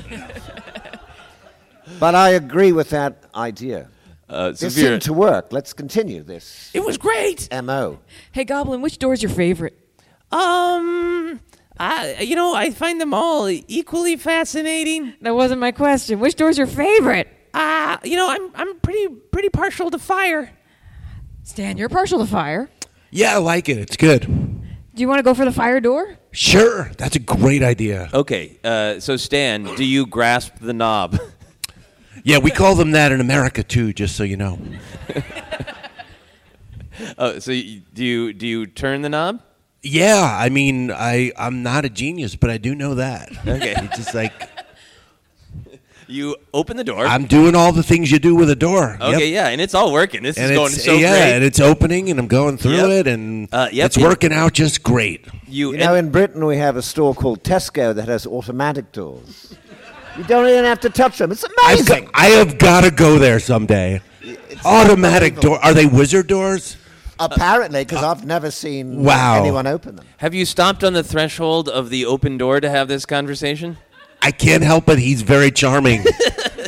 but 2.01 2.17
I 2.17 2.31
agree 2.31 2.73
with 2.73 2.91
that 2.91 3.23
idea. 3.37 3.89
Uh, 4.29 4.51
This 4.51 4.59
Severe, 4.75 4.91
seemed 4.95 5.03
to 5.03 5.13
work. 5.13 5.53
Let's 5.53 5.73
continue 5.73 6.25
this 6.25 6.73
it 6.75 6.85
was 6.85 6.99
great. 6.99 7.49
MO. 7.63 8.01
Hey, 8.33 8.43
Goblin, 8.45 8.83
which 8.83 8.99
door's 8.99 9.23
your 9.23 9.31
favorite? 9.31 9.79
Um, 10.33 11.39
I 11.79 12.17
you 12.21 12.35
know 12.35 12.53
I 12.53 12.71
find 12.73 13.01
them 13.01 13.15
all 13.15 13.49
equally 13.49 14.17
fascinating. 14.17 15.15
That 15.21 15.37
wasn't 15.37 15.61
my 15.61 15.71
question. 15.71 16.19
Which 16.19 16.35
door's 16.35 16.59
your 16.59 16.67
favorite? 16.67 17.29
Ah, 17.55 18.01
you 18.03 18.17
know 18.17 18.29
I'm 18.29 18.51
I'm 18.57 18.81
pretty 18.81 19.07
pretty 19.31 19.51
partial 19.51 19.89
to 19.93 19.99
fire. 20.01 20.51
Stan, 21.45 21.77
you're 21.79 21.89
partial 21.89 22.19
to 22.19 22.27
fire. 22.27 22.69
Yeah, 23.13 23.35
I 23.35 23.39
like 23.39 23.69
it. 23.69 23.79
It's 23.79 23.97
good. 23.97 24.27
Do 24.97 25.03
you 25.03 25.09
want 25.09 25.19
to 25.19 25.23
go 25.23 25.35
for 25.35 25.45
the 25.45 25.53
fire 25.53 25.79
door? 25.79 26.17
Sure, 26.33 26.91
that's 26.97 27.17
a 27.17 27.19
great 27.19 27.63
idea. 27.63 28.09
Okay, 28.15 28.59
uh, 28.65 28.99
so 28.99 29.19
Stan, 29.19 29.65
do 29.77 29.85
you 29.85 30.07
grasp 30.07 30.55
the 30.61 30.73
knob? 30.73 31.19
Yeah, 32.25 32.39
we 32.39 32.51
call 32.51 32.75
them 32.75 32.91
that 32.93 33.13
in 33.13 33.21
America 33.21 33.63
too, 33.63 33.93
just 33.93 34.17
so 34.17 34.25
you 34.25 34.37
know. 34.37 34.59
Oh, 37.19 37.39
so 37.39 37.53
you, 37.53 37.83
do 37.93 38.03
you 38.05 38.33
do 38.33 38.47
you 38.47 38.67
turn 38.67 39.03
the 39.03 39.09
knob? 39.11 39.43
Yeah, 39.83 40.37
I 40.41 40.49
mean, 40.49 40.91
I 40.91 41.31
I'm 41.37 41.63
not 41.63 41.85
a 41.85 41.91
genius, 41.91 42.35
but 42.35 42.49
I 42.51 42.57
do 42.57 42.75
know 42.75 42.95
that. 42.95 43.31
Okay. 43.47 43.75
It's 43.85 43.97
just 43.99 44.15
like 44.15 44.33
You 46.09 46.37
open 46.55 46.77
the 46.77 46.85
door. 46.85 47.05
I'm 47.05 47.27
doing 47.27 47.57
all 47.57 47.73
the 47.73 47.83
things 47.83 48.13
you 48.13 48.19
do 48.21 48.37
with 48.37 48.49
a 48.49 48.55
door. 48.55 48.97
okay, 49.01 49.27
Yep. 49.29 49.33
yeah, 49.35 49.49
and 49.49 49.61
it's 49.61 49.75
all 49.75 49.93
working. 49.93 50.23
This 50.23 50.37
And 50.39 50.53
is 50.53 50.57
going 50.57 50.73
it's, 50.73 50.85
so 50.85 50.93
yeah, 50.95 51.11
great. 51.11 51.35
and 51.35 51.45
it's 51.45 51.59
opening, 51.59 52.11
and 52.11 52.21
I'm 52.21 52.29
going 52.29 52.59
through 52.59 52.77
Yep. 52.77 52.91
it, 52.91 53.07
and 53.09 53.49
Uh, 53.53 53.69
yep, 53.73 53.87
it's 53.87 53.97
it- 53.97 54.03
working 54.05 54.33
out 54.33 54.53
just 54.53 54.85
great. 54.85 55.25
you, 55.49 55.73
You 55.73 55.79
know, 55.79 55.95
in 55.97 56.11
Britain 56.11 56.47
we 56.47 56.59
have 56.59 56.77
a 56.77 56.83
store 56.83 57.13
called 57.15 57.43
Tesco 57.43 57.93
that 57.95 58.07
has 58.07 58.25
automatic 58.27 58.93
doors. 58.93 59.55
You 60.17 60.23
don't 60.25 60.49
even 60.49 60.65
have 60.65 60.81
to 60.81 60.91
touch 60.91 61.19
them. 61.19 61.33
It's 61.33 61.45
I've 61.65 61.81
amazing. 61.81 62.05
got, 62.05 62.11
I 62.15 62.27
have 62.27 62.57
got 62.57 62.85
to 62.85 62.91
go 62.93 63.19
there 63.19 63.41
someday. 63.41 64.01
Automatic 64.65 65.41
door. 65.41 65.59
Are 65.63 65.75
they 65.75 65.87
wizard 65.87 66.27
doors? 66.29 66.77
Apparently, 67.19 67.85
because 67.85 68.05
I've 68.05 68.25
never 68.27 68.51
seen 68.51 69.03
Wow. 69.03 69.41
anyone 69.41 69.67
open 69.67 69.97
them. 69.97 70.05
have 70.19 70.35
you 70.35 70.45
stopped 70.45 70.85
on 70.85 70.93
the 70.93 71.03
threshold 71.03 71.69
of 71.69 71.89
the 71.91 72.05
open 72.05 72.37
door 72.39 72.61
to 72.61 72.69
have 72.71 72.89
this 72.89 73.07
conversation? 73.07 73.79
I 74.27 74.33
can't 74.33 74.65
help 74.65 74.89
it. 74.89 74.99
He's 74.99 75.23
very 75.23 75.53
charming. 75.53 76.05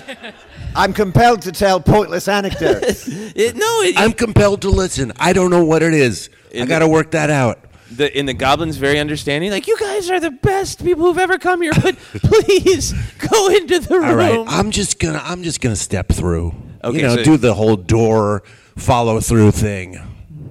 I'm 0.76 0.92
compelled 0.92 1.42
to 1.42 1.50
tell 1.50 1.80
pointless 1.80 2.28
anecdotes. 2.28 3.08
It, 3.38 3.54
no, 3.54 3.82
it, 3.82 3.96
I'm 3.96 4.12
compelled 4.14 4.62
to 4.62 4.70
listen. 4.70 5.12
I 5.16 5.32
don't 5.32 5.50
know 5.50 5.64
what 5.64 5.80
it 5.82 5.94
is. 5.94 6.28
I 6.58 6.64
got 6.66 6.80
to 6.80 6.88
work 6.88 7.12
that 7.12 7.30
out. 7.30 7.60
the 7.92 8.16
in 8.18 8.26
the 8.26 8.34
goblin's 8.34 8.76
very 8.76 8.98
understanding. 8.98 9.52
Like 9.52 9.68
you 9.68 9.76
guys 9.78 10.10
are 10.10 10.18
the 10.18 10.32
best 10.32 10.82
people 10.84 11.04
who've 11.04 11.18
ever 11.18 11.38
come 11.38 11.62
here, 11.62 11.72
but 11.80 11.96
please 12.14 12.92
go 13.30 13.48
into 13.48 13.78
the 13.78 13.94
room. 13.94 14.04
All 14.08 14.16
right, 14.16 14.44
I'm 14.48 14.72
just 14.72 14.98
gonna 14.98 15.20
I'm 15.22 15.44
just 15.44 15.60
gonna 15.60 15.76
step 15.76 16.08
through. 16.08 16.52
Okay, 16.82 16.96
you 16.96 17.02
know, 17.02 17.14
so- 17.16 17.22
do 17.24 17.36
the 17.36 17.54
whole 17.54 17.76
door 17.76 18.42
follow 18.76 19.20
through 19.20 19.52
thing. 19.52 20.00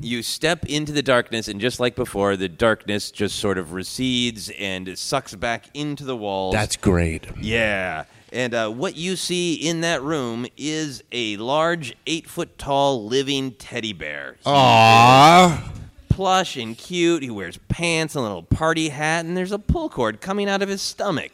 You 0.01 0.21
step 0.23 0.65
into 0.65 0.91
the 0.91 1.01
darkness, 1.03 1.47
and 1.47 1.59
just 1.61 1.79
like 1.79 1.95
before, 1.95 2.35
the 2.35 2.49
darkness 2.49 3.11
just 3.11 3.37
sort 3.37 3.57
of 3.57 3.73
recedes 3.73 4.49
and 4.59 4.87
it 4.87 4.97
sucks 4.99 5.35
back 5.35 5.65
into 5.73 6.03
the 6.03 6.15
walls. 6.15 6.53
That's 6.53 6.75
great. 6.77 7.25
yeah. 7.39 8.05
And 8.33 8.53
uh, 8.53 8.69
what 8.69 8.97
you 8.97 9.15
see 9.15 9.53
in 9.53 9.81
that 9.81 10.01
room 10.03 10.47
is 10.57 11.01
a 11.13 11.37
large, 11.37 11.95
eight 12.05 12.27
foot 12.27 12.57
tall 12.57 13.05
living 13.07 13.51
teddy 13.53 13.93
bear. 13.93 14.35
He 14.43 14.49
Aww. 14.49 15.61
plush 16.09 16.57
and 16.57 16.77
cute. 16.77 17.23
He 17.23 17.29
wears 17.29 17.57
pants 17.69 18.15
and 18.15 18.19
a 18.25 18.27
little 18.27 18.43
party 18.43 18.89
hat, 18.89 19.23
and 19.23 19.37
there's 19.37 19.53
a 19.53 19.59
pull 19.59 19.87
cord 19.89 20.19
coming 20.19 20.49
out 20.49 20.61
of 20.61 20.67
his 20.67 20.81
stomach. 20.81 21.31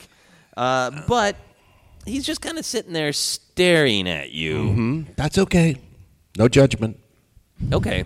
Uh, 0.56 0.92
but 1.08 1.36
he's 2.06 2.28
just 2.28 2.42
kind 2.42 2.60
of 2.60 2.66
sitting 2.66 2.94
there 2.94 3.12
staring 3.12 4.08
at 4.08 4.30
you. 4.32 4.72
Hmm? 4.72 5.02
That's 5.16 5.40
okay. 5.40 5.78
No 6.38 6.48
judgment. 6.48 7.00
Okay. 7.72 8.06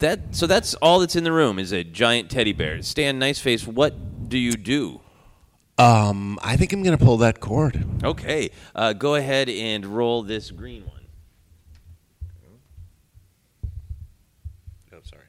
That 0.00 0.34
so 0.34 0.46
that's 0.46 0.74
all 0.74 1.00
that's 1.00 1.14
in 1.14 1.24
the 1.24 1.32
room 1.32 1.58
is 1.58 1.72
a 1.72 1.84
giant 1.84 2.30
teddy 2.30 2.52
bear. 2.52 2.82
Stan 2.82 3.18
Nice 3.18 3.38
Face, 3.38 3.66
what 3.66 4.28
do 4.28 4.38
you 4.38 4.52
do? 4.52 5.00
Um, 5.76 6.38
I 6.42 6.56
think 6.56 6.72
I'm 6.72 6.82
gonna 6.82 6.98
pull 6.98 7.18
that 7.18 7.40
cord. 7.40 7.84
Okay. 8.02 8.50
Uh, 8.74 8.94
go 8.94 9.14
ahead 9.14 9.48
and 9.48 9.84
roll 9.84 10.22
this 10.22 10.50
green 10.50 10.86
one. 10.86 11.00
Oh, 14.92 14.98
sorry. 15.02 15.24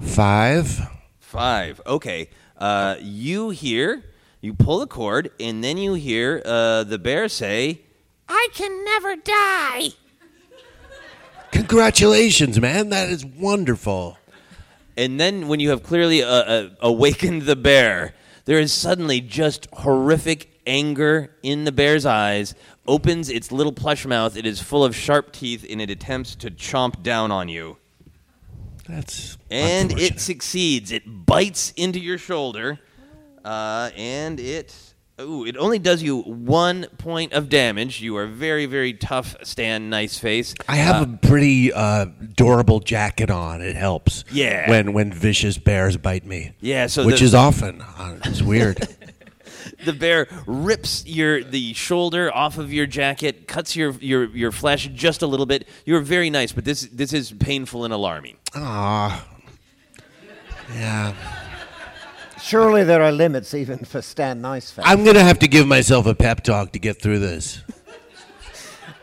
Five. 0.00 0.80
Five. 1.18 1.80
Okay. 1.86 2.30
Uh, 2.58 2.96
you 3.00 3.50
hear, 3.50 4.04
you 4.40 4.54
pull 4.54 4.78
the 4.78 4.86
cord, 4.86 5.30
and 5.40 5.62
then 5.64 5.76
you 5.78 5.94
hear 5.94 6.42
uh, 6.44 6.84
the 6.84 6.98
bear 6.98 7.28
say, 7.28 7.82
I 8.28 8.48
can 8.52 8.84
never 8.84 9.16
die. 9.16 9.90
Congratulations, 11.52 12.60
man. 12.60 12.88
That 12.88 13.10
is 13.10 13.24
wonderful. 13.24 14.18
And 14.96 15.20
then, 15.20 15.48
when 15.48 15.60
you 15.60 15.70
have 15.70 15.82
clearly 15.82 16.22
uh, 16.22 16.28
uh, 16.28 16.68
awakened 16.80 17.42
the 17.42 17.56
bear, 17.56 18.14
there 18.46 18.58
is 18.58 18.72
suddenly 18.72 19.20
just 19.20 19.68
horrific 19.72 20.60
anger 20.66 21.30
in 21.42 21.64
the 21.64 21.72
bear's 21.72 22.04
eyes. 22.04 22.54
Opens 22.86 23.28
its 23.28 23.52
little 23.52 23.72
plush 23.72 24.04
mouth. 24.04 24.36
It 24.36 24.46
is 24.46 24.60
full 24.60 24.84
of 24.84 24.96
sharp 24.96 25.32
teeth, 25.32 25.64
and 25.68 25.80
it 25.80 25.90
attempts 25.90 26.34
to 26.36 26.50
chomp 26.50 27.02
down 27.02 27.30
on 27.30 27.48
you. 27.48 27.76
That's 28.88 29.38
And 29.50 29.92
it 29.98 30.20
succeeds. 30.20 30.90
It 30.90 31.26
bites 31.26 31.72
into 31.76 32.00
your 32.00 32.18
shoulder, 32.18 32.80
uh, 33.44 33.90
and 33.96 34.40
it. 34.40 34.91
Ooh, 35.20 35.44
it 35.44 35.56
only 35.56 35.78
does 35.78 36.02
you 36.02 36.22
one 36.22 36.86
point 36.98 37.32
of 37.32 37.48
damage. 37.48 38.00
You 38.00 38.16
are 38.16 38.26
very, 38.26 38.66
very 38.66 38.94
tough, 38.94 39.36
Stan 39.42 39.90
Nice 39.90 40.18
Face. 40.18 40.54
I 40.68 40.76
have 40.76 41.02
a 41.02 41.16
pretty 41.18 41.72
uh, 41.72 42.06
durable 42.36 42.80
jacket 42.80 43.30
on. 43.30 43.60
It 43.60 43.76
helps. 43.76 44.24
Yeah. 44.32 44.68
When 44.70 44.92
when 44.94 45.12
vicious 45.12 45.58
bears 45.58 45.96
bite 45.96 46.24
me. 46.24 46.52
Yeah, 46.60 46.86
so 46.86 47.04
which 47.04 47.18
the- 47.20 47.26
is 47.26 47.34
often. 47.34 47.82
Uh, 47.82 48.18
it's 48.24 48.42
weird. 48.42 48.78
the 49.84 49.92
bear 49.92 50.28
rips 50.46 51.06
your 51.06 51.44
the 51.44 51.74
shoulder 51.74 52.34
off 52.34 52.58
of 52.58 52.72
your 52.72 52.86
jacket, 52.86 53.46
cuts 53.46 53.76
your, 53.76 53.92
your, 54.00 54.24
your 54.34 54.50
flesh 54.50 54.88
just 54.94 55.22
a 55.22 55.26
little 55.26 55.46
bit. 55.46 55.68
You're 55.84 56.00
very 56.00 56.30
nice, 56.30 56.52
but 56.52 56.64
this 56.64 56.88
this 56.92 57.12
is 57.12 57.32
painful 57.32 57.84
and 57.84 57.92
alarming. 57.92 58.38
Ah. 58.54 59.26
Yeah. 60.74 61.14
Surely 62.42 62.82
there 62.82 63.02
are 63.02 63.12
limits 63.12 63.54
even 63.54 63.78
for 63.78 64.02
Stan 64.02 64.40
Nice 64.40 64.70
Face. 64.70 64.84
I'm 64.86 65.04
gonna 65.04 65.22
have 65.22 65.38
to 65.38 65.48
give 65.48 65.66
myself 65.66 66.06
a 66.06 66.14
pep 66.14 66.42
talk 66.42 66.72
to 66.72 66.78
get 66.78 67.00
through 67.00 67.20
this. 67.20 67.62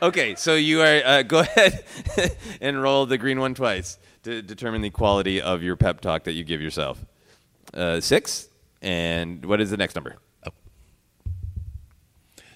Okay, 0.02 0.36
so 0.36 0.56
you 0.56 0.82
are 0.82 1.02
uh, 1.04 1.24
go 1.24 1.40
ahead 1.40 1.84
and 2.62 2.82
roll 2.82 3.06
the 3.06 3.18
green 3.18 3.40
one 3.40 3.54
twice 3.54 3.98
to 4.24 4.42
determine 4.42 4.82
the 4.82 4.90
quality 4.90 5.42
of 5.42 5.64
your 5.64 5.76
pep 5.76 6.02
talk 6.02 6.24
that 6.26 6.34
you 6.34 6.44
give 6.44 6.62
yourself. 6.62 7.04
Uh, 7.74 8.00
six, 8.00 8.50
and 8.82 9.46
what 9.46 9.62
is 9.62 9.72
the 9.72 9.78
next 9.78 9.96
number? 9.96 10.18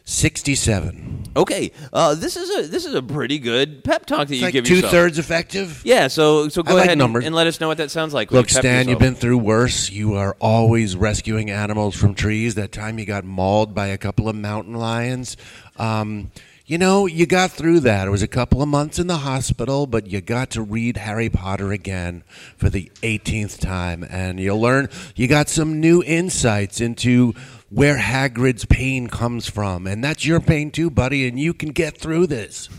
Sixty-seven. 0.05 1.23
Okay, 1.35 1.71
uh, 1.93 2.13
this 2.15 2.35
is 2.35 2.49
a 2.65 2.69
this 2.69 2.85
is 2.85 2.93
a 2.93 3.01
pretty 3.01 3.39
good 3.39 3.83
pep 3.85 4.05
talk 4.05 4.27
that 4.27 4.35
you 4.35 4.41
like 4.41 4.51
give 4.53 4.65
two 4.65 4.75
yourself. 4.75 4.91
thirds 4.91 5.17
effective. 5.17 5.81
Yeah, 5.85 6.07
so 6.07 6.49
so 6.49 6.61
go 6.61 6.73
like 6.73 6.81
ahead 6.81 6.91
and, 6.93 6.99
numbers. 6.99 7.25
and 7.25 7.33
let 7.33 7.47
us 7.47 7.59
know 7.61 7.67
what 7.69 7.77
that 7.77 7.89
sounds 7.89 8.13
like. 8.13 8.29
when 8.29 8.39
Look, 8.41 8.49
you 8.49 8.55
pep 8.55 8.61
Stan, 8.63 8.79
you've 8.89 8.99
yourself. 8.99 8.99
been 8.99 9.15
through 9.15 9.37
worse. 9.37 9.89
You 9.89 10.15
are 10.15 10.35
always 10.41 10.95
rescuing 10.97 11.49
animals 11.49 11.95
from 11.95 12.15
trees. 12.15 12.55
That 12.55 12.71
time 12.71 12.99
you 12.99 13.05
got 13.05 13.23
mauled 13.23 13.73
by 13.73 13.87
a 13.87 13.97
couple 13.97 14.27
of 14.27 14.35
mountain 14.35 14.75
lions. 14.75 15.37
Um, 15.77 16.31
you 16.65 16.77
know, 16.77 17.05
you 17.07 17.25
got 17.25 17.51
through 17.51 17.81
that. 17.81 18.07
It 18.07 18.11
was 18.11 18.23
a 18.23 18.27
couple 18.27 18.61
of 18.61 18.69
months 18.69 18.97
in 18.97 19.07
the 19.07 19.17
hospital, 19.17 19.85
but 19.85 20.07
you 20.07 20.21
got 20.21 20.49
to 20.51 20.61
read 20.61 20.95
Harry 20.95 21.29
Potter 21.29 21.73
again 21.73 22.23
for 22.55 22.69
the 22.69 22.89
18th 23.01 23.59
time. 23.59 24.05
And 24.09 24.39
you'll 24.39 24.61
learn, 24.61 24.87
you 25.13 25.27
got 25.27 25.49
some 25.49 25.81
new 25.81 26.01
insights 26.03 26.79
into 26.79 27.33
where 27.73 27.97
Hagrid's 27.97 28.65
pain 28.65 29.07
comes 29.07 29.49
from. 29.49 29.87
And 29.87 30.03
that's 30.03 30.25
your 30.25 30.39
pain 30.39 30.71
too, 30.71 30.89
buddy, 30.89 31.27
and 31.27 31.39
you 31.39 31.53
can 31.53 31.69
get 31.69 31.97
through 31.97 32.27
this. 32.27 32.69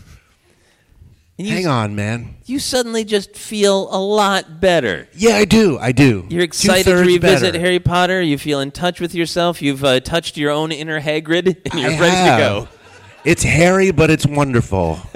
You, 1.37 1.51
Hang 1.51 1.67
on, 1.67 1.95
man. 1.97 2.35
You 2.45 2.59
suddenly 2.59 3.03
just 3.03 3.35
feel 3.35 3.89
a 3.93 3.99
lot 3.99 4.61
better. 4.61 5.09
Yeah, 5.13 5.35
I 5.35 5.43
do. 5.43 5.77
I 5.77 5.91
do. 5.91 6.25
You're 6.29 6.43
excited 6.43 6.85
to 6.85 6.91
Two-thirds 6.91 7.07
revisit 7.07 7.51
better. 7.53 7.59
Harry 7.59 7.79
Potter. 7.79 8.21
You 8.21 8.37
feel 8.37 8.61
in 8.61 8.71
touch 8.71 9.01
with 9.01 9.13
yourself. 9.13 9.61
You've 9.61 9.83
uh, 9.83 9.99
touched 9.99 10.37
your 10.37 10.51
own 10.51 10.71
inner 10.71 11.01
Hagrid, 11.01 11.47
and 11.71 11.81
you're 11.81 11.91
I 11.91 11.99
ready 11.99 12.15
have. 12.15 12.39
to 12.39 12.43
go. 12.45 12.67
It's 13.25 13.43
hairy, 13.43 13.91
but 13.91 14.09
it's 14.11 14.25
wonderful. 14.25 14.99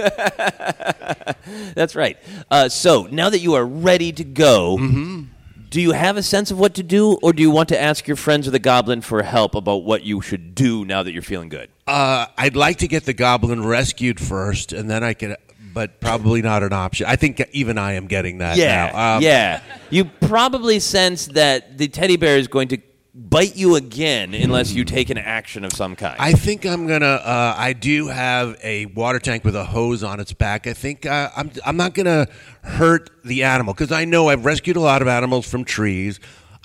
That's 1.73 1.95
right. 1.95 2.17
Uh, 2.51 2.67
so 2.67 3.07
now 3.11 3.29
that 3.29 3.39
you 3.39 3.53
are 3.53 3.65
ready 3.65 4.11
to 4.11 4.23
go, 4.25 4.77
Mm-hmm. 4.77 5.23
Do 5.69 5.79
you 5.79 5.91
have 5.91 6.17
a 6.17 6.23
sense 6.23 6.49
of 6.49 6.57
what 6.59 6.73
to 6.75 6.83
do, 6.83 7.13
or 7.21 7.31
do 7.31 7.43
you 7.43 7.51
want 7.51 7.69
to 7.69 7.79
ask 7.79 8.07
your 8.07 8.17
friends 8.17 8.47
or 8.47 8.51
the 8.51 8.59
goblin 8.59 9.01
for 9.01 9.21
help 9.21 9.53
about 9.53 9.83
what 9.83 10.03
you 10.03 10.19
should 10.19 10.55
do 10.55 10.83
now 10.83 11.03
that 11.03 11.11
you're 11.11 11.21
feeling 11.21 11.49
good? 11.49 11.69
Uh, 11.85 12.25
I'd 12.37 12.55
like 12.55 12.77
to 12.79 12.87
get 12.87 13.05
the 13.05 13.13
goblin 13.13 13.63
rescued 13.65 14.19
first, 14.19 14.73
and 14.73 14.89
then 14.89 15.03
I 15.03 15.13
could. 15.13 15.35
But 15.71 16.01
probably 16.01 16.41
not 16.41 16.63
an 16.63 16.73
option. 16.73 17.05
I 17.07 17.15
think 17.15 17.47
even 17.51 17.77
I 17.77 17.93
am 17.93 18.07
getting 18.07 18.39
that 18.39 18.57
Yeah, 18.57 18.89
now. 18.91 19.17
Um, 19.17 19.23
yeah. 19.23 19.61
You 19.91 20.05
probably 20.05 20.79
sense 20.79 21.27
that 21.27 21.77
the 21.77 21.87
teddy 21.87 22.17
bear 22.17 22.37
is 22.37 22.47
going 22.47 22.69
to 22.69 22.77
bite 23.19 23.55
you 23.55 23.75
again 23.75 24.33
unless 24.33 24.71
you 24.71 24.85
take 24.85 25.09
an 25.09 25.17
action 25.17 25.65
of 25.65 25.73
some 25.73 25.95
kind. 25.95 26.15
I 26.19 26.31
think 26.33 26.65
I'm 26.65 26.87
gonna. 26.87 27.05
Uh, 27.05 27.55
I 27.57 27.73
do 27.73 28.07
have 28.07 28.57
a 28.63 28.85
water 28.87 29.19
tank 29.19 29.43
with 29.43 29.55
a 29.55 29.65
hose 29.65 30.03
on 30.03 30.19
its 30.19 30.33
back. 30.33 30.67
I 30.67 30.73
think 30.73 31.05
uh, 31.05 31.29
I'm. 31.35 31.51
I'm 31.65 31.77
not 31.77 31.93
gonna 31.93 32.27
hurt 32.63 33.09
the 33.23 33.43
animal 33.43 33.73
because 33.73 33.91
I 33.91 34.05
know 34.05 34.29
I've 34.29 34.45
rescued 34.45 34.77
a 34.77 34.81
lot 34.81 35.01
of 35.01 35.07
animals 35.07 35.49
from 35.49 35.65
trees. 35.65 36.19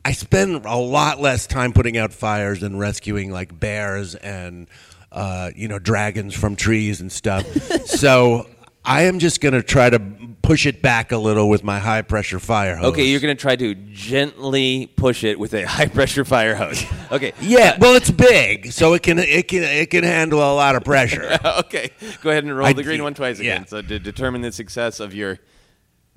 I 0.05 0.13
spend 0.13 0.65
a 0.67 0.77
lot 0.77 1.21
less 1.21 1.47
time 1.47 1.73
putting 1.73 1.97
out 1.97 2.13
fires 2.13 2.61
than 2.61 2.77
rescuing 2.77 3.31
like 3.31 3.59
bears 3.59 4.15
and 4.15 4.69
uh, 5.11 5.51
you 5.57 5.67
know 5.69 5.79
dragons 5.79 6.35
from 6.35 6.57
trees 6.57 7.01
and 7.01 7.11
stuff. 7.11 7.47
so 7.87 8.47
I 8.85 9.03
am 9.03 9.19
just 9.19 9.41
gonna 9.41 9.63
try 9.63 9.89
to 9.91 9.99
push 10.43 10.67
it 10.67 10.83
back 10.83 11.11
a 11.11 11.17
little 11.17 11.49
with 11.49 11.65
my 11.65 11.79
high 11.79 12.03
pressure 12.03 12.39
fire 12.39 12.77
hose. 12.77 12.93
okay, 12.93 13.05
you're 13.05 13.21
going 13.21 13.35
to 13.35 13.41
try 13.41 13.57
to 13.57 13.75
gently 13.75 14.87
push 14.95 15.25
it 15.25 15.39
with 15.39 15.55
a 15.55 15.63
high 15.67 15.87
pressure 15.87 16.23
fire 16.23 16.55
hose. 16.55 16.85
Okay. 17.11 17.33
Yeah, 17.41 17.71
uh, 17.71 17.79
well, 17.81 17.97
it's 17.97 18.11
big, 18.11 18.71
so 18.71 18.93
it 18.93 19.03
can 19.03 19.19
it 19.19 19.49
can 19.49 19.63
it 19.63 19.89
can 19.89 20.05
handle 20.05 20.41
a 20.41 20.53
lot 20.55 20.77
of 20.77 20.85
pressure. 20.85 21.39
okay. 21.61 21.91
Go 22.23 22.29
ahead 22.29 22.45
and 22.45 22.55
roll 22.55 22.67
I- 22.67 22.75
the 22.75 22.83
green 22.83 23.03
one 23.03 23.15
twice 23.15 23.39
again. 23.39 23.63
yeah. 23.63 23.67
So 23.67 23.81
to 23.81 23.99
determine 23.99 24.43
the 24.43 24.53
success 24.53 25.01
of 25.01 25.15
your. 25.15 25.39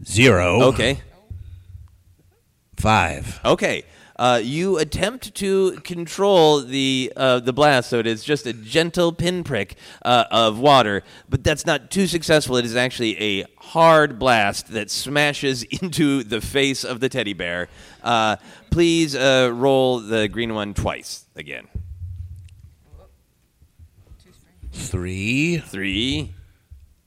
Zero. 0.03 0.61
Okay. 0.63 0.99
Five. 2.75 3.39
Okay. 3.43 3.83
Uh, 4.17 4.41
you 4.43 4.77
attempt 4.79 5.35
to 5.35 5.73
control 5.81 6.61
the 6.61 7.13
uh, 7.15 7.39
the 7.39 7.53
blast, 7.53 7.89
so 7.89 7.99
it 7.99 8.07
is 8.07 8.23
just 8.23 8.45
a 8.45 8.53
gentle 8.53 9.11
pinprick 9.11 9.75
uh, 10.03 10.25
of 10.31 10.57
water, 10.59 11.03
but 11.29 11.43
that's 11.43 11.65
not 11.65 11.91
too 11.91 12.07
successful. 12.07 12.57
It 12.57 12.65
is 12.65 12.75
actually 12.75 13.21
a 13.21 13.45
hard 13.57 14.17
blast 14.17 14.69
that 14.69 14.89
smashes 14.89 15.63
into 15.81 16.23
the 16.23 16.41
face 16.41 16.83
of 16.83 16.99
the 16.99 17.09
teddy 17.09 17.33
bear. 17.33 17.69
Uh, 18.03 18.37
please 18.71 19.15
uh, 19.15 19.51
roll 19.53 19.99
the 19.99 20.27
green 20.27 20.53
one 20.53 20.73
twice 20.73 21.25
again. 21.35 21.67
Three. 24.71 25.57
Three. 25.57 26.33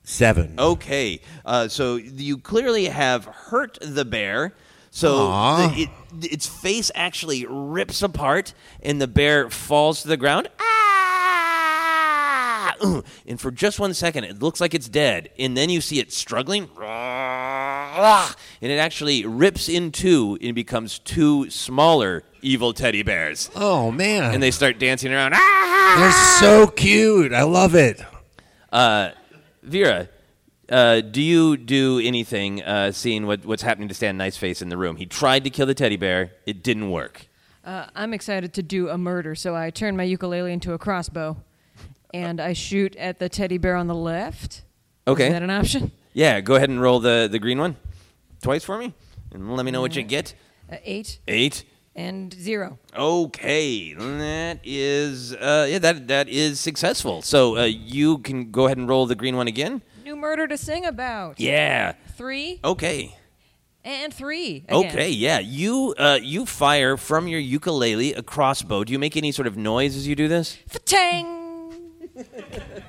Seven. 0.03 0.59
Okay, 0.59 1.21
uh, 1.45 1.69
so 1.69 1.95
you 1.95 2.39
clearly 2.39 2.87
have 2.87 3.27
hurt 3.27 3.79
the 3.81 4.05
bear. 4.05 4.55
So 4.91 5.29
the, 5.29 5.73
it, 5.83 5.91
its 6.33 6.47
face 6.47 6.91
actually 6.95 7.47
rips 7.49 8.03
apart, 8.03 8.53
and 8.83 9.01
the 9.01 9.07
bear 9.07 9.49
falls 9.49 10.03
to 10.03 10.09
the 10.09 10.17
ground. 10.17 10.49
Ah! 10.59 12.75
And 13.27 13.41
for 13.41 13.51
just 13.51 13.79
one 13.79 13.95
second, 13.95 14.25
it 14.25 14.43
looks 14.43 14.61
like 14.61 14.75
it's 14.75 14.89
dead, 14.89 15.31
and 15.39 15.57
then 15.57 15.71
you 15.71 15.81
see 15.81 16.01
it 16.01 16.13
struggling, 16.13 16.69
and 16.81 18.37
it 18.73 18.79
actually 18.79 19.25
rips 19.27 19.69
in 19.69 19.93
two 19.93 20.39
and 20.41 20.55
becomes 20.55 20.99
two 20.99 21.49
smaller 21.51 22.23
evil 22.43 22.73
teddy 22.73 23.03
bears, 23.03 23.51
Oh 23.55 23.91
man. 23.93 24.35
and 24.35 24.43
they 24.43 24.51
start 24.51 24.79
dancing 24.79 25.13
around. 25.13 25.33
Ah! 25.35 25.97
They're 26.41 26.41
so 26.41 26.67
cute. 26.69 27.33
I 27.33 27.43
love 27.43 27.75
it. 27.75 28.01
Vera, 29.63 30.09
uh, 30.71 31.01
do 31.01 31.21
you 31.21 31.57
do 31.57 31.99
anything 31.99 32.63
uh, 32.63 32.93
seeing 32.93 33.27
what, 33.27 33.45
what's 33.45 33.63
happening 33.63 33.89
to 33.89 33.95
Stan 33.95 34.17
Nice 34.17 34.37
Face 34.37 34.63
in 34.63 34.69
the 34.69 34.77
room? 34.77 34.97
He 34.97 35.07
tried 35.07 35.45
to 35.45 35.51
kill 35.51 35.67
the 35.67 35.75
teddy 35.75 35.97
bear. 35.97 36.33
It 36.47 36.63
didn't 36.63 36.91
work. 36.91 37.27
Uh, 37.65 37.87
I'm 37.95 38.15
excited 38.15 38.55
to 38.55 38.63
do 38.63 38.89
a 38.89 38.97
murder, 38.97 39.35
so 39.35 39.55
I 39.55 39.71
turn 39.71 39.97
my 39.97 40.05
ukulele 40.05 40.53
into 40.53 40.73
a 40.73 40.79
crossbow, 40.79 41.37
and 42.15 42.41
I 42.41 42.55
shoot 42.55 42.97
at 42.97 43.19
the 43.19 43.29
teddy 43.29 43.59
bear 43.59 43.77
on 43.77 43.87
the 43.87 43.95
left. 43.95 44.63
Okay. 45.07 45.27
Is 45.27 45.33
that 45.33 45.43
an 45.43 45.51
option? 45.51 45.93
Yeah, 46.13 46.41
go 46.41 46.55
ahead 46.57 46.71
and 46.71 46.81
roll 46.81 47.01
the, 47.01 47.29
the 47.31 47.39
green 47.39 47.59
one 47.59 47.77
twice 48.43 48.65
for 48.65 48.79
me, 48.79 48.95
and 49.33 49.55
let 49.55 49.65
me 49.65 49.71
know 49.71 49.81
what 49.81 49.95
you 49.95 50.03
get. 50.03 50.35
Uh, 50.73 50.77
eight 50.85 51.19
Eight. 51.29 51.65
and 51.95 52.33
zero. 52.33 52.79
Okay, 52.97 53.93
that 53.95 54.61
is 54.65 55.35
uh, 55.35 55.67
yeah 55.69 55.79
that 55.81 56.09
that 56.09 56.29
is 56.29 56.59
successful. 56.61 57.23
So 57.23 57.59
uh, 57.59 57.65
you 57.65 58.19
can 58.19 58.51
go 58.51 58.67
ahead 58.67 58.79
and 58.79 58.89
roll 58.89 59.07
the 59.07 59.15
green 59.15 59.37
one 59.37 59.49
again. 59.49 59.83
New 60.11 60.17
murder 60.17 60.49
to 60.49 60.59
sing 60.59 60.85
about. 60.85 61.39
Yeah. 61.39 61.93
Three 62.17 62.59
Okay. 62.65 63.17
and 63.85 64.13
three. 64.13 64.65
Again. 64.69 64.87
Okay. 64.91 65.09
Yeah. 65.11 65.39
You 65.39 65.95
uh, 65.97 66.19
you 66.21 66.47
fire 66.47 66.97
from 66.97 67.29
your 67.29 67.39
ukulele 67.39 68.15
a 68.15 68.23
crossbow. 68.25 68.83
Do 68.83 68.93
you 68.93 68.99
make 68.99 69.17
any 69.17 69.31
sort 69.31 69.47
of 69.47 69.57
noise 69.57 69.95
as 69.95 70.09
you 70.09 70.17
do 70.17 70.27
this? 70.27 70.59
Fatang! 70.69 71.79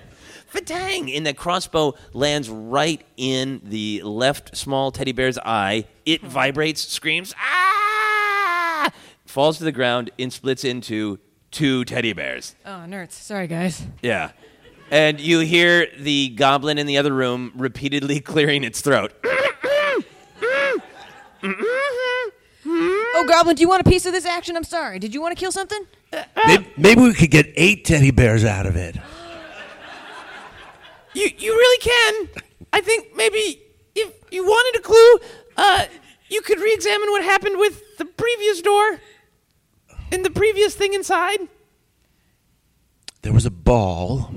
Fatang! 0.52 1.16
And 1.16 1.28
the 1.28 1.36
crossbow 1.36 1.94
lands 2.14 2.50
right 2.50 3.06
in 3.18 3.62
the 3.66 4.02
left 4.02 4.58
small 4.58 4.92
teddy 4.92 5.12
bear's 5.12 5.38
eye. 5.38 5.86
It 6.08 6.24
vibrates, 6.24 6.82
screams, 6.88 7.36
ah! 7.38 8.92
Falls 9.28 9.60
to 9.60 9.64
the 9.64 9.72
ground 9.72 10.10
and 10.18 10.34
splits 10.34 10.64
into 10.64 11.20
two 11.52 11.86
teddy 11.86 12.14
bears. 12.14 12.56
Oh, 12.66 12.86
nerds. 12.88 13.12
Sorry, 13.12 13.46
guys. 13.46 13.84
Yeah. 14.02 14.32
And 14.92 15.22
you 15.22 15.40
hear 15.40 15.88
the 15.98 16.30
goblin 16.30 16.78
in 16.78 16.86
the 16.86 16.98
other 16.98 17.14
room 17.14 17.54
repeatedly 17.56 18.20
clearing 18.32 18.64
its 18.64 18.82
throat. 18.82 19.14
Oh, 23.14 23.26
Goblin, 23.28 23.56
do 23.56 23.62
you 23.62 23.70
want 23.70 23.86
a 23.86 23.90
piece 23.90 24.06
of 24.06 24.14
this 24.14 24.26
action? 24.26 24.56
I'm 24.58 24.64
sorry. 24.64 25.00
Did 25.00 25.14
you 25.14 25.22
want 25.22 25.36
to 25.36 25.40
kill 25.40 25.52
something? 25.52 25.86
Maybe, 26.46 26.68
maybe 26.78 27.02
we 27.02 27.14
could 27.14 27.32
get 27.32 27.52
eight 27.56 27.86
teddy 27.86 28.12
bears 28.12 28.44
out 28.44 28.66
of 28.66 28.76
it. 28.76 28.98
You 31.14 31.30
you 31.38 31.52
really 31.52 31.78
can. 31.80 32.44
I 32.74 32.82
think 32.82 33.16
maybe 33.16 33.62
if 33.96 34.14
you 34.32 34.44
wanted 34.44 34.80
a 34.80 34.84
clue, 34.84 35.20
uh, 35.58 35.86
you 36.30 36.42
could 36.42 36.60
re-examine 36.60 37.10
what 37.12 37.24
happened 37.24 37.60
with 37.60 37.98
the 37.98 38.06
previous 38.06 38.62
door 38.62 39.00
and 40.12 40.24
the 40.26 40.30
previous 40.30 40.74
thing 40.76 40.94
inside. 40.94 41.40
There 43.22 43.34
was 43.34 43.46
a 43.46 43.52
ball. 43.52 44.32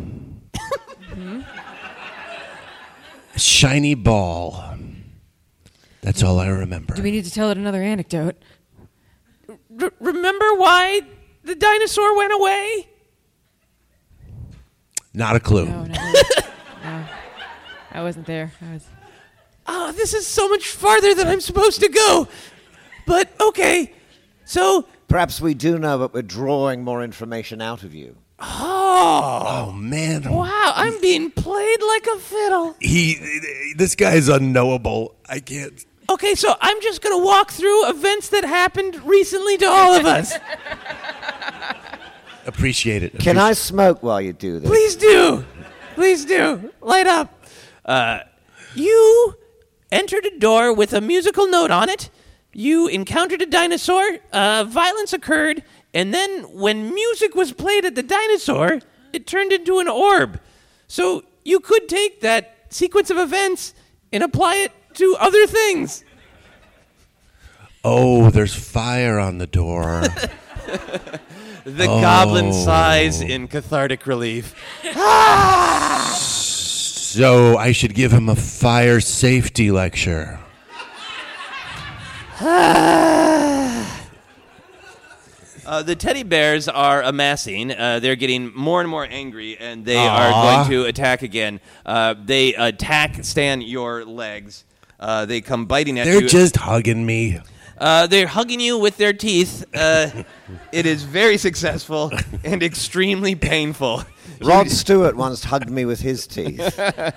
A 3.35 3.39
shiny 3.39 3.95
ball. 3.95 4.77
That's 6.03 6.23
all 6.23 6.39
I 6.39 6.49
remember. 6.49 6.95
Do 6.95 7.03
we 7.03 7.11
need 7.11 7.25
to 7.25 7.31
tell 7.31 7.51
it 7.51 7.57
another 7.57 7.83
anecdote? 7.83 8.37
R- 9.49 9.93
remember 10.01 10.55
why 10.55 11.01
the 11.43 11.55
dinosaur 11.55 12.17
went 12.17 12.33
away? 12.33 12.89
Not 15.15 15.37
a 15.37 15.41
clue. 15.41 15.67
No, 15.67 15.85
no. 15.85 15.95
no. 16.85 17.05
I 17.93 18.03
wasn't 18.03 18.27
there. 18.27 18.53
I 18.61 18.75
was. 18.75 18.87
Oh, 19.67 19.93
this 19.93 20.13
is 20.13 20.27
so 20.27 20.49
much 20.49 20.67
farther 20.67 21.15
than 21.15 21.27
I'm 21.27 21.41
supposed 21.41 21.81
to 21.81 21.89
go. 21.89 22.29
But 23.07 23.33
okay, 23.41 23.95
so 24.45 24.87
Perhaps 25.15 25.41
we 25.41 25.55
do 25.55 25.79
know, 25.79 25.99
but 25.99 26.13
we're 26.13 26.23
drawing 26.23 26.83
more 26.83 27.03
information 27.03 27.61
out 27.61 27.85
of 27.85 27.95
you. 27.95 28.17
Oh 28.47 29.43
Oh 29.47 29.73
man, 29.73 30.31
wow, 30.31 30.73
I'm 30.75 31.01
being 31.01 31.31
played 31.31 31.83
like 31.83 32.07
a 32.07 32.19
fiddle. 32.19 32.77
he, 32.81 33.73
this 33.77 33.95
guy's 33.95 34.29
unknowable. 34.29 35.15
I 35.29 35.41
can't. 35.41 35.85
Okay, 36.11 36.35
so 36.35 36.55
I'm 36.61 36.81
just 36.83 37.03
gonna 37.03 37.23
walk 37.25 37.51
through 37.51 37.89
events 37.89 38.29
that 38.29 38.45
happened 38.45 39.03
recently 39.05 39.57
to 39.59 39.67
all 39.67 39.95
of 39.95 40.05
us. 40.05 40.35
Appreciate 42.47 43.03
it. 43.03 43.19
Can 43.19 43.39
I 43.39 43.55
smoke 43.55 44.03
while 44.03 44.21
you 44.21 44.33
do 44.35 44.61
this? 44.61 44.69
Please 44.69 44.97
do. 44.97 45.45
Please 45.95 46.25
do. 46.27 46.73
Light 46.83 47.07
up. 47.07 47.43
Uh, 47.85 48.21
you 48.75 49.35
entered 49.91 50.27
a 50.27 50.39
door 50.39 50.73
with 50.75 50.93
a 50.93 51.01
musical 51.01 51.49
note 51.49 51.71
on 51.71 51.89
it. 51.89 52.11
You 52.53 52.87
encountered 52.89 53.41
a 53.41 53.47
dinosaur. 53.47 54.05
Uh, 54.33 54.65
violence 54.69 55.13
occurred. 55.13 55.63
And 55.95 56.13
then, 56.13 56.43
when 56.53 56.93
music 56.93 57.35
was 57.35 57.53
played 57.53 57.87
at 57.87 57.95
the 57.95 58.03
dinosaur, 58.03 58.81
it 59.13 59.27
turned 59.27 59.53
into 59.53 59.79
an 59.79 59.89
orb. 59.89 60.41
So, 60.89 61.25
you 61.45 61.61
could 61.61 61.89
take 61.89 62.21
that 62.21 62.67
sequence 62.69 63.09
of 63.11 63.17
events 63.17 63.75
and 64.13 64.23
apply 64.23 64.57
it 64.57 64.73
to 64.95 65.17
other 65.21 65.47
things. 65.47 66.05
Oh, 67.85 68.31
there's 68.31 68.55
fire 68.55 69.19
on 69.19 69.39
the 69.39 69.47
door. 69.47 70.03
The 71.65 71.87
goblin 71.87 72.49
oh. 72.49 72.53
sighs 72.53 73.23
in 73.23 73.49
cathartic 73.49 74.07
relief. 74.07 74.55
so 77.23 77.57
I 77.57 77.73
should 77.73 77.95
give 77.95 78.13
him 78.13 78.29
a 78.29 78.37
fire 78.37 79.01
safety 79.01 79.71
lecture. 79.71 80.39
Uh, 85.67 85.83
the 85.83 85.97
teddy 85.97 86.23
bears 86.23 86.69
are 86.69 87.03
amassing. 87.03 87.73
Uh, 87.73 87.99
they're 88.01 88.17
getting 88.17 88.53
more 88.55 88.81
and 88.81 88.91
more 88.91 89.07
angry, 89.09 89.57
and 89.59 89.85
they 89.85 89.97
Aw. 89.97 90.09
are 90.09 90.31
going 90.57 90.71
to 90.71 90.85
attack 90.87 91.23
again. 91.23 91.61
Uh, 91.87 92.15
they 92.23 92.55
attack 92.55 93.25
Stan 93.25 93.61
your 93.61 94.05
legs. 94.05 94.65
Uh, 95.01 95.27
they 95.27 95.41
come 95.41 95.67
biting 95.67 95.99
at 95.99 96.07
you. 96.07 96.21
They're 96.21 96.29
just 96.29 96.57
hugging 96.57 97.05
me. 97.07 97.41
Uh, 97.79 98.07
they're 98.07 98.27
hugging 98.27 98.61
you 98.61 98.79
with 98.79 98.97
their 98.97 99.13
teeth. 99.13 99.65
Uh, 99.75 100.25
it 100.73 100.87
is 100.87 101.03
very 101.03 101.37
successful 101.39 102.13
and 102.45 102.63
extremely 102.63 103.35
painful. 103.35 104.03
Rod 104.41 104.71
Stewart 104.71 105.17
once 105.17 105.45
hugged 105.45 105.71
me 105.71 105.85
with 105.85 106.01
his 106.01 106.27
teeth. 106.27 106.79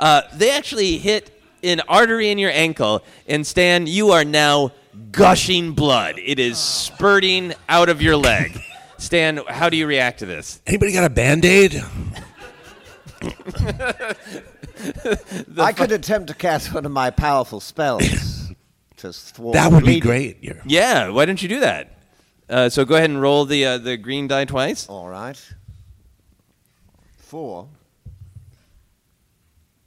Uh, 0.00 0.22
they 0.34 0.52
actually 0.52 0.96
hit 0.96 1.28
an 1.64 1.80
artery 1.88 2.30
in 2.30 2.38
your 2.38 2.52
ankle, 2.52 3.02
and 3.26 3.44
Stan, 3.44 3.88
you 3.88 4.12
are 4.12 4.24
now 4.24 4.70
gushing 5.10 5.72
blood. 5.72 6.18
It 6.18 6.38
is 6.38 6.58
spurting 6.58 7.54
out 7.68 7.88
of 7.88 8.00
your 8.02 8.16
leg. 8.16 8.58
Stan, 8.98 9.40
how 9.48 9.68
do 9.68 9.76
you 9.76 9.86
react 9.86 10.18
to 10.20 10.26
this? 10.26 10.60
Anybody 10.66 10.92
got 10.92 11.04
a 11.04 11.10
band 11.10 11.44
aid? 11.44 11.82
I 15.58 15.72
could 15.72 15.92
attempt 15.92 16.28
to 16.28 16.34
cast 16.34 16.72
one 16.72 16.84
of 16.86 16.92
my 16.92 17.10
powerful 17.10 17.60
spells 17.60 18.02
to 18.98 19.12
thwart 19.12 19.54
That 19.54 19.70
would 19.72 19.80
be 19.80 20.00
bleeding. 20.00 20.02
great. 20.02 20.42
You're- 20.42 20.60
Yeah, 20.66 21.08
why 21.10 21.24
don't 21.26 21.40
you 21.42 21.48
do 21.48 21.60
that? 21.60 21.94
Uh, 22.48 22.68
so 22.68 22.84
go 22.84 22.94
ahead 22.96 23.10
and 23.10 23.20
roll 23.20 23.44
the 23.44 23.64
uh, 23.66 23.78
the 23.78 23.96
green 23.98 24.26
die 24.26 24.46
twice. 24.46 24.88
All 24.88 25.06
right. 25.08 25.38
Four. 27.18 27.68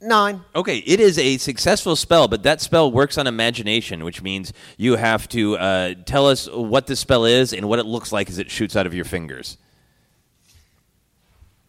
Nine. 0.02 0.42
Okay, 0.56 0.78
it 0.78 0.98
is 0.98 1.16
a 1.16 1.38
successful 1.38 1.94
spell, 1.94 2.26
but 2.26 2.42
that 2.42 2.60
spell 2.60 2.90
works 2.90 3.18
on 3.18 3.28
imagination, 3.28 4.02
which 4.02 4.20
means 4.20 4.52
you 4.76 4.96
have 4.96 5.28
to 5.28 5.56
uh, 5.56 5.94
tell 6.06 6.26
us 6.26 6.48
what 6.50 6.88
the 6.88 6.96
spell 6.96 7.24
is 7.24 7.52
and 7.52 7.68
what 7.68 7.78
it 7.78 7.86
looks 7.86 8.10
like 8.10 8.28
as 8.28 8.38
it 8.38 8.50
shoots 8.50 8.74
out 8.74 8.84
of 8.84 8.94
your 8.94 9.04
fingers. 9.04 9.58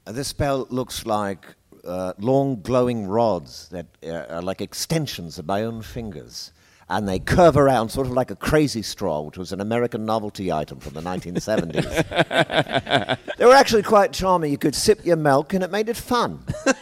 Uh, 0.07 0.13
This 0.13 0.29
spell 0.29 0.65
looks 0.71 1.05
like 1.05 1.45
uh, 1.85 2.13
long 2.17 2.59
glowing 2.61 3.05
rods 3.05 3.69
that 3.69 3.85
uh, 4.03 4.25
are 4.29 4.41
like 4.41 4.61
extensions 4.61 5.37
of 5.37 5.45
my 5.45 5.63
own 5.63 5.83
fingers. 5.83 6.51
And 6.89 7.07
they 7.07 7.19
curve 7.19 7.55
around 7.55 7.89
sort 7.89 8.07
of 8.07 8.13
like 8.13 8.31
a 8.31 8.35
crazy 8.35 8.81
straw, 8.81 9.21
which 9.21 9.37
was 9.37 9.51
an 9.51 9.61
American 9.61 10.05
novelty 10.05 10.51
item 10.51 10.79
from 10.79 10.93
the 10.93 11.01
1970s. 11.01 13.17
they 13.37 13.45
were 13.45 13.53
actually 13.53 13.83
quite 13.83 14.11
charming. 14.11 14.51
You 14.51 14.57
could 14.57 14.75
sip 14.75 15.05
your 15.05 15.15
milk 15.17 15.53
and 15.53 15.63
it 15.63 15.71
made 15.71 15.87
it 15.87 15.97
fun. 15.97 16.43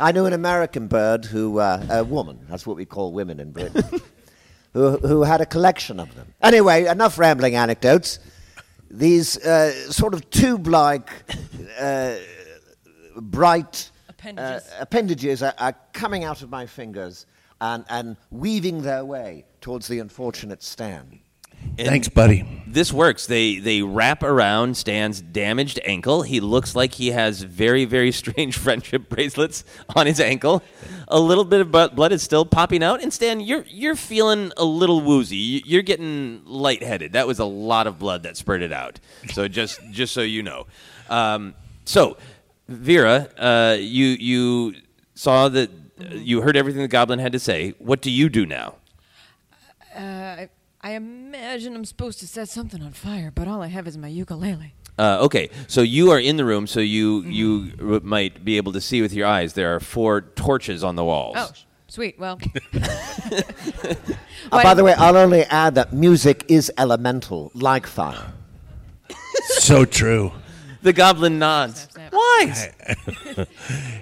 I 0.00 0.12
knew 0.12 0.24
an 0.24 0.32
American 0.32 0.88
bird 0.88 1.26
who, 1.26 1.58
uh, 1.58 1.86
a 1.90 2.04
woman, 2.04 2.40
that's 2.48 2.66
what 2.66 2.76
we 2.76 2.86
call 2.86 3.12
women 3.12 3.38
in 3.38 3.52
Britain, 3.52 3.84
who, 4.72 4.96
who 4.96 5.22
had 5.22 5.40
a 5.40 5.46
collection 5.46 6.00
of 6.00 6.14
them. 6.14 6.32
Anyway, 6.40 6.86
enough 6.86 7.18
rambling 7.18 7.54
anecdotes. 7.54 8.18
These 8.90 9.36
uh, 9.44 9.72
sort 9.92 10.14
of 10.14 10.28
tube 10.30 10.66
like, 10.66 11.10
uh, 11.78 12.16
bright 13.16 13.90
Appendages. 14.08 14.68
Uh, 14.68 14.76
appendages 14.80 15.42
are, 15.42 15.54
are 15.58 15.74
coming 15.92 16.24
out 16.24 16.42
of 16.42 16.50
my 16.50 16.66
fingers 16.66 17.26
and, 17.60 17.84
and 17.88 18.16
weaving 18.30 18.82
their 18.82 19.04
way 19.04 19.44
towards 19.60 19.86
the 19.86 19.98
unfortunate 19.98 20.62
Stan. 20.62 21.20
And 21.78 21.88
Thanks, 21.88 22.08
buddy. 22.08 22.44
This 22.66 22.92
works. 22.92 23.26
They 23.26 23.58
they 23.58 23.82
wrap 23.82 24.22
around 24.22 24.76
Stan's 24.76 25.20
damaged 25.20 25.80
ankle. 25.84 26.22
He 26.22 26.38
looks 26.40 26.76
like 26.76 26.94
he 26.94 27.08
has 27.10 27.42
very 27.42 27.84
very 27.84 28.12
strange 28.22 28.56
friendship 28.56 29.08
bracelets 29.08 29.64
on 29.96 30.06
his 30.06 30.20
ankle. 30.20 30.62
A 31.08 31.18
little 31.18 31.44
bit 31.44 31.60
of 31.60 31.72
blood 31.72 32.12
is 32.12 32.22
still 32.22 32.44
popping 32.44 32.82
out, 32.84 33.02
and 33.02 33.12
Stan, 33.12 33.40
you're 33.40 33.64
you're 33.68 33.96
feeling 33.96 34.52
a 34.56 34.64
little 34.64 35.00
woozy. 35.00 35.36
You- 35.36 35.62
You're 35.64 35.82
getting 35.82 36.42
lightheaded. 36.44 37.14
That 37.14 37.26
was 37.26 37.38
a 37.40 37.44
lot 37.44 37.86
of 37.88 37.98
blood 37.98 38.22
that 38.22 38.36
spurted 38.36 38.72
out. 38.72 39.00
So 39.32 39.48
just 39.48 39.80
just 39.90 40.14
so 40.14 40.20
you 40.20 40.42
know. 40.44 40.66
Um, 41.08 41.54
so, 41.84 42.18
Vera, 42.68 43.28
uh, 43.36 43.76
you 43.80 44.06
you 44.06 44.74
saw 45.14 45.48
that. 45.48 45.70
You 46.12 46.40
heard 46.42 46.56
everything 46.56 46.82
the 46.82 46.88
goblin 46.88 47.18
had 47.18 47.32
to 47.32 47.38
say. 47.40 47.74
What 47.78 48.00
do 48.00 48.10
you 48.12 48.28
do 48.30 48.46
now? 48.46 48.76
Uh, 49.94 50.46
I, 50.82 50.90
I 50.90 50.92
imagine 50.92 51.74
I'm 51.74 51.84
supposed 51.84 52.20
to 52.20 52.26
set 52.26 52.48
something 52.48 52.82
on 52.82 52.92
fire, 52.92 53.30
but 53.34 53.48
all 53.48 53.62
I 53.62 53.68
have 53.68 53.86
is 53.86 53.96
my 53.98 54.08
ukulele. 54.08 54.74
Uh, 54.98 55.18
okay, 55.22 55.48
so 55.66 55.80
you 55.80 56.10
are 56.10 56.18
in 56.18 56.36
the 56.36 56.44
room, 56.44 56.66
so 56.66 56.80
you 56.80 57.22
you 57.22 57.72
r- 57.80 58.00
might 58.02 58.44
be 58.44 58.56
able 58.58 58.72
to 58.72 58.80
see 58.80 59.00
with 59.00 59.12
your 59.14 59.26
eyes. 59.26 59.54
There 59.54 59.74
are 59.74 59.80
four 59.80 60.20
torches 60.22 60.84
on 60.84 60.96
the 60.96 61.04
walls. 61.04 61.36
Oh, 61.38 61.50
sh- 61.54 61.62
sweet. 61.88 62.18
Well, 62.18 62.38
Uh, 64.52 64.62
by 64.64 64.74
the 64.74 64.82
way, 64.82 64.94
I'll 64.94 65.16
only 65.16 65.42
add 65.44 65.74
that 65.76 65.92
music 65.92 66.44
is 66.48 66.72
elemental, 66.76 67.50
like 67.54 67.86
fire. 67.86 68.32
So 69.60 69.84
true. 69.84 70.32
The 70.82 70.92
goblin 70.92 71.38
nods. 71.38 71.88
Snap, 71.92 72.10
snap. 72.10 72.12
Why? 72.12 73.46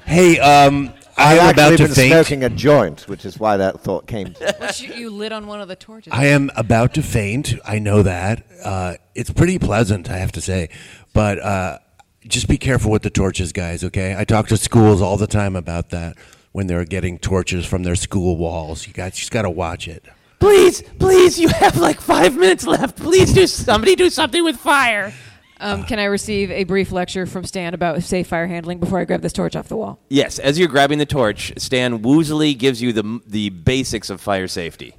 Hey, 0.06 0.38
um, 0.52 0.92
I've 1.18 1.40
I'm 1.40 1.50
about 1.50 1.72
actually 1.72 1.76
to 1.76 1.82
been 1.84 1.94
faint. 1.94 2.12
smoking 2.12 2.44
a 2.44 2.48
joint, 2.50 3.08
which 3.08 3.24
is 3.24 3.38
why 3.38 3.56
that 3.56 3.80
thought 3.80 4.06
came 4.06 4.32
to 4.34 4.56
me. 4.80 4.86
You, 4.86 4.94
you 4.94 5.10
lit 5.10 5.32
on 5.32 5.46
one 5.46 5.60
of 5.60 5.68
the 5.68 5.76
torches. 5.76 6.12
I 6.12 6.26
am 6.26 6.50
about 6.56 6.94
to 6.94 7.02
faint. 7.02 7.54
I 7.64 7.78
know 7.78 8.02
that. 8.02 8.44
Uh, 8.64 8.94
it's 9.14 9.30
pretty 9.30 9.58
pleasant, 9.58 10.10
I 10.10 10.18
have 10.18 10.32
to 10.32 10.40
say. 10.40 10.68
But 11.12 11.38
uh, 11.40 11.78
just 12.26 12.48
be 12.48 12.58
careful 12.58 12.90
with 12.90 13.02
the 13.02 13.10
torches, 13.10 13.52
guys, 13.52 13.82
okay? 13.84 14.14
I 14.16 14.24
talk 14.24 14.48
to 14.48 14.56
schools 14.56 15.02
all 15.02 15.16
the 15.16 15.26
time 15.26 15.56
about 15.56 15.90
that 15.90 16.16
when 16.52 16.66
they're 16.66 16.84
getting 16.84 17.18
torches 17.18 17.66
from 17.66 17.82
their 17.82 17.96
school 17.96 18.36
walls. 18.36 18.86
You 18.86 18.92
guys 18.92 19.16
just 19.16 19.30
got 19.30 19.42
to 19.42 19.50
watch 19.50 19.88
it. 19.88 20.04
Please, 20.40 20.82
please, 21.00 21.38
you 21.38 21.48
have 21.48 21.76
like 21.76 22.00
five 22.00 22.36
minutes 22.36 22.64
left. 22.66 22.96
Please 22.96 23.32
do 23.32 23.46
somebody 23.48 23.96
do 23.96 24.08
something 24.08 24.44
with 24.44 24.56
fire. 24.56 25.12
Um, 25.60 25.84
can 25.84 25.98
I 25.98 26.04
receive 26.04 26.50
a 26.50 26.64
brief 26.64 26.92
lecture 26.92 27.26
from 27.26 27.44
Stan 27.44 27.74
about 27.74 28.02
safe 28.02 28.28
fire 28.28 28.46
handling 28.46 28.78
before 28.78 29.00
I 29.00 29.04
grab 29.04 29.22
this 29.22 29.32
torch 29.32 29.56
off 29.56 29.68
the 29.68 29.76
wall? 29.76 29.98
Yes, 30.08 30.38
as 30.38 30.58
you're 30.58 30.68
grabbing 30.68 30.98
the 30.98 31.06
torch, 31.06 31.52
Stan 31.58 32.00
woozily 32.00 32.56
gives 32.56 32.80
you 32.80 32.92
the 32.92 33.20
the 33.26 33.50
basics 33.50 34.10
of 34.10 34.20
fire 34.20 34.48
safety. 34.48 34.94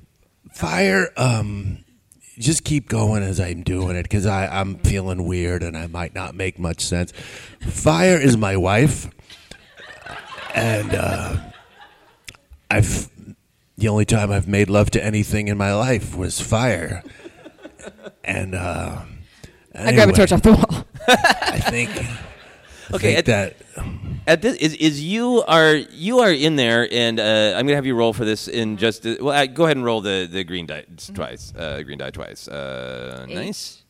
Fire, 0.54 1.10
um, 1.16 1.86
just 2.38 2.64
keep 2.64 2.90
going 2.90 3.24
as 3.24 3.40
I'm 3.40 3.64
doing 3.64 3.96
it 3.96 4.04
because 4.04 4.26
I'm 4.26 4.80
feeling 4.80 5.26
weird 5.26 5.64
and 5.64 5.78
I 5.78 5.88
might 5.88 6.14
not 6.14 6.36
make 6.36 6.60
much 6.60 6.86
sense. 6.86 7.14
Fire 7.62 8.20
is 8.20 8.36
my 8.36 8.58
wife, 8.58 9.10
and 10.54 10.94
uh, 10.94 11.38
I've 12.70 13.10
the 13.78 13.88
only 13.88 14.06
time 14.06 14.30
I've 14.30 14.48
made 14.48 14.70
love 14.70 14.92
to 14.92 15.04
anything 15.04 15.48
in 15.48 15.58
my 15.58 15.74
life 15.74 16.16
was 16.18 16.42
fire. 16.42 17.02
And 18.26 18.54
uh, 18.54 19.04
I 19.88 19.94
grab 19.94 20.10
a 20.10 20.14
torch 20.14 20.32
off 20.32 20.42
the 20.42 20.52
wall. 20.54 20.86
I 21.08 21.60
think. 21.70 21.90
I 21.92 22.18
Okay, 22.96 23.16
think 23.16 23.20
at- 23.20 23.26
that 23.26 23.56
At 24.28 24.42
this, 24.42 24.56
is, 24.58 24.74
is 24.76 25.04
you 25.04 25.44
are 25.48 25.76
you 25.76 26.20
are 26.20 26.32
in 26.32 26.56
there, 26.56 26.88
and 26.92 27.20
uh, 27.20 27.54
I'm 27.56 27.66
gonna 27.66 27.76
have 27.76 27.86
you 27.86 27.96
roll 27.96 28.14
for 28.14 28.26
this 28.26 28.48
in 28.48 28.78
just. 28.78 29.06
uh, 29.06 29.16
well, 29.22 29.36
uh, 29.36 29.46
go 29.46 29.66
ahead 29.66 29.78
and 29.78 29.86
roll 29.86 30.02
the, 30.02 30.28
the 30.32 30.44
green 30.44 30.66
die 30.68 30.86
twice. 31.14 31.54
Uh, 31.56 31.82
green 31.84 31.98
die 32.00 32.10
twice. 32.12 32.48
Uh, 32.48 33.26
nice. 33.30 33.84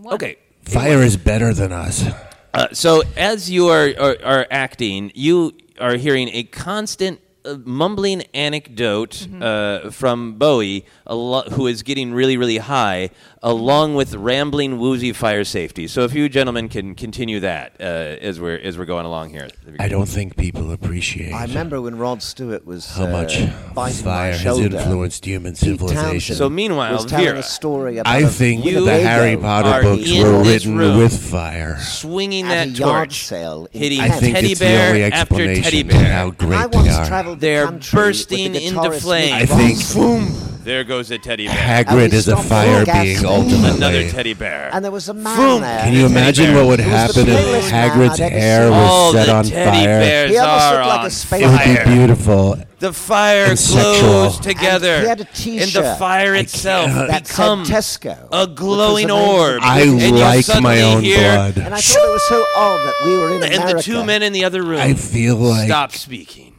One. 0.00 0.14
Okay. 0.14 0.36
fire 0.64 1.02
is 1.02 1.16
better 1.16 1.52
than 1.54 1.72
us. 1.72 2.04
Uh, 2.52 2.68
so 2.72 3.02
as 3.16 3.50
you 3.50 3.68
are, 3.68 3.92
are 3.98 4.16
are 4.24 4.46
acting, 4.50 5.10
you 5.14 5.52
are 5.80 5.96
hearing 5.96 6.28
a 6.32 6.44
constant 6.44 7.20
uh, 7.44 7.56
mumbling 7.64 8.22
anecdote 8.32 9.26
uh, 9.42 9.90
from 9.90 10.34
Bowie, 10.38 10.86
a 11.06 11.14
lo- 11.14 11.42
who 11.50 11.66
is 11.66 11.82
getting 11.82 12.12
really 12.14 12.36
really 12.36 12.58
high, 12.58 13.10
along 13.44 13.94
with 13.94 14.14
rambling 14.14 14.78
woozy 14.78 15.12
fire 15.12 15.44
safety. 15.44 15.86
So 15.86 16.02
if 16.04 16.14
you 16.14 16.28
gentlemen 16.30 16.70
can 16.70 16.94
continue 16.94 17.40
that 17.40 17.74
uh, 17.78 17.84
as 17.84 18.40
we're 18.40 18.56
as 18.56 18.78
we're 18.78 18.86
going 18.86 19.04
along 19.04 19.30
here. 19.30 19.48
I 19.78 19.88
don't 19.88 20.06
think 20.08 20.36
people 20.36 20.72
appreciate 20.72 21.32
I 21.32 21.42
remember 21.44 21.80
when 21.82 21.98
Rod 21.98 22.22
Stewart 22.22 22.64
was 22.66 22.88
how 22.90 23.04
uh, 23.04 23.10
much 23.10 23.38
biting 23.74 24.02
fire 24.02 24.30
my 24.32 24.36
has 24.36 24.40
shoulder. 24.40 24.76
influenced 24.78 25.24
human 25.26 25.52
Pete 25.52 25.58
civilization. 25.60 26.02
Townshend 26.04 26.38
So 26.38 26.48
meanwhile, 26.48 26.94
was 26.94 27.04
telling 27.06 27.26
Vera, 27.26 27.38
a 27.40 27.42
story 27.42 27.98
about 27.98 28.10
I 28.10 28.20
a 28.20 28.28
think 28.28 28.64
You 28.64 28.82
the 28.84 29.00
Harry 29.02 29.36
Potter 29.36 29.82
books 29.82 30.10
were 30.18 30.42
written 30.42 30.76
with 30.98 31.12
fire. 31.30 31.78
swinging 31.80 32.46
at 32.46 32.48
that 32.48 32.66
a 32.68 32.70
yard 32.70 33.10
torch, 33.10 33.24
sale 33.24 33.68
hitting 33.72 34.00
I 34.00 34.08
Kent. 34.08 34.20
think 34.20 34.34
teddy 34.36 34.50
it's 34.52 34.60
the 34.60 34.64
bear 34.66 34.88
only 34.88 35.02
after 35.04 35.18
explanation 35.20 35.62
teddy 35.62 35.82
to 35.82 35.88
bear. 35.90 36.12
how 36.12 36.30
great 36.30 36.52
I 36.54 36.66
they 36.66 36.76
once 36.78 36.94
are. 36.94 37.06
traveled 37.06 37.40
the 37.40 37.46
They're 37.46 37.70
bursting 37.70 38.52
the 38.52 38.64
into 38.66 38.80
guitarist 38.80 39.02
flame. 39.02 39.34
I 39.34 39.44
think- 39.44 39.78
Boswell. 39.78 40.53
There 40.64 40.82
goes 40.82 41.10
a 41.10 41.18
teddy 41.18 41.46
bear. 41.46 41.56
Hagrid 41.84 42.12
is 42.14 42.26
a 42.26 42.36
fire 42.38 42.86
being 42.86 43.24
ultimately. 43.26 43.68
Another 43.76 44.08
teddy 44.10 44.32
bear. 44.32 44.70
And 44.72 44.82
there 44.82 44.90
was 44.92 45.10
a 45.10 45.14
man 45.14 45.36
Boom. 45.36 45.60
there. 45.60 45.80
Can 45.80 45.92
you 45.92 46.06
imagine 46.06 46.54
what 46.54 46.66
would 46.66 46.80
It 46.80 46.86
was 46.86 47.14
the 47.14 47.24
happen 47.24 47.28
if 47.28 47.70
Hagrid's 47.70 48.18
I'd 48.20 48.32
ever 48.32 48.38
hair 48.38 48.62
seen. 48.62 48.70
was 48.70 48.90
All 48.90 49.12
set 49.12 49.26
the 49.26 49.34
on 49.34 49.44
teddy 49.44 49.70
fire? 49.84 50.00
bears 50.00 50.30
He 50.30 50.38
almost 50.38 50.64
are 50.64 50.74
looked 50.76 50.88
like 50.88 51.00
on 51.00 51.06
a 51.06 51.10
space 51.10 51.42
It 51.42 51.46
would 51.48 51.60
fire. 51.60 51.84
be 51.84 51.90
beautiful. 51.94 52.58
The 52.78 52.92
fire 52.94 53.44
And 53.44 53.58
glows 53.58 54.40
together, 54.40 54.92
And 54.94 55.02
he 55.02 55.08
had 55.08 55.20
a 55.20 55.22
and 55.22 55.28
the 55.30 55.34
T-shirt 55.34 55.98
fire 55.98 56.34
itself 56.34 56.86
cannot- 56.86 57.08
that 57.08 57.26
said 57.26 57.32
becomes 57.36 57.70
Tesco, 57.70 58.16
a 58.32 58.46
which 58.46 58.56
glowing 58.56 59.08
was 59.08 59.14
amazing. 59.14 59.34
orb. 59.36 59.60
I 59.62 59.80
and 59.82 60.00
you 60.00 60.10
like 60.12 60.44
suddenly 60.46 60.62
my 60.76 60.82
own 60.82 61.02
hear, 61.02 61.18
blood. 61.34 61.56
And 61.58 61.74
I 61.74 61.80
thought 61.80 62.04
it 62.08 62.10
was 62.12 62.28
so 62.28 62.44
odd 62.56 62.78
that 62.86 62.94
we 63.04 63.18
were 63.18 63.30
in 63.30 63.36
America. 63.42 63.60
And 63.68 63.78
the 63.78 63.82
two 63.82 64.02
men 64.04 64.22
in 64.22 64.32
the 64.32 64.44
other 64.44 64.62
room 64.62 64.80
I 64.80 64.94
feel 64.94 65.36
like 65.36 65.66
stop 65.68 65.92
speaking. 65.92 66.52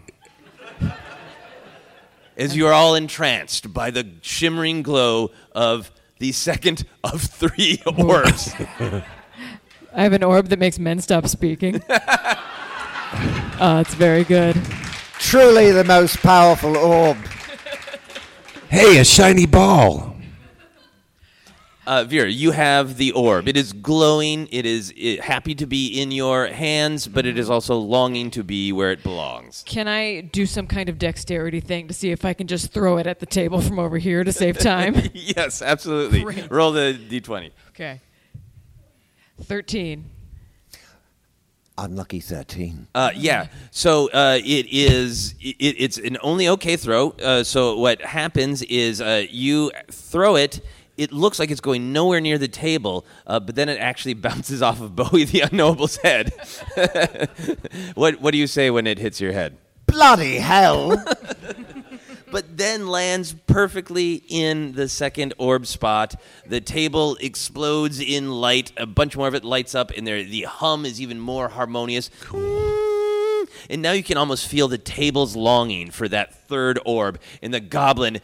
As 2.38 2.56
you 2.56 2.68
are 2.68 2.74
all 2.74 2.96
entranced 2.96 3.74
by 3.74 3.92
the 3.92 4.08
shimmering 4.22 4.82
glow 4.82 5.32
of 5.54 5.92
the 6.20 6.32
second 6.32 6.86
of 7.04 7.22
three 7.22 7.82
orbs. 7.98 8.54
I 9.94 10.04
have 10.04 10.14
an 10.14 10.24
orb 10.24 10.50
that 10.50 10.60
makes 10.60 10.78
men 10.78 11.00
stop 11.00 11.28
speaking. 11.28 11.82
uh, 11.90 12.36
it's 13.86 13.94
very 13.94 14.24
good. 14.26 14.62
Truly 15.20 15.72
the 15.72 15.86
most 15.86 16.18
powerful 16.18 16.76
orb. 16.76 17.18
Hey, 18.70 18.98
a 18.98 19.06
shiny 19.06 19.46
ball. 19.46 20.15
Uh, 21.88 22.04
Vera, 22.04 22.28
you 22.28 22.52
have 22.52 22.98
the 22.98 23.12
orb. 23.12 23.48
It 23.48 23.56
is 23.56 23.72
glowing. 23.72 24.48
It 24.52 24.66
is 24.66 24.92
it, 24.98 25.22
happy 25.22 25.54
to 25.56 25.68
be 25.68 26.02
in 26.02 26.12
your 26.12 26.48
hands, 26.48 27.08
but 27.08 27.26
it 27.26 27.38
is 27.38 27.50
also 27.50 27.76
longing 27.76 28.32
to 28.32 28.44
be 28.44 28.72
where 28.72 28.92
it 28.92 29.04
belongs. 29.04 29.64
Can 29.68 29.88
I 29.88 30.22
do 30.22 30.48
some 30.48 30.66
kind 30.66 30.90
of 30.90 30.98
dexterity 30.98 31.60
thing 31.60 31.88
to 31.88 31.94
see 31.94 32.12
if 32.12 32.26
I 32.26 32.34
can 32.34 32.48
just 32.48 32.72
throw 32.72 32.98
it 32.98 33.06
at 33.06 33.20
the 33.20 33.28
table 33.28 33.62
from 33.62 33.78
over 33.78 33.98
here 34.00 34.24
to 34.24 34.34
save 34.34 34.58
time? 34.58 34.96
yes, 35.14 35.62
absolutely. 35.62 36.24
Great. 36.24 36.50
Roll 36.50 36.72
the 36.72 37.00
d20. 37.10 37.52
okay. 37.70 38.02
13. 39.42 40.10
Unlucky 41.78 42.22
13. 42.22 42.88
Uh, 42.96 43.12
yeah. 43.14 43.48
So 43.72 44.10
uh, 44.12 44.40
it 44.42 44.68
is. 44.72 45.36
It, 45.42 45.58
it's 45.60 45.98
an 45.98 46.18
only 46.24 46.48
okay 46.48 46.78
throw. 46.78 47.10
Uh, 47.12 47.44
so 47.44 47.78
what 47.78 48.02
happens 48.02 48.62
is 48.64 49.02
uh, 49.02 49.26
you 49.30 49.72
throw 49.92 50.38
it. 50.38 50.62
It 50.98 51.12
looks 51.12 51.40
like 51.40 51.52
it's 51.52 51.62
going 51.62 51.92
nowhere 51.92 52.22
near 52.22 52.38
the 52.38 52.48
table, 52.48 53.06
uh, 53.28 53.40
but 53.40 53.56
then 53.56 53.70
it 53.70 53.80
actually 53.80 54.14
bounces 54.28 54.62
off 54.62 54.82
of 54.82 54.96
Bowie 54.96 55.26
the 55.26 55.42
Unknowable's 55.42 55.98
head. 55.98 56.34
what 57.96 58.22
What 58.22 58.32
do 58.32 58.38
you 58.38 58.48
say 58.48 58.70
when 58.70 58.88
it 58.88 59.00
hits 59.00 59.20
your 59.20 59.34
head? 59.34 59.58
Bloody 59.86 60.38
hell! 60.38 61.04
but 62.32 62.58
then 62.58 62.88
lands 62.88 63.34
perfectly 63.48 64.24
in 64.28 64.74
the 64.74 64.90
second 64.90 65.34
orb 65.38 65.66
spot. 65.66 66.16
The 66.46 66.60
table 66.60 67.18
explodes 67.22 68.00
in 68.00 68.32
light. 68.32 68.72
A 68.78 68.86
bunch 68.86 69.16
more 69.16 69.28
of 69.28 69.36
it 69.36 69.44
lights 69.46 69.76
up, 69.76 69.92
and 69.96 70.06
there 70.06 70.24
the 70.24 70.44
hum 70.44 70.86
is 70.86 71.00
even 71.00 71.20
more 71.20 71.50
harmonious. 71.50 72.10
And 73.70 73.82
now 73.82 73.92
you 73.92 74.04
can 74.04 74.18
almost 74.18 74.48
feel 74.48 74.68
the 74.68 74.78
table's 74.78 75.36
longing 75.36 75.92
for 75.92 76.08
that 76.10 76.34
third 76.48 76.80
orb. 76.86 77.20
And 77.42 77.54
the 77.54 77.60
goblin's 77.60 78.22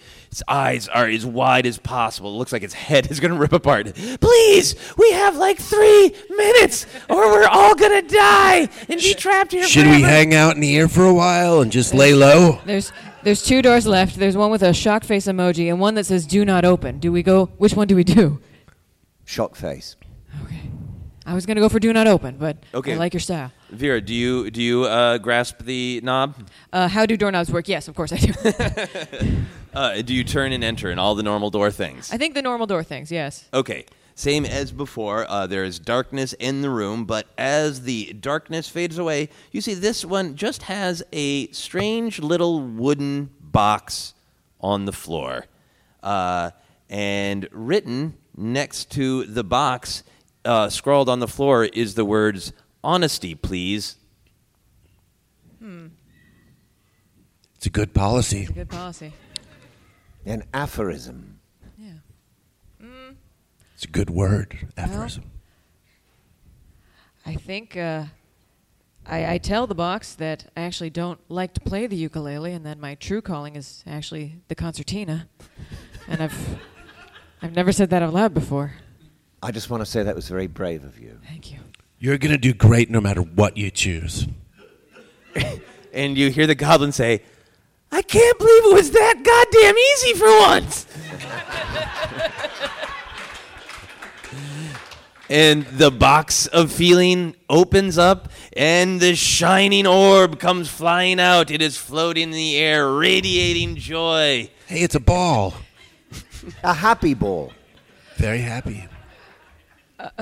eyes 0.47 0.87
are 0.87 1.07
as 1.07 1.25
wide 1.25 1.65
as 1.65 1.77
possible. 1.77 2.33
It 2.33 2.37
looks 2.37 2.51
like 2.51 2.63
its 2.63 2.73
head 2.73 3.09
is 3.11 3.19
going 3.19 3.33
to 3.33 3.37
rip 3.39 3.53
apart. 3.53 3.93
Please, 4.21 4.75
we 4.97 5.11
have 5.11 5.37
like 5.37 5.57
three 5.59 6.13
minutes, 6.29 6.85
or 7.09 7.31
we're 7.31 7.47
all 7.47 7.75
going 7.75 8.01
to 8.01 8.15
die 8.15 8.69
and 8.89 8.99
be 8.99 9.13
trapped 9.13 9.51
here 9.51 9.63
Should 9.63 9.87
we 9.87 10.01
hang 10.01 10.33
out 10.33 10.55
in 10.55 10.61
here 10.61 10.87
for 10.87 11.05
a 11.05 11.13
while 11.13 11.61
and 11.61 11.71
just 11.71 11.93
lay 11.93 12.13
low? 12.13 12.59
There's 12.65 12.91
there's 13.23 13.43
two 13.43 13.61
doors 13.61 13.85
left. 13.85 14.15
There's 14.17 14.35
one 14.35 14.49
with 14.49 14.63
a 14.63 14.73
shock 14.73 15.03
face 15.03 15.27
emoji 15.27 15.69
and 15.69 15.79
one 15.79 15.93
that 15.95 16.05
says 16.05 16.25
"Do 16.25 16.43
not 16.43 16.65
open." 16.65 16.99
Do 16.99 17.11
we 17.11 17.21
go? 17.21 17.47
Which 17.57 17.75
one 17.75 17.87
do 17.87 17.95
we 17.95 18.03
do? 18.03 18.41
Shock 19.25 19.55
face. 19.55 19.95
Okay. 20.43 20.71
I 21.25 21.33
was 21.33 21.45
gonna 21.45 21.59
go 21.61 21.69
for 21.69 21.79
"Do 21.79 21.93
not 21.93 22.07
open," 22.07 22.37
but 22.39 22.57
Okay. 22.73 22.93
I 22.93 22.97
like 22.97 23.13
your 23.13 23.19
style. 23.19 23.51
Vera, 23.69 24.01
do 24.01 24.13
you 24.13 24.49
do 24.51 24.61
you 24.61 24.85
uh, 24.85 25.17
grasp 25.19 25.59
the 25.63 26.01
knob? 26.03 26.35
Uh, 26.73 26.87
how 26.87 27.05
do 27.05 27.15
doorknobs 27.15 27.51
work? 27.51 27.67
Yes, 27.67 27.87
of 27.87 27.95
course 27.95 28.11
I 28.11 28.17
do. 28.17 28.33
Uh, 29.73 30.01
do 30.01 30.13
you 30.13 30.25
turn 30.25 30.51
and 30.51 30.65
enter 30.65 30.89
and 30.91 30.99
all 30.99 31.15
the 31.15 31.23
normal 31.23 31.49
door 31.49 31.71
things? 31.71 32.11
I 32.11 32.17
think 32.17 32.33
the 32.33 32.41
normal 32.41 32.67
door 32.67 32.83
things. 32.83 33.09
Yes. 33.09 33.47
Okay. 33.53 33.85
Same 34.15 34.43
as 34.45 34.73
before, 34.73 35.25
uh, 35.29 35.47
there 35.47 35.63
is 35.63 35.79
darkness 35.79 36.33
in 36.33 36.61
the 36.61 36.69
room, 36.69 37.05
but 37.05 37.27
as 37.37 37.83
the 37.83 38.11
darkness 38.19 38.67
fades 38.67 38.97
away, 38.97 39.29
you 39.53 39.61
see 39.61 39.73
this 39.73 40.03
one 40.03 40.35
just 40.35 40.63
has 40.63 41.01
a 41.13 41.47
strange 41.51 42.19
little 42.19 42.59
wooden 42.59 43.29
box 43.39 44.13
on 44.59 44.83
the 44.83 44.91
floor. 44.91 45.45
Uh, 46.03 46.51
and 46.89 47.47
written 47.53 48.17
next 48.35 48.91
to 48.91 49.23
the 49.23 49.43
box, 49.45 50.03
uh, 50.45 50.69
scrawled 50.69 51.09
on 51.09 51.19
the 51.19 51.27
floor, 51.27 51.65
is 51.65 51.95
the 51.95 52.05
words, 52.05 52.53
Honesty, 52.83 53.35
please. 53.35 53.97
It's 55.61 57.67
a 57.67 57.69
good 57.69 57.93
policy. 57.93 58.41
It's 58.41 58.49
a 58.49 58.53
Good 58.53 58.69
policy. 58.69 59.13
An 60.25 60.43
aphorism. 60.51 61.39
Yeah. 61.77 62.87
It's 63.75 63.83
a 63.83 63.87
good 63.87 64.09
word. 64.09 64.67
Aphorism. 64.77 65.25
I 67.23 67.35
think 67.35 67.77
uh, 67.77 68.05
I, 69.05 69.33
I 69.33 69.37
tell 69.37 69.67
the 69.67 69.75
box 69.75 70.15
that 70.15 70.47
I 70.57 70.61
actually 70.61 70.89
don't 70.89 71.19
like 71.29 71.53
to 71.53 71.61
play 71.61 71.85
the 71.85 71.95
ukulele, 71.95 72.53
and 72.53 72.65
that 72.65 72.79
my 72.79 72.95
true 72.95 73.21
calling 73.21 73.55
is 73.55 73.83
actually 73.85 74.37
the 74.47 74.55
concertina. 74.55 75.27
and 76.07 76.23
I've 76.23 76.59
I've 77.43 77.55
never 77.55 77.71
said 77.71 77.91
that 77.91 78.01
out 78.01 78.13
loud 78.13 78.33
before. 78.33 78.73
I 79.43 79.51
just 79.51 79.69
want 79.69 79.81
to 79.81 79.85
say 79.85 80.03
that 80.03 80.15
was 80.15 80.27
very 80.29 80.47
brave 80.47 80.83
of 80.83 80.99
you. 80.99 81.19
Thank 81.27 81.51
you. 81.51 81.59
You're 81.99 82.17
going 82.17 82.31
to 82.31 82.37
do 82.37 82.53
great 82.53 82.89
no 82.89 83.01
matter 83.01 83.21
what 83.21 83.57
you 83.57 83.71
choose. 83.71 84.27
And 85.93 86.17
you 86.17 86.31
hear 86.31 86.47
the 86.47 86.55
goblin 86.55 86.93
say, 86.93 87.21
I 87.91 88.01
can't 88.01 88.37
believe 88.39 88.65
it 88.65 88.73
was 88.73 88.91
that 88.91 89.21
goddamn 89.23 89.77
easy 89.77 90.13
for 90.13 90.39
once. 90.39 90.85
and 95.29 95.65
the 95.65 95.91
box 95.91 96.47
of 96.47 96.71
feeling 96.71 97.35
opens 97.49 97.97
up, 97.97 98.29
and 98.55 99.01
the 99.01 99.15
shining 99.15 99.85
orb 99.85 100.39
comes 100.39 100.69
flying 100.69 101.19
out. 101.19 101.51
It 101.51 101.61
is 101.61 101.75
floating 101.75 102.23
in 102.23 102.31
the 102.31 102.57
air, 102.57 102.89
radiating 102.89 103.75
joy. 103.75 104.49
Hey, 104.67 104.79
it's 104.79 104.95
a 104.95 105.01
ball. 105.01 105.55
A 106.63 106.73
happy 106.73 107.13
ball. 107.13 107.51
Very 108.15 108.39
happy. 108.39 108.87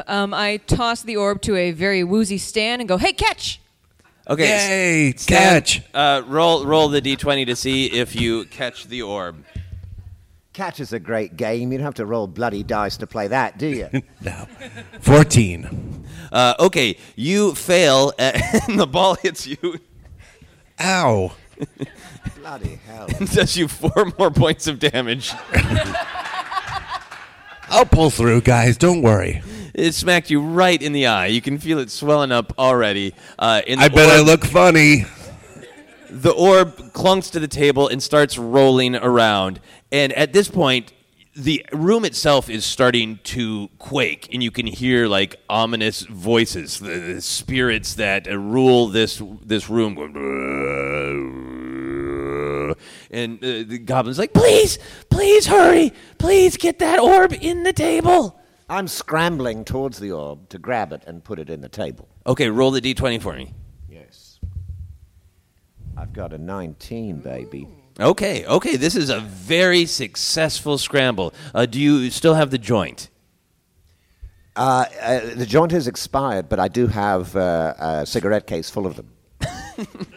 Um, 0.07 0.33
I 0.33 0.57
toss 0.57 1.01
the 1.03 1.15
orb 1.17 1.41
to 1.43 1.55
a 1.55 1.71
very 1.71 2.03
woozy 2.03 2.37
Stan 2.37 2.79
and 2.79 2.89
go, 2.89 2.97
"Hey, 2.97 3.13
catch!" 3.13 3.59
Okay, 4.29 5.07
Yay, 5.07 5.13
Stan, 5.17 5.37
catch. 5.37 5.81
Uh, 5.93 6.21
roll, 6.27 6.63
roll 6.65 6.87
the 6.89 7.01
d20 7.01 7.47
to 7.47 7.55
see 7.55 7.87
if 7.87 8.15
you 8.15 8.45
catch 8.45 8.85
the 8.85 9.01
orb. 9.01 9.43
Catch 10.53 10.79
is 10.79 10.93
a 10.93 10.99
great 10.99 11.35
game. 11.35 11.71
You 11.71 11.79
don't 11.79 11.85
have 11.85 11.95
to 11.95 12.05
roll 12.05 12.27
bloody 12.27 12.61
dice 12.61 12.97
to 12.97 13.07
play 13.07 13.27
that, 13.29 13.57
do 13.57 13.67
you? 13.67 13.89
No. 14.21 14.45
14. 14.99 16.05
Uh, 16.31 16.53
okay, 16.59 16.97
you 17.15 17.55
fail, 17.55 18.13
and 18.19 18.79
the 18.79 18.85
ball 18.85 19.15
hits 19.15 19.47
you. 19.47 19.79
Ow. 20.79 21.31
bloody 22.39 22.79
hell. 22.85 23.07
and 23.19 23.31
does 23.31 23.57
you 23.57 23.67
four 23.67 24.11
more 24.19 24.29
points 24.29 24.67
of 24.67 24.77
damage. 24.79 25.33
I'll 27.69 27.85
pull 27.85 28.09
through, 28.09 28.41
guys. 28.41 28.77
Don't 28.77 29.01
worry. 29.01 29.41
It 29.79 29.93
smacked 29.93 30.29
you 30.29 30.41
right 30.41 30.81
in 30.81 30.91
the 30.91 31.07
eye. 31.07 31.27
You 31.27 31.41
can 31.41 31.57
feel 31.57 31.79
it 31.79 31.89
swelling 31.89 32.31
up 32.31 32.53
already. 32.59 33.13
Uh, 33.37 33.61
and 33.65 33.79
the 33.79 33.85
I 33.85 33.87
bet 33.87 34.09
I 34.09 34.21
look 34.21 34.43
funny. 34.43 35.05
The 36.09 36.31
orb 36.31 36.75
clunks 36.91 37.31
to 37.31 37.39
the 37.39 37.47
table 37.47 37.87
and 37.87 38.03
starts 38.03 38.37
rolling 38.37 38.95
around. 38.95 39.61
And 39.91 40.11
at 40.13 40.33
this 40.33 40.49
point, 40.49 40.91
the 41.35 41.65
room 41.71 42.03
itself 42.03 42.49
is 42.49 42.65
starting 42.65 43.19
to 43.23 43.69
quake, 43.79 44.27
and 44.33 44.43
you 44.43 44.51
can 44.51 44.67
hear 44.67 45.07
like 45.07 45.37
ominous 45.49 46.01
voices, 46.01 46.79
the, 46.79 46.99
the 46.99 47.21
spirits 47.21 47.93
that 47.95 48.27
uh, 48.27 48.37
rule 48.37 48.87
this 48.87 49.21
this 49.45 49.69
room. 49.69 49.97
And 53.11 53.37
uh, 53.43 53.63
the 53.67 53.79
goblin's 53.79 54.19
like, 54.19 54.33
"Please, 54.33 54.79
please 55.09 55.47
hurry! 55.47 55.93
Please 56.17 56.57
get 56.57 56.79
that 56.79 56.99
orb 56.99 57.33
in 57.33 57.63
the 57.63 57.73
table." 57.73 58.38
I'm 58.69 58.87
scrambling 58.87 59.65
towards 59.65 59.99
the 59.99 60.11
orb 60.11 60.47
to 60.49 60.59
grab 60.59 60.93
it 60.93 61.03
and 61.07 61.23
put 61.23 61.39
it 61.39 61.49
in 61.49 61.61
the 61.61 61.69
table. 61.69 62.07
Okay, 62.27 62.49
roll 62.49 62.71
the 62.71 62.81
d20 62.81 63.21
for 63.21 63.33
me. 63.33 63.53
Yes. 63.89 64.39
I've 65.97 66.13
got 66.13 66.33
a 66.33 66.37
19, 66.37 67.19
baby. 67.19 67.67
Okay, 67.99 68.45
okay, 68.45 68.75
this 68.75 68.95
is 68.95 69.09
a 69.09 69.19
very 69.19 69.85
successful 69.85 70.77
scramble. 70.77 71.33
Uh, 71.53 71.65
do 71.65 71.79
you 71.81 72.09
still 72.11 72.35
have 72.35 72.51
the 72.51 72.57
joint? 72.57 73.09
Uh, 74.55 74.85
uh, 75.01 75.35
the 75.35 75.45
joint 75.45 75.71
has 75.71 75.87
expired, 75.87 76.47
but 76.47 76.59
I 76.59 76.67
do 76.67 76.87
have 76.87 77.35
uh, 77.35 77.73
a 77.77 78.05
cigarette 78.05 78.47
case 78.47 78.69
full 78.69 78.85
of 78.85 78.95
them. 78.95 79.11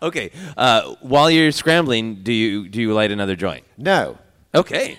Okay, 0.00 0.30
uh, 0.56 0.94
while 1.00 1.28
you're 1.28 1.50
scrambling, 1.50 2.22
do 2.22 2.32
you 2.32 2.68
do 2.68 2.80
you 2.80 2.94
light 2.94 3.10
another 3.10 3.34
joint? 3.34 3.64
No, 3.76 4.16
Okay, 4.54 4.98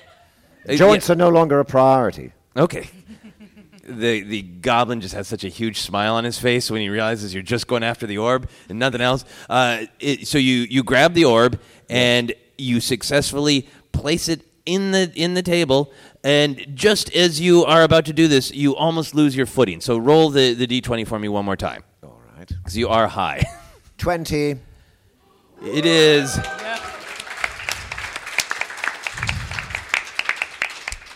Uh, 0.68 0.76
joints 0.76 1.10
are 1.10 1.16
no 1.16 1.30
longer 1.30 1.60
a 1.60 1.66
priority. 1.66 2.32
okay. 2.56 2.90
The 3.92 4.22
the 4.22 4.44
goblin 4.44 5.02
just 5.02 5.16
has 5.16 5.28
such 5.28 5.44
a 5.44 5.48
huge 5.50 5.80
smile 5.80 6.14
on 6.14 6.24
his 6.24 6.38
face 6.38 6.70
when 6.70 6.80
he 6.80 6.90
realizes 6.90 7.34
you're 7.34 7.42
just 7.42 7.66
going 7.66 7.82
after 7.82 8.06
the 8.06 8.20
orb 8.20 8.48
and 8.70 8.78
nothing 8.78 9.02
else. 9.02 9.26
Uh, 9.50 9.86
it, 10.00 10.28
so 10.28 10.38
you 10.38 10.58
you 10.70 10.84
grab 10.84 11.16
the 11.16 11.26
orb 11.26 11.60
and 11.90 12.32
you 12.56 12.82
successfully 12.82 13.68
place 13.92 14.30
it 14.30 14.42
in 14.68 14.92
the 14.92 15.12
in 15.16 15.34
the 15.34 15.42
table. 15.42 15.92
And 16.24 16.68
just 16.76 17.12
as 17.16 17.42
you 17.42 17.66
are 17.66 17.82
about 17.82 18.06
to 18.06 18.14
do 18.14 18.28
this, 18.28 18.52
you 18.52 18.76
almost 18.76 19.16
lose 19.16 19.36
your 19.36 19.48
footing. 19.48 19.82
So 19.82 19.98
roll 19.98 20.30
the, 20.30 20.54
the 20.54 20.68
d20 20.68 21.08
for 21.08 21.18
me 21.18 21.28
one 21.28 21.46
more 21.46 21.58
time, 21.58 21.84
All 22.04 22.22
right. 22.38 22.48
because 22.48 22.78
you 22.78 22.90
are 22.90 23.08
high. 23.08 23.44
20. 23.98 24.56
It 25.64 25.86
is. 25.88 26.38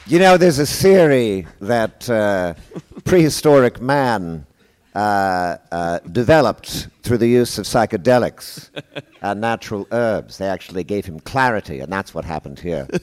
You 0.05 0.19
know, 0.19 0.35
there's 0.35 0.59
a 0.59 0.65
theory 0.65 1.47
that 1.61 2.09
uh, 2.09 2.55
prehistoric 3.05 3.79
man 3.81 4.45
uh, 4.93 5.57
uh, 5.71 5.99
developed 5.99 6.89
through 7.03 7.19
the 7.19 7.27
use 7.27 7.57
of 7.57 7.65
psychedelics 7.65 8.69
and 9.21 9.39
natural 9.39 9.87
herbs. 9.91 10.39
They 10.39 10.47
actually 10.47 10.83
gave 10.83 11.05
him 11.05 11.21
clarity, 11.21 11.79
and 11.79 11.91
that's 11.91 12.13
what 12.13 12.25
happened 12.25 12.59
here. 12.59 12.87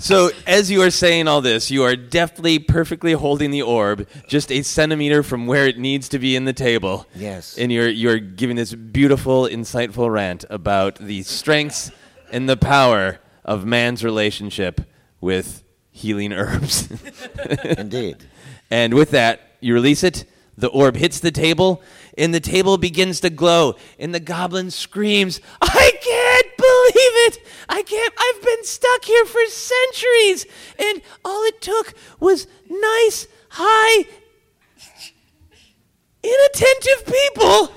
So, 0.00 0.30
as 0.46 0.70
you 0.70 0.82
are 0.82 0.90
saying 0.90 1.26
all 1.26 1.40
this, 1.40 1.72
you 1.72 1.82
are 1.82 1.96
deftly, 1.96 2.60
perfectly 2.60 3.14
holding 3.14 3.50
the 3.50 3.62
orb 3.62 4.06
just 4.28 4.52
a 4.52 4.62
centimeter 4.62 5.24
from 5.24 5.48
where 5.48 5.66
it 5.66 5.76
needs 5.76 6.08
to 6.10 6.20
be 6.20 6.36
in 6.36 6.44
the 6.44 6.52
table. 6.52 7.04
Yes. 7.16 7.58
And 7.58 7.72
you're, 7.72 7.88
you're 7.88 8.20
giving 8.20 8.54
this 8.54 8.72
beautiful, 8.72 9.48
insightful 9.48 10.08
rant 10.08 10.44
about 10.50 11.00
the 11.00 11.24
strengths 11.24 11.90
and 12.30 12.48
the 12.48 12.56
power 12.56 13.18
of 13.48 13.64
man's 13.64 14.04
relationship 14.04 14.82
with 15.22 15.64
healing 15.90 16.34
herbs. 16.34 16.86
Indeed. 17.64 18.18
and 18.70 18.92
with 18.92 19.10
that, 19.12 19.40
you 19.60 19.72
release 19.72 20.04
it, 20.04 20.26
the 20.58 20.68
orb 20.68 20.96
hits 20.96 21.18
the 21.18 21.30
table, 21.30 21.82
and 22.18 22.34
the 22.34 22.40
table 22.40 22.76
begins 22.76 23.20
to 23.20 23.30
glow, 23.30 23.76
and 23.98 24.14
the 24.14 24.20
goblin 24.20 24.70
screams, 24.70 25.40
I 25.62 25.92
can't 26.02 26.56
believe 26.58 27.16
it! 27.26 27.38
I 27.70 27.82
can't, 27.82 28.12
I've 28.18 28.42
been 28.42 28.64
stuck 28.64 29.04
here 29.06 29.24
for 29.24 29.42
centuries, 29.46 30.44
and 30.78 31.00
all 31.24 31.42
it 31.44 31.62
took 31.62 31.94
was 32.20 32.46
nice, 32.68 33.28
high, 33.48 34.04
inattentive 36.22 37.06
people 37.06 37.72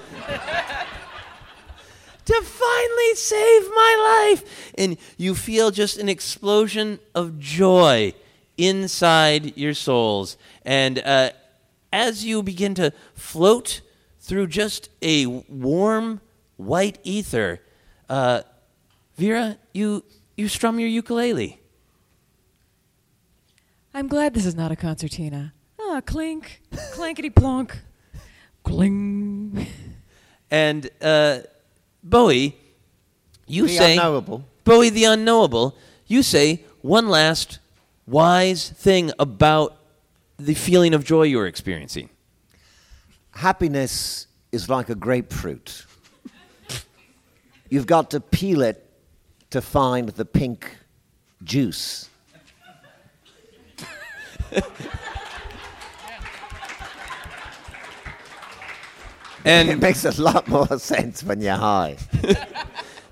to 2.32 2.42
finally 2.44 3.16
save 3.16 3.64
my 3.70 4.32
life. 4.32 4.72
And 4.78 4.98
you 5.18 5.36
feel 5.36 5.72
just 5.72 5.98
an 5.98 6.10
explosion 6.10 7.00
of 7.14 7.40
joy 7.40 8.14
inside 8.58 9.58
your 9.58 9.74
souls. 9.74 10.38
And 10.64 11.00
uh, 11.00 11.32
as 11.92 12.26
you 12.26 12.44
begin 12.44 12.74
to 12.76 12.94
float 13.14 13.82
through 14.20 14.48
just 14.48 14.90
a 15.02 15.26
warm 15.26 16.22
white 16.58 17.00
ether, 17.04 17.62
uh, 18.10 18.44
Vera, 19.18 19.58
you, 19.74 20.04
you 20.38 20.48
strum 20.48 20.80
your 20.80 20.90
ukulele. 20.90 21.60
I'm 23.94 24.08
glad 24.08 24.34
this 24.34 24.46
is 24.46 24.56
not 24.56 24.72
a 24.72 24.76
concertina. 24.76 25.54
Ah, 25.80 26.02
clink, 26.06 26.62
clankety 26.94 27.34
plonk, 27.34 27.78
cling. 28.64 29.68
And 30.50 30.90
uh, 31.02 31.40
Bowie, 32.04 32.58
you 33.48 33.68
The 33.68 33.78
say 33.78 33.92
unknowable. 33.98 34.46
Bowie 34.64 34.90
the 34.90 35.06
unknowable. 35.06 35.76
You 36.08 36.24
say 36.24 36.64
one 36.82 37.10
last 37.10 37.60
wise 38.08 38.70
thing 38.70 39.12
about 39.20 39.78
the 40.38 40.54
feeling 40.54 40.94
of 40.94 41.04
joy 41.04 41.24
you're 41.24 41.48
experiencing. 41.48 42.10
Happiness 43.32 44.28
is 44.52 44.70
like 44.70 44.90
a 44.90 44.96
grapefruit. 44.96 45.86
You've 47.70 47.88
got 47.88 48.12
to 48.12 48.20
peel 48.20 48.62
it 48.62 48.86
to 49.52 49.62
find 49.62 50.10
the 50.10 50.26
pink 50.26 50.78
juice. 51.44 52.10
It 59.46 59.80
makes 59.80 60.06
a 60.06 60.22
lot 60.22 60.48
more 60.48 60.68
sense 60.80 61.24
when 61.24 61.42
you're 61.42 61.56
high. 61.56 61.98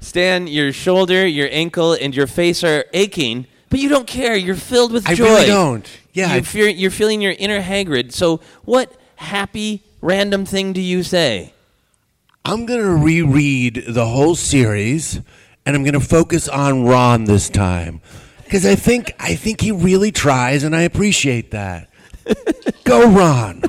Stan, 0.01 0.47
your 0.47 0.71
shoulder, 0.71 1.25
your 1.27 1.49
ankle, 1.51 1.93
and 1.93 2.15
your 2.15 2.27
face 2.27 2.63
are 2.63 2.85
aching, 2.93 3.45
but 3.69 3.79
you 3.79 3.89
don't 3.89 4.07
care. 4.07 4.35
You're 4.35 4.55
filled 4.55 4.91
with 4.93 5.07
I 5.07 5.13
joy. 5.15 5.25
really 5.25 5.45
don't. 5.47 5.89
Yeah, 6.13 6.29
you're, 6.29 6.37
I- 6.37 6.41
fear, 6.41 6.67
you're 6.67 6.91
feeling 6.91 7.21
your 7.21 7.33
inner 7.37 7.61
Hagrid. 7.61 8.11
So, 8.13 8.39
what 8.65 8.93
happy 9.17 9.83
random 10.01 10.45
thing 10.45 10.73
do 10.73 10.81
you 10.81 11.03
say? 11.03 11.53
I'm 12.45 12.65
going 12.65 12.81
to 12.81 12.95
reread 12.95 13.83
the 13.89 14.05
whole 14.07 14.33
series, 14.35 15.17
and 15.65 15.75
I'm 15.75 15.83
going 15.83 15.93
to 15.93 15.99
focus 15.99 16.47
on 16.47 16.85
Ron 16.85 17.25
this 17.25 17.49
time 17.49 17.99
because 18.45 18.65
I 18.65 18.75
think 18.75 19.11
I 19.19 19.35
think 19.35 19.59
he 19.61 19.71
really 19.73 20.11
tries, 20.11 20.63
and 20.63 20.73
I 20.75 20.83
appreciate 20.83 21.51
that. 21.51 21.89
Go, 22.85 23.09
Ron. 23.11 23.61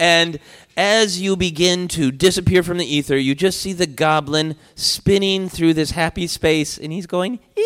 And 0.00 0.38
as 0.76 1.20
you 1.20 1.36
begin 1.36 1.88
to 1.88 2.10
disappear 2.10 2.62
from 2.62 2.78
the 2.78 2.86
ether, 2.86 3.16
you 3.16 3.34
just 3.34 3.60
see 3.60 3.72
the 3.72 3.86
goblin 3.86 4.56
spinning 4.74 5.48
through 5.48 5.74
this 5.74 5.92
happy 5.92 6.26
space, 6.26 6.78
and 6.78 6.92
he's 6.92 7.06
going, 7.06 7.38
Yay! 7.56 7.64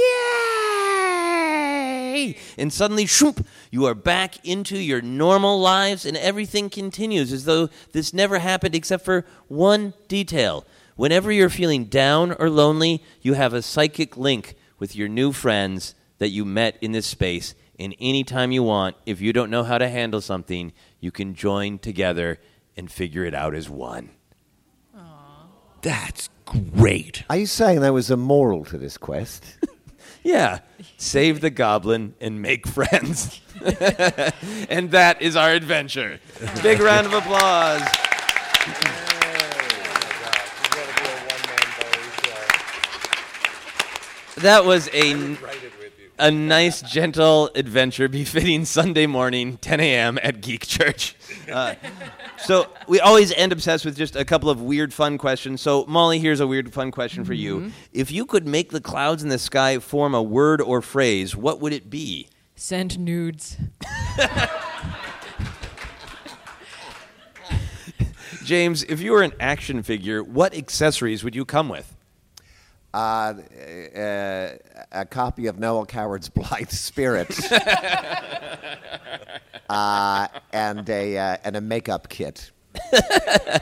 And 2.59 2.73
suddenly, 2.73 3.07
shoop, 3.07 3.47
you 3.71 3.87
are 3.87 3.95
back 3.95 4.45
into 4.45 4.77
your 4.77 5.01
normal 5.01 5.61
lives, 5.61 6.05
and 6.05 6.17
everything 6.17 6.69
continues 6.69 7.33
as 7.33 7.45
though 7.45 7.69
this 7.93 8.13
never 8.13 8.39
happened 8.41 8.75
except 8.75 9.05
for 9.05 9.25
one 9.47 9.95
detail. 10.09 10.65
Whenever 10.97 11.31
you're 11.31 11.49
feeling 11.49 11.85
down 11.85 12.33
or 12.33 12.51
lonely, 12.51 13.03
you 13.23 13.35
have 13.35 13.55
a 13.55 13.63
psychic 13.63 14.17
link 14.17 14.57
with 14.79 14.97
your 14.97 15.09
new 15.09 15.33
friends 15.33 15.95
that 16.19 16.31
you 16.31 16.45
met 16.45 16.77
in 16.81 16.93
this 16.93 17.07
space. 17.07 17.55
And 17.79 17.95
anytime 18.01 18.51
you 18.51 18.65
want, 18.65 18.97
if 19.07 19.21
you 19.21 19.33
don't 19.33 19.51
know 19.51 19.63
how 19.63 19.79
to 19.79 19.89
handle 19.89 20.21
something, 20.21 20.73
you 21.01 21.13
can 21.13 21.35
join 21.35 21.79
together 21.79 22.41
and 22.79 22.91
figure 22.91 23.25
it 23.25 23.35
out 23.35 23.55
as 23.55 23.69
one. 23.69 24.11
That's 25.83 26.29
great. 26.45 27.25
Are 27.29 27.37
you 27.37 27.47
saying 27.47 27.81
there 27.81 27.93
was 27.93 28.11
a 28.11 28.17
moral 28.17 28.65
to 28.67 28.79
this 28.79 28.97
quest? 28.97 29.45
Yeah, 30.25 30.59
save 30.97 31.41
the 31.41 31.49
goblin 31.49 32.15
and 32.21 32.43
make 32.43 32.67
friends. 32.67 33.41
and 34.69 34.91
that 34.91 35.23
is 35.23 35.37
our 35.37 35.53
adventure. 35.53 36.19
Big 36.63 36.81
round 36.81 37.07
of 37.07 37.15
applause. 37.15 37.81
That 44.37 44.65
was 44.65 44.89
a, 44.93 45.37
a 46.19 46.31
nice, 46.31 46.83
gentle 46.83 47.51
adventure 47.55 48.09
befitting 48.09 48.65
Sunday 48.65 49.07
morning, 49.07 49.57
10 49.59 49.81
a.m. 49.81 50.19
at 50.23 50.41
Geek 50.41 50.67
Church. 50.67 51.15
Uh, 51.51 51.75
so 52.39 52.67
we 52.87 53.01
always 53.01 53.33
end 53.33 53.53
obsessed 53.53 53.85
with 53.85 53.97
just 53.97 54.17
a 54.17 54.25
couple 54.25 54.51
of 54.51 54.61
weird, 54.61 54.93
fun 54.93 55.19
questions. 55.19 55.61
So 55.61 55.85
Molly, 55.87 56.19
here's 56.19 56.41
a 56.41 56.47
weird, 56.47 56.73
fun 56.73 56.91
question 56.91 57.25
for 57.25 57.35
you: 57.35 57.73
If 57.93 58.11
you 58.11 58.27
could 58.27 58.47
make 58.47 58.71
the 58.71 58.81
clouds 58.81 59.23
in 59.23 59.29
the 59.29 59.39
sky 59.39 59.79
form 59.79 60.15
a 60.15 60.23
word 60.23 60.61
or 60.61 60.83
phrase, 60.83 61.37
what 61.37 61.61
would 61.61 61.73
it 61.73 61.89
be? 61.91 62.29
Send 62.57 62.99
nudes. 62.99 63.57
James, 68.45 68.83
if 68.85 69.01
you 69.01 69.13
were 69.13 69.23
an 69.23 69.35
action 69.39 69.83
figure, 69.83 70.25
what 70.25 70.55
accessories 70.55 71.23
would 71.23 71.35
you 71.37 71.45
come 71.45 71.69
with? 71.69 71.95
Uh, 72.99 73.35
uh, 73.97 74.57
a 74.91 75.07
copy 75.07 75.47
of 75.47 75.57
Noel 75.61 75.87
Coward's 75.87 76.29
Blithe 76.29 76.71
Spirit. 76.71 77.31
uh, 79.69 80.27
and, 80.53 80.91
a, 80.91 81.17
uh, 81.17 81.37
and 81.45 81.55
a 81.55 81.61
makeup 81.61 82.09
kit. 82.09 82.51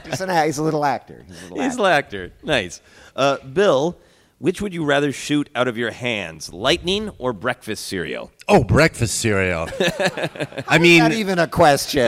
he's, 0.05 0.21
an, 0.21 0.45
he's 0.45 0.57
a 0.57 0.63
little 0.63 0.83
actor. 0.83 1.23
He's 1.27 1.39
a 1.39 1.43
little 1.53 1.61
He's 1.61 1.73
actor. 1.73 1.83
an 1.83 1.91
actor. 1.91 2.31
Nice. 2.41 2.81
Uh, 3.15 3.37
Bill, 3.53 3.95
which 4.39 4.61
would 4.61 4.73
you 4.73 4.85
rather 4.85 5.11
shoot 5.11 5.49
out 5.55 5.67
of 5.67 5.77
your 5.77 5.91
hands, 5.91 6.53
lightning 6.53 7.09
or 7.17 7.33
breakfast 7.33 7.85
cereal? 7.85 8.31
Oh, 8.47 8.63
breakfast 8.63 9.19
cereal. 9.19 9.67
I 10.67 10.77
mean, 10.79 10.99
Not 10.99 11.11
even 11.13 11.39
a 11.39 11.47
question. 11.47 12.07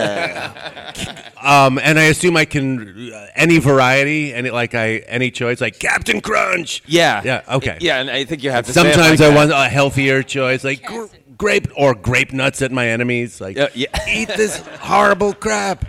um, 1.44 1.80
and 1.80 2.00
I 2.00 2.04
assume 2.04 2.38
I 2.38 2.46
can 2.46 3.12
uh, 3.14 3.28
any 3.36 3.58
variety, 3.60 4.34
any 4.34 4.50
like 4.52 4.76
I 4.76 4.98
any 5.08 5.32
choice, 5.32 5.60
like 5.62 5.80
Captain 5.80 6.22
Crunch. 6.22 6.84
Yeah. 6.86 7.22
Yeah. 7.26 7.42
Okay. 7.56 7.78
Yeah, 7.82 8.00
and 8.00 8.10
I 8.10 8.26
think 8.26 8.44
you 8.44 8.52
have 8.52 8.66
to. 8.68 8.74
say 8.74 8.82
it 8.82 8.94
Sometimes 8.94 9.20
like 9.20 9.28
I 9.28 9.34
that. 9.34 9.36
want 9.36 9.52
a 9.52 9.70
healthier 9.70 10.24
choice, 10.24 10.64
like 10.64 10.84
gr- 10.84 11.06
grape 11.38 11.68
or 11.76 11.94
grape 11.96 12.32
nuts 12.34 12.62
at 12.62 12.72
my 12.72 12.88
enemies. 12.88 13.42
Like, 13.42 13.58
Uh, 13.58 13.70
yeah. 13.74 13.88
eat 14.08 14.30
this 14.30 14.58
horrible 14.80 15.34
crap 15.34 15.86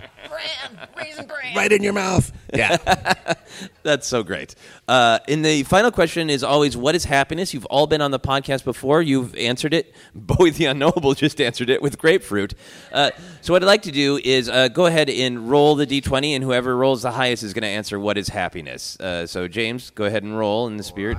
right 1.55 1.71
in 1.71 1.83
your 1.83 1.93
mouth. 1.93 2.31
Yeah. 2.53 2.77
That's 3.83 4.07
so 4.07 4.23
great. 4.23 4.55
Uh, 4.87 5.19
and 5.27 5.43
the 5.43 5.63
final 5.63 5.91
question 5.91 6.29
is 6.29 6.43
always, 6.43 6.75
what 6.77 6.95
is 6.95 7.05
happiness? 7.05 7.53
You've 7.53 7.65
all 7.65 7.87
been 7.87 8.01
on 8.01 8.11
the 8.11 8.19
podcast 8.19 8.63
before. 8.63 9.01
You've 9.01 9.35
answered 9.35 9.73
it. 9.73 9.93
Bowie 10.15 10.51
the 10.51 10.65
Unknowable 10.65 11.13
just 11.13 11.39
answered 11.41 11.69
it 11.69 11.81
with 11.81 11.97
grapefruit. 11.97 12.53
Uh, 12.91 13.11
so 13.41 13.53
what 13.53 13.61
I'd 13.63 13.67
like 13.67 13.83
to 13.83 13.91
do 13.91 14.19
is 14.23 14.49
uh, 14.49 14.67
go 14.69 14.85
ahead 14.85 15.09
and 15.09 15.49
roll 15.49 15.75
the 15.75 15.85
d20, 15.87 16.35
and 16.35 16.43
whoever 16.43 16.75
rolls 16.75 17.01
the 17.01 17.11
highest 17.11 17.43
is 17.43 17.53
going 17.53 17.63
to 17.63 17.67
answer 17.67 17.99
what 17.99 18.17
is 18.17 18.29
happiness. 18.29 18.99
Uh, 18.99 19.25
so 19.27 19.47
James, 19.47 19.89
go 19.91 20.05
ahead 20.05 20.23
and 20.23 20.37
roll 20.37 20.67
in 20.67 20.77
the 20.77 20.83
spirit. 20.83 21.17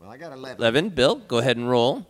well, 0.00 0.10
I 0.10 0.16
got 0.16 0.32
11. 0.32 0.58
Eleven. 0.58 0.88
Bill, 0.90 1.16
go 1.16 1.38
ahead 1.38 1.56
and 1.56 1.68
roll. 1.68 2.06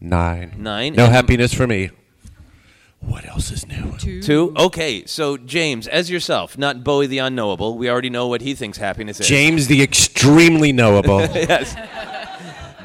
Nine. 0.00 0.54
Nine. 0.58 0.94
No 0.94 1.04
And- 1.06 1.12
happiness 1.14 1.52
for 1.52 1.66
me. 1.66 1.90
What 3.00 3.26
else 3.26 3.50
is 3.50 3.66
new? 3.66 3.96
Two. 3.98 4.22
Two. 4.22 4.52
Okay, 4.56 5.04
so 5.06 5.36
James, 5.36 5.86
as 5.86 6.10
yourself, 6.10 6.58
not 6.58 6.82
Bowie 6.82 7.06
the 7.06 7.18
Unknowable. 7.18 7.78
We 7.78 7.88
already 7.88 8.10
know 8.10 8.26
what 8.26 8.40
he 8.40 8.54
thinks 8.54 8.78
happiness 8.78 9.20
is. 9.20 9.26
James 9.28 9.66
the 9.68 9.82
extremely 9.82 10.72
knowable. 10.72 11.20
yes. 11.34 11.74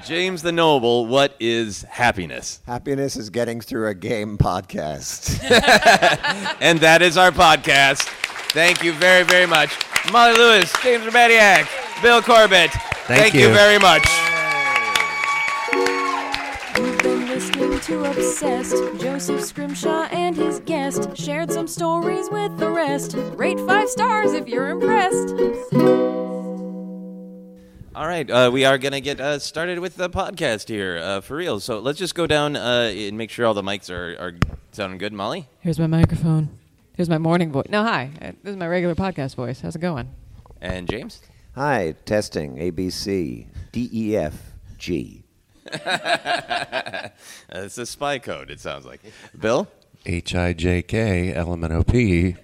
James 0.06 0.42
the 0.42 0.52
Noble, 0.52 1.06
what 1.06 1.34
is 1.40 1.84
happiness? 1.84 2.60
Happiness 2.66 3.16
is 3.16 3.30
getting 3.30 3.62
through 3.62 3.88
a 3.88 3.94
game 3.94 4.38
podcast. 4.38 5.40
And 6.62 6.80
that 6.80 7.02
is 7.02 7.18
our 7.18 7.32
podcast. 7.32 8.04
Thank 8.52 8.84
you 8.84 8.94
very, 8.94 9.24
very 9.24 9.46
much. 9.46 9.72
Molly 10.12 10.34
Lewis, 10.34 10.72
James 10.82 11.04
Urbaniak, 11.06 11.68
Bill 12.02 12.22
Corbett. 12.22 12.72
Thank 13.06 13.34
you 13.34 13.48
you. 13.48 13.54
very 13.54 13.80
much. 13.80 14.06
Obsessed. 18.38 18.74
Joseph 19.00 19.42
Scrimshaw 19.44 20.08
and 20.12 20.36
his 20.36 20.60
guest 20.62 21.16
shared 21.16 21.52
some 21.52 21.68
stories 21.68 22.32
with 22.32 22.58
the 22.58 22.68
rest. 22.68 23.14
Rate 23.36 23.60
five 23.60 23.88
stars 23.88 24.34
if 24.34 24.48
you're 24.48 24.70
impressed. 24.70 25.30
All 27.96 28.08
right, 28.08 28.28
uh, 28.28 28.50
we 28.52 28.66
are 28.66 28.80
going 28.80 28.94
to 28.94 29.02
get 29.02 29.22
uh, 29.22 29.38
started 29.38 29.78
with 29.78 29.98
the 29.98 30.10
podcast 30.10 30.68
here 30.68 30.98
uh, 30.98 31.22
for 31.22 31.36
real. 31.36 31.60
So 31.60 31.78
let's 31.78 32.00
just 32.00 32.16
go 32.16 32.26
down 32.26 32.56
uh, 32.56 32.92
and 32.96 33.20
make 33.20 33.30
sure 33.30 33.46
all 33.46 33.54
the 33.54 33.62
mics 33.62 33.92
are, 33.92 34.18
are 34.20 34.34
sounding 34.72 34.98
good. 34.98 35.14
Molly? 35.14 35.48
Here's 35.60 35.78
my 35.78 35.86
microphone. 35.86 36.50
Here's 36.96 37.10
my 37.10 37.20
morning 37.20 37.52
voice. 37.52 37.68
No, 37.70 37.84
hi. 37.84 38.10
Uh, 38.20 38.32
This 38.42 38.54
is 38.54 38.58
my 38.58 38.68
regular 38.68 38.96
podcast 38.96 39.36
voice. 39.36 39.62
How's 39.62 39.76
it 39.76 39.80
going? 39.80 40.10
And 40.60 40.90
James? 40.90 41.22
Hi, 41.54 41.94
testing 42.06 42.56
ABC, 42.56 43.46
D 43.72 43.90
E 43.94 44.18
F 44.18 44.54
G. 44.80 45.23
It's 47.50 47.78
a 47.78 47.86
spy 47.86 48.20
code, 48.20 48.50
it 48.50 48.60
sounds 48.60 48.86
like. 48.86 49.02
Bill? 49.40 49.68
H 50.06 50.36
I 50.36 50.54
J 50.54 50.82
K 50.82 51.34
L 51.34 51.54
M 51.54 51.64
N 51.64 51.72
O 51.72 51.84
P, 51.84 52.36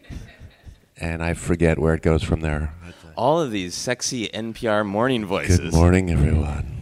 and 0.98 1.22
I 1.24 1.34
forget 1.34 1.78
where 1.80 1.94
it 1.94 2.02
goes 2.02 2.24
from 2.24 2.42
there. 2.42 2.74
All 3.18 3.42
of 3.42 3.52
these 3.52 3.76
sexy 3.76 4.30
NPR 4.30 4.86
morning 4.86 5.26
voices. 5.26 5.60
Good 5.60 5.74
morning, 5.74 6.10
everyone. 6.10 6.78